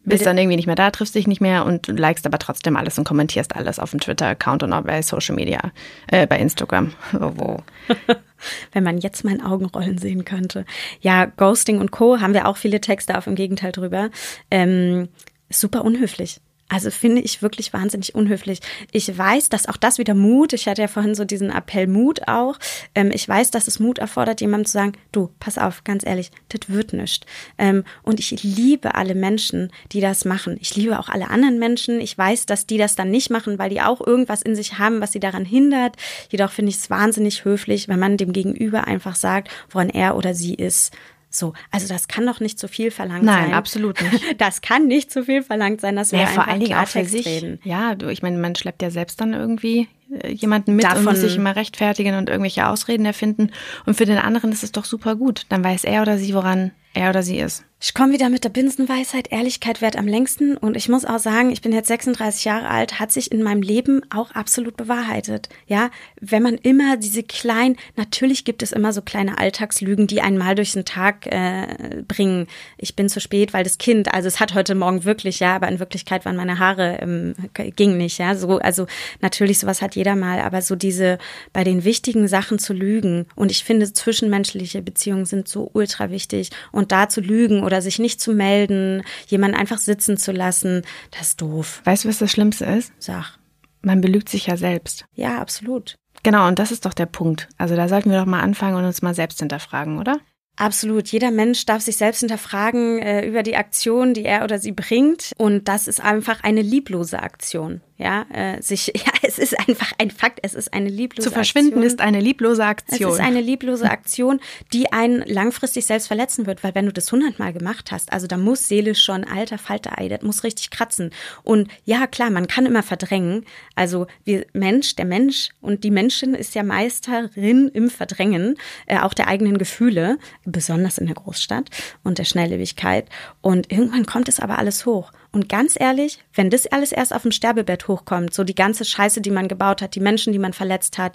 bist 0.04 0.26
dann 0.26 0.38
irgendwie 0.38 0.56
nicht 0.56 0.66
mehr 0.66 0.76
da, 0.76 0.90
triffst 0.90 1.14
dich 1.14 1.26
nicht 1.26 1.40
mehr 1.40 1.64
und 1.64 1.86
likest 1.86 2.26
aber 2.26 2.38
trotzdem 2.38 2.76
alles 2.76 2.98
und 2.98 3.04
kommentierst 3.04 3.54
alles 3.54 3.78
auf 3.78 3.90
dem 3.90 4.00
Twitter-Account 4.00 4.62
und 4.62 4.72
auch 4.72 4.82
bei 4.82 5.00
Social 5.02 5.34
Media, 5.34 5.60
äh, 6.08 6.26
bei 6.26 6.38
Instagram. 6.38 6.92
Wo. 7.12 7.62
Wenn 8.72 8.82
man 8.82 8.98
jetzt 8.98 9.24
mein 9.24 9.40
Augenrollen 9.40 9.98
sehen 9.98 10.24
könnte. 10.24 10.64
Ja, 11.00 11.26
Ghosting 11.26 11.78
und 11.78 11.92
Co. 11.92 12.20
haben 12.20 12.34
wir 12.34 12.48
auch 12.48 12.56
viele 12.56 12.80
Texte 12.80 13.16
auf 13.16 13.26
im 13.26 13.36
Gegenteil 13.36 13.72
drüber. 13.72 14.10
Ähm, 14.50 15.08
super 15.50 15.84
unhöflich. 15.84 16.40
Also 16.72 16.90
finde 16.90 17.20
ich 17.20 17.42
wirklich 17.42 17.74
wahnsinnig 17.74 18.14
unhöflich. 18.14 18.60
Ich 18.92 19.16
weiß, 19.16 19.50
dass 19.50 19.68
auch 19.68 19.76
das 19.76 19.98
wieder 19.98 20.14
Mut, 20.14 20.54
ich 20.54 20.66
hatte 20.66 20.80
ja 20.80 20.88
vorhin 20.88 21.14
so 21.14 21.26
diesen 21.26 21.50
Appell 21.50 21.86
Mut 21.86 22.26
auch. 22.28 22.58
Ähm, 22.94 23.10
ich 23.12 23.28
weiß, 23.28 23.50
dass 23.50 23.68
es 23.68 23.78
Mut 23.78 23.98
erfordert, 23.98 24.40
jemandem 24.40 24.64
zu 24.64 24.72
sagen, 24.72 24.92
du, 25.12 25.28
pass 25.38 25.58
auf, 25.58 25.84
ganz 25.84 26.06
ehrlich, 26.06 26.30
das 26.48 26.70
wird 26.70 26.94
nicht. 26.94 27.26
Ähm, 27.58 27.84
und 28.02 28.20
ich 28.20 28.42
liebe 28.42 28.94
alle 28.94 29.14
Menschen, 29.14 29.70
die 29.92 30.00
das 30.00 30.24
machen. 30.24 30.56
Ich 30.60 30.74
liebe 30.74 30.98
auch 30.98 31.10
alle 31.10 31.28
anderen 31.28 31.58
Menschen. 31.58 32.00
Ich 32.00 32.16
weiß, 32.16 32.46
dass 32.46 32.66
die 32.66 32.78
das 32.78 32.96
dann 32.96 33.10
nicht 33.10 33.28
machen, 33.28 33.58
weil 33.58 33.68
die 33.68 33.82
auch 33.82 34.00
irgendwas 34.00 34.40
in 34.40 34.56
sich 34.56 34.78
haben, 34.78 35.02
was 35.02 35.12
sie 35.12 35.20
daran 35.20 35.44
hindert. 35.44 35.96
Jedoch 36.30 36.52
finde 36.52 36.70
ich 36.70 36.76
es 36.76 36.88
wahnsinnig 36.88 37.44
höflich, 37.44 37.88
wenn 37.88 38.00
man 38.00 38.16
dem 38.16 38.32
Gegenüber 38.32 38.86
einfach 38.86 39.14
sagt, 39.14 39.50
woran 39.70 39.90
er 39.90 40.16
oder 40.16 40.32
sie 40.32 40.54
ist. 40.54 40.90
So, 41.34 41.54
also 41.70 41.88
das 41.88 42.08
kann 42.08 42.26
doch 42.26 42.40
nicht 42.40 42.58
zu 42.58 42.68
viel 42.68 42.90
verlangt 42.90 43.24
Nein, 43.24 43.34
sein. 43.34 43.44
Nein, 43.50 43.54
absolut 43.54 44.02
nicht. 44.02 44.24
Das 44.38 44.60
kann 44.60 44.86
nicht 44.86 45.10
zu 45.10 45.24
viel 45.24 45.42
verlangt 45.42 45.80
sein, 45.80 45.96
dass 45.96 46.12
wir 46.12 46.20
ja, 46.20 46.26
vor 46.26 46.46
allen 46.46 46.60
Dingen 46.60 46.78
auch 46.78 46.86
für 46.86 47.04
sich. 47.04 47.26
Reden. 47.26 47.58
Ja, 47.64 47.94
du, 47.94 48.08
ich 48.08 48.22
meine, 48.22 48.38
man 48.38 48.54
schleppt 48.54 48.82
ja 48.82 48.90
selbst 48.90 49.20
dann 49.20 49.32
irgendwie 49.32 49.88
jemanden 50.26 50.76
mit 50.76 50.84
Davon, 50.84 50.98
und 50.98 51.04
muss 51.04 51.20
sich 51.20 51.36
immer 51.36 51.56
rechtfertigen 51.56 52.16
und 52.16 52.28
irgendwelche 52.28 52.68
Ausreden 52.68 53.06
erfinden. 53.06 53.50
Und 53.86 53.94
für 53.94 54.06
den 54.06 54.18
anderen 54.18 54.52
ist 54.52 54.62
es 54.62 54.72
doch 54.72 54.84
super 54.84 55.16
gut. 55.16 55.46
Dann 55.48 55.64
weiß 55.64 55.84
er 55.84 56.02
oder 56.02 56.18
sie, 56.18 56.34
woran 56.34 56.72
er 56.94 57.10
oder 57.10 57.22
sie 57.22 57.38
ist. 57.38 57.64
Ich 57.84 57.94
komme 57.94 58.12
wieder 58.12 58.28
mit 58.28 58.44
der 58.44 58.48
Binsenweisheit, 58.48 59.32
Ehrlichkeit 59.32 59.82
wert 59.82 59.96
am 59.96 60.06
längsten. 60.06 60.56
Und 60.56 60.76
ich 60.76 60.88
muss 60.88 61.04
auch 61.04 61.18
sagen, 61.18 61.50
ich 61.50 61.62
bin 61.62 61.72
jetzt 61.72 61.88
36 61.88 62.44
Jahre 62.44 62.68
alt, 62.68 63.00
hat 63.00 63.10
sich 63.10 63.32
in 63.32 63.42
meinem 63.42 63.60
Leben 63.60 64.02
auch 64.08 64.30
absolut 64.30 64.76
bewahrheitet. 64.76 65.48
Ja, 65.66 65.90
wenn 66.20 66.44
man 66.44 66.54
immer 66.54 66.96
diese 66.96 67.24
kleinen, 67.24 67.76
natürlich 67.96 68.44
gibt 68.44 68.62
es 68.62 68.70
immer 68.70 68.92
so 68.92 69.02
kleine 69.02 69.36
Alltagslügen, 69.38 70.06
die 70.06 70.20
einen 70.20 70.38
mal 70.38 70.54
durch 70.54 70.74
den 70.74 70.84
Tag 70.84 71.26
äh, 71.26 72.04
bringen. 72.06 72.46
Ich 72.78 72.94
bin 72.94 73.08
zu 73.08 73.20
spät, 73.20 73.52
weil 73.52 73.64
das 73.64 73.78
Kind, 73.78 74.14
also 74.14 74.28
es 74.28 74.38
hat 74.38 74.54
heute 74.54 74.76
Morgen 74.76 75.02
wirklich, 75.02 75.40
ja, 75.40 75.56
aber 75.56 75.66
in 75.66 75.80
Wirklichkeit 75.80 76.24
waren 76.24 76.36
meine 76.36 76.60
Haare, 76.60 76.98
ähm, 77.00 77.34
ging 77.74 77.96
nicht, 77.96 78.18
ja. 78.18 78.36
So, 78.36 78.58
also 78.58 78.86
natürlich, 79.22 79.58
sowas 79.58 79.82
hat 79.82 79.96
jeder 79.96 80.01
mal, 80.16 80.40
aber 80.40 80.62
so 80.62 80.76
diese 80.76 81.18
bei 81.52 81.64
den 81.64 81.84
wichtigen 81.84 82.28
Sachen 82.28 82.58
zu 82.58 82.72
lügen. 82.72 83.26
Und 83.34 83.50
ich 83.50 83.64
finde, 83.64 83.92
zwischenmenschliche 83.92 84.82
Beziehungen 84.82 85.24
sind 85.24 85.48
so 85.48 85.70
ultra 85.72 86.10
wichtig. 86.10 86.50
Und 86.70 86.92
da 86.92 87.08
zu 87.08 87.20
lügen 87.20 87.62
oder 87.62 87.82
sich 87.82 87.98
nicht 87.98 88.20
zu 88.20 88.32
melden, 88.32 89.02
jemanden 89.26 89.56
einfach 89.56 89.78
sitzen 89.78 90.16
zu 90.16 90.32
lassen, 90.32 90.82
das 91.10 91.28
ist 91.28 91.40
doof. 91.40 91.80
Weißt 91.84 92.04
du, 92.04 92.08
was 92.08 92.18
das 92.18 92.30
Schlimmste 92.30 92.64
ist? 92.64 92.92
Sag. 92.98 93.38
Man 93.80 94.00
belügt 94.00 94.28
sich 94.28 94.46
ja 94.46 94.56
selbst. 94.56 95.06
Ja, 95.14 95.40
absolut. 95.40 95.96
Genau, 96.22 96.46
und 96.46 96.58
das 96.58 96.70
ist 96.70 96.84
doch 96.86 96.94
der 96.94 97.06
Punkt. 97.06 97.48
Also 97.58 97.74
da 97.74 97.88
sollten 97.88 98.10
wir 98.10 98.18
doch 98.18 98.26
mal 98.26 98.40
anfangen 98.40 98.76
und 98.76 98.84
uns 98.84 99.02
mal 99.02 99.14
selbst 99.14 99.40
hinterfragen, 99.40 99.98
oder? 99.98 100.20
Absolut. 100.56 101.08
Jeder 101.08 101.30
Mensch 101.30 101.64
darf 101.64 101.80
sich 101.80 101.96
selbst 101.96 102.20
hinterfragen 102.20 102.98
äh, 102.98 103.26
über 103.26 103.42
die 103.42 103.56
Aktion, 103.56 104.12
die 104.12 104.26
er 104.26 104.44
oder 104.44 104.58
sie 104.58 104.72
bringt. 104.72 105.32
Und 105.38 105.66
das 105.66 105.88
ist 105.88 106.00
einfach 106.00 106.42
eine 106.42 106.60
lieblose 106.60 107.20
Aktion. 107.20 107.80
Ja, 107.96 108.26
äh, 108.32 108.60
sich, 108.60 108.88
ja, 108.94 109.12
es 109.22 109.38
ist 109.38 109.58
einfach 109.58 109.92
ein 109.98 110.10
Fakt, 110.10 110.40
es 110.42 110.54
ist 110.54 110.74
eine 110.74 110.88
lieblose 110.88 111.28
Aktion. 111.28 111.32
Zu 111.32 111.34
verschwinden 111.34 111.78
Aktion. 111.78 111.86
ist 111.86 112.00
eine 112.00 112.20
lieblose 112.20 112.64
Aktion. 112.64 113.10
Es 113.10 113.18
ist 113.18 113.24
eine 113.24 113.40
lieblose 113.40 113.90
Aktion, 113.90 114.40
die 114.72 114.92
einen 114.92 115.22
langfristig 115.26 115.86
selbst 115.86 116.08
verletzen 116.08 116.46
wird, 116.46 116.62
weil 116.62 116.74
wenn 116.74 116.86
du 116.86 116.92
das 116.92 117.10
hundertmal 117.10 117.52
gemacht 117.52 117.90
hast, 117.90 118.12
also 118.12 118.26
da 118.26 118.36
muss 118.36 118.68
seelisch 118.68 119.02
schon, 119.02 119.24
alter 119.24 119.56
Falterei, 119.56 120.08
das 120.08 120.22
muss 120.22 120.44
richtig 120.44 120.70
kratzen. 120.70 121.10
Und 121.44 121.68
ja, 121.84 122.06
klar, 122.06 122.30
man 122.30 122.46
kann 122.46 122.66
immer 122.66 122.82
verdrängen. 122.82 123.46
Also 123.74 124.06
wir 124.24 124.46
Mensch, 124.52 124.96
der 124.96 125.06
Mensch 125.06 125.50
und 125.60 125.84
die 125.84 125.90
Menschen 125.90 126.34
ist 126.34 126.54
ja 126.54 126.62
Meisterin 126.62 127.68
im 127.68 127.88
Verdrängen, 127.88 128.56
äh, 128.86 128.98
auch 128.98 129.14
der 129.14 129.28
eigenen 129.28 129.58
Gefühle, 129.58 130.18
besonders 130.44 130.98
in 130.98 131.06
der 131.06 131.14
Großstadt 131.14 131.70
und 132.02 132.18
der 132.18 132.24
Schnelllebigkeit. 132.24 133.08
Und 133.40 133.70
irgendwann 133.70 134.06
kommt 134.06 134.28
es 134.28 134.40
aber 134.40 134.58
alles 134.58 134.86
hoch. 134.86 135.12
Und 135.30 135.48
ganz 135.48 135.78
ehrlich, 135.78 136.18
wenn 136.34 136.50
das 136.50 136.66
alles 136.66 136.92
erst 136.92 137.14
auf 137.14 137.22
dem 137.22 137.32
Sterbebett 137.32 137.88
hochkommt, 137.88 138.34
so 138.34 138.44
die 138.44 138.54
ganze 138.54 138.84
Scheiße, 138.84 139.20
die 139.20 139.30
man 139.30 139.48
gebaut 139.48 139.82
hat, 139.82 139.94
die 139.94 140.00
Menschen, 140.00 140.32
die 140.32 140.38
man 140.38 140.52
verletzt 140.52 140.98
hat, 140.98 141.14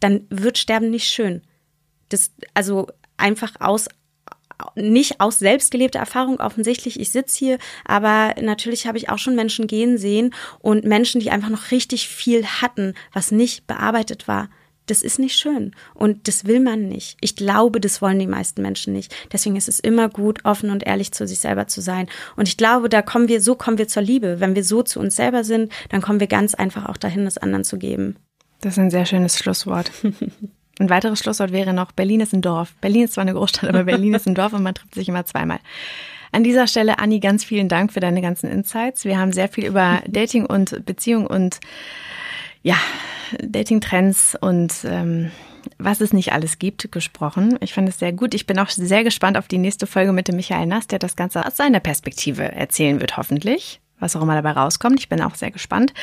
dann 0.00 0.26
wird 0.30 0.58
Sterben 0.58 0.90
nicht 0.90 1.08
schön. 1.08 1.42
Das, 2.08 2.32
also 2.54 2.88
einfach 3.16 3.54
aus, 3.60 3.88
nicht 4.74 5.20
aus 5.20 5.38
selbstgelebter 5.38 5.98
Erfahrung 5.98 6.40
offensichtlich, 6.40 6.98
ich 7.00 7.10
sitze 7.10 7.38
hier, 7.38 7.58
aber 7.84 8.34
natürlich 8.40 8.86
habe 8.86 8.98
ich 8.98 9.08
auch 9.08 9.18
schon 9.18 9.34
Menschen 9.34 9.66
gehen 9.66 9.98
sehen 9.98 10.34
und 10.60 10.84
Menschen, 10.84 11.20
die 11.20 11.30
einfach 11.30 11.50
noch 11.50 11.70
richtig 11.70 12.08
viel 12.08 12.44
hatten, 12.46 12.94
was 13.12 13.30
nicht 13.30 13.66
bearbeitet 13.66 14.28
war 14.28 14.48
das 14.90 15.02
ist 15.02 15.18
nicht 15.18 15.36
schön 15.36 15.72
und 15.94 16.28
das 16.28 16.44
will 16.44 16.60
man 16.60 16.88
nicht. 16.88 17.16
Ich 17.20 17.36
glaube, 17.36 17.80
das 17.80 18.02
wollen 18.02 18.18
die 18.18 18.26
meisten 18.26 18.62
Menschen 18.62 18.92
nicht. 18.92 19.14
Deswegen 19.32 19.56
ist 19.56 19.68
es 19.68 19.80
immer 19.80 20.08
gut, 20.08 20.44
offen 20.44 20.70
und 20.70 20.86
ehrlich 20.86 21.12
zu 21.12 21.26
sich 21.26 21.38
selber 21.38 21.66
zu 21.66 21.80
sein. 21.80 22.08
Und 22.36 22.48
ich 22.48 22.56
glaube, 22.56 22.88
da 22.88 23.02
kommen 23.02 23.28
wir, 23.28 23.40
so 23.40 23.54
kommen 23.54 23.78
wir 23.78 23.88
zur 23.88 24.02
Liebe. 24.02 24.40
Wenn 24.40 24.54
wir 24.54 24.64
so 24.64 24.82
zu 24.82 25.00
uns 25.00 25.16
selber 25.16 25.44
sind, 25.44 25.72
dann 25.90 26.00
kommen 26.00 26.20
wir 26.20 26.26
ganz 26.26 26.54
einfach 26.54 26.86
auch 26.86 26.96
dahin, 26.96 27.24
das 27.24 27.38
anderen 27.38 27.64
zu 27.64 27.78
geben. 27.78 28.16
Das 28.60 28.74
ist 28.74 28.78
ein 28.78 28.90
sehr 28.90 29.06
schönes 29.06 29.38
Schlusswort. 29.38 29.90
Ein 30.80 30.90
weiteres 30.90 31.18
Schlusswort 31.18 31.50
wäre 31.50 31.72
noch, 31.72 31.90
Berlin 31.90 32.20
ist 32.20 32.32
ein 32.32 32.40
Dorf. 32.40 32.72
Berlin 32.80 33.02
ist 33.02 33.14
zwar 33.14 33.22
eine 33.22 33.34
Großstadt, 33.34 33.68
aber 33.68 33.82
Berlin 33.82 34.14
ist 34.14 34.28
ein 34.28 34.36
Dorf 34.36 34.52
und 34.52 34.62
man 34.62 34.76
trifft 34.76 34.94
sich 34.94 35.08
immer 35.08 35.24
zweimal. 35.24 35.58
An 36.30 36.44
dieser 36.44 36.68
Stelle, 36.68 36.98
Anni, 37.00 37.18
ganz 37.20 37.44
vielen 37.44 37.68
Dank 37.68 37.92
für 37.92 37.98
deine 37.98 38.22
ganzen 38.22 38.48
Insights. 38.48 39.04
Wir 39.04 39.18
haben 39.18 39.32
sehr 39.32 39.48
viel 39.48 39.66
über 39.66 40.02
Dating 40.06 40.46
und 40.46 40.84
Beziehung 40.84 41.26
und 41.26 41.58
ja, 42.68 42.76
Dating-Trends 43.40 44.36
und 44.38 44.74
ähm, 44.84 45.30
was 45.78 46.02
es 46.02 46.12
nicht 46.12 46.32
alles 46.32 46.58
gibt, 46.58 46.92
gesprochen. 46.92 47.56
Ich 47.60 47.72
fand 47.72 47.88
es 47.88 47.98
sehr 47.98 48.12
gut. 48.12 48.34
Ich 48.34 48.46
bin 48.46 48.58
auch 48.58 48.68
sehr 48.68 49.04
gespannt 49.04 49.38
auf 49.38 49.48
die 49.48 49.56
nächste 49.56 49.86
Folge 49.86 50.12
mit 50.12 50.28
dem 50.28 50.36
Michael 50.36 50.66
Nass, 50.66 50.86
der 50.86 50.98
das 50.98 51.16
Ganze 51.16 51.46
aus 51.46 51.56
seiner 51.56 51.80
Perspektive 51.80 52.42
erzählen 52.52 53.00
wird, 53.00 53.16
hoffentlich. 53.16 53.80
Was 54.00 54.14
auch 54.14 54.22
immer 54.22 54.34
dabei 54.34 54.52
rauskommt. 54.52 55.00
Ich 55.00 55.08
bin 55.08 55.22
auch 55.22 55.34
sehr 55.34 55.50
gespannt. 55.50 55.94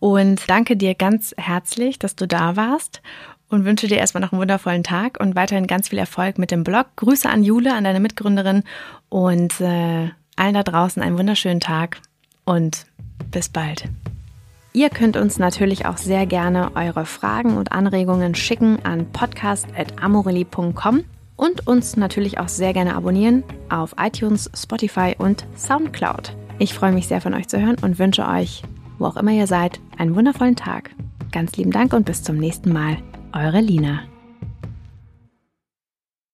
Und 0.00 0.42
danke 0.48 0.76
dir 0.76 0.94
ganz 0.94 1.34
herzlich, 1.38 2.00
dass 2.00 2.16
du 2.16 2.26
da 2.26 2.56
warst 2.56 3.00
und 3.48 3.64
wünsche 3.64 3.86
dir 3.86 3.98
erstmal 3.98 4.20
noch 4.20 4.32
einen 4.32 4.40
wundervollen 4.40 4.82
Tag 4.82 5.18
und 5.20 5.36
weiterhin 5.36 5.68
ganz 5.68 5.88
viel 5.88 5.98
Erfolg 5.98 6.36
mit 6.36 6.50
dem 6.50 6.64
Blog. 6.64 6.88
Grüße 6.96 7.30
an 7.30 7.44
Jule, 7.44 7.74
an 7.74 7.84
deine 7.84 8.00
Mitgründerin 8.00 8.64
und 9.08 9.60
äh, 9.60 10.10
allen 10.36 10.54
da 10.54 10.64
draußen 10.64 11.00
einen 11.00 11.16
wunderschönen 11.16 11.60
Tag 11.60 12.00
und 12.44 12.86
bis 13.30 13.48
bald. 13.48 13.84
Ihr 14.78 14.90
könnt 14.90 15.16
uns 15.16 15.40
natürlich 15.40 15.86
auch 15.86 15.96
sehr 15.96 16.24
gerne 16.24 16.70
eure 16.76 17.04
Fragen 17.04 17.56
und 17.56 17.72
Anregungen 17.72 18.36
schicken 18.36 18.78
an 18.84 19.10
podcast.amorelli.com 19.10 21.02
und 21.34 21.66
uns 21.66 21.96
natürlich 21.96 22.38
auch 22.38 22.46
sehr 22.46 22.72
gerne 22.72 22.94
abonnieren 22.94 23.42
auf 23.70 23.96
iTunes, 23.98 24.48
Spotify 24.54 25.16
und 25.18 25.44
Soundcloud. 25.56 26.36
Ich 26.60 26.74
freue 26.74 26.92
mich 26.92 27.08
sehr 27.08 27.20
von 27.20 27.34
euch 27.34 27.48
zu 27.48 27.60
hören 27.60 27.74
und 27.82 27.98
wünsche 27.98 28.24
euch, 28.28 28.62
wo 29.00 29.06
auch 29.06 29.16
immer 29.16 29.32
ihr 29.32 29.48
seid, 29.48 29.80
einen 29.98 30.14
wundervollen 30.14 30.54
Tag. 30.54 30.90
Ganz 31.32 31.56
lieben 31.56 31.72
Dank 31.72 31.92
und 31.92 32.06
bis 32.06 32.22
zum 32.22 32.36
nächsten 32.36 32.72
Mal. 32.72 32.98
Eure 33.32 33.60
Lina. 33.60 34.02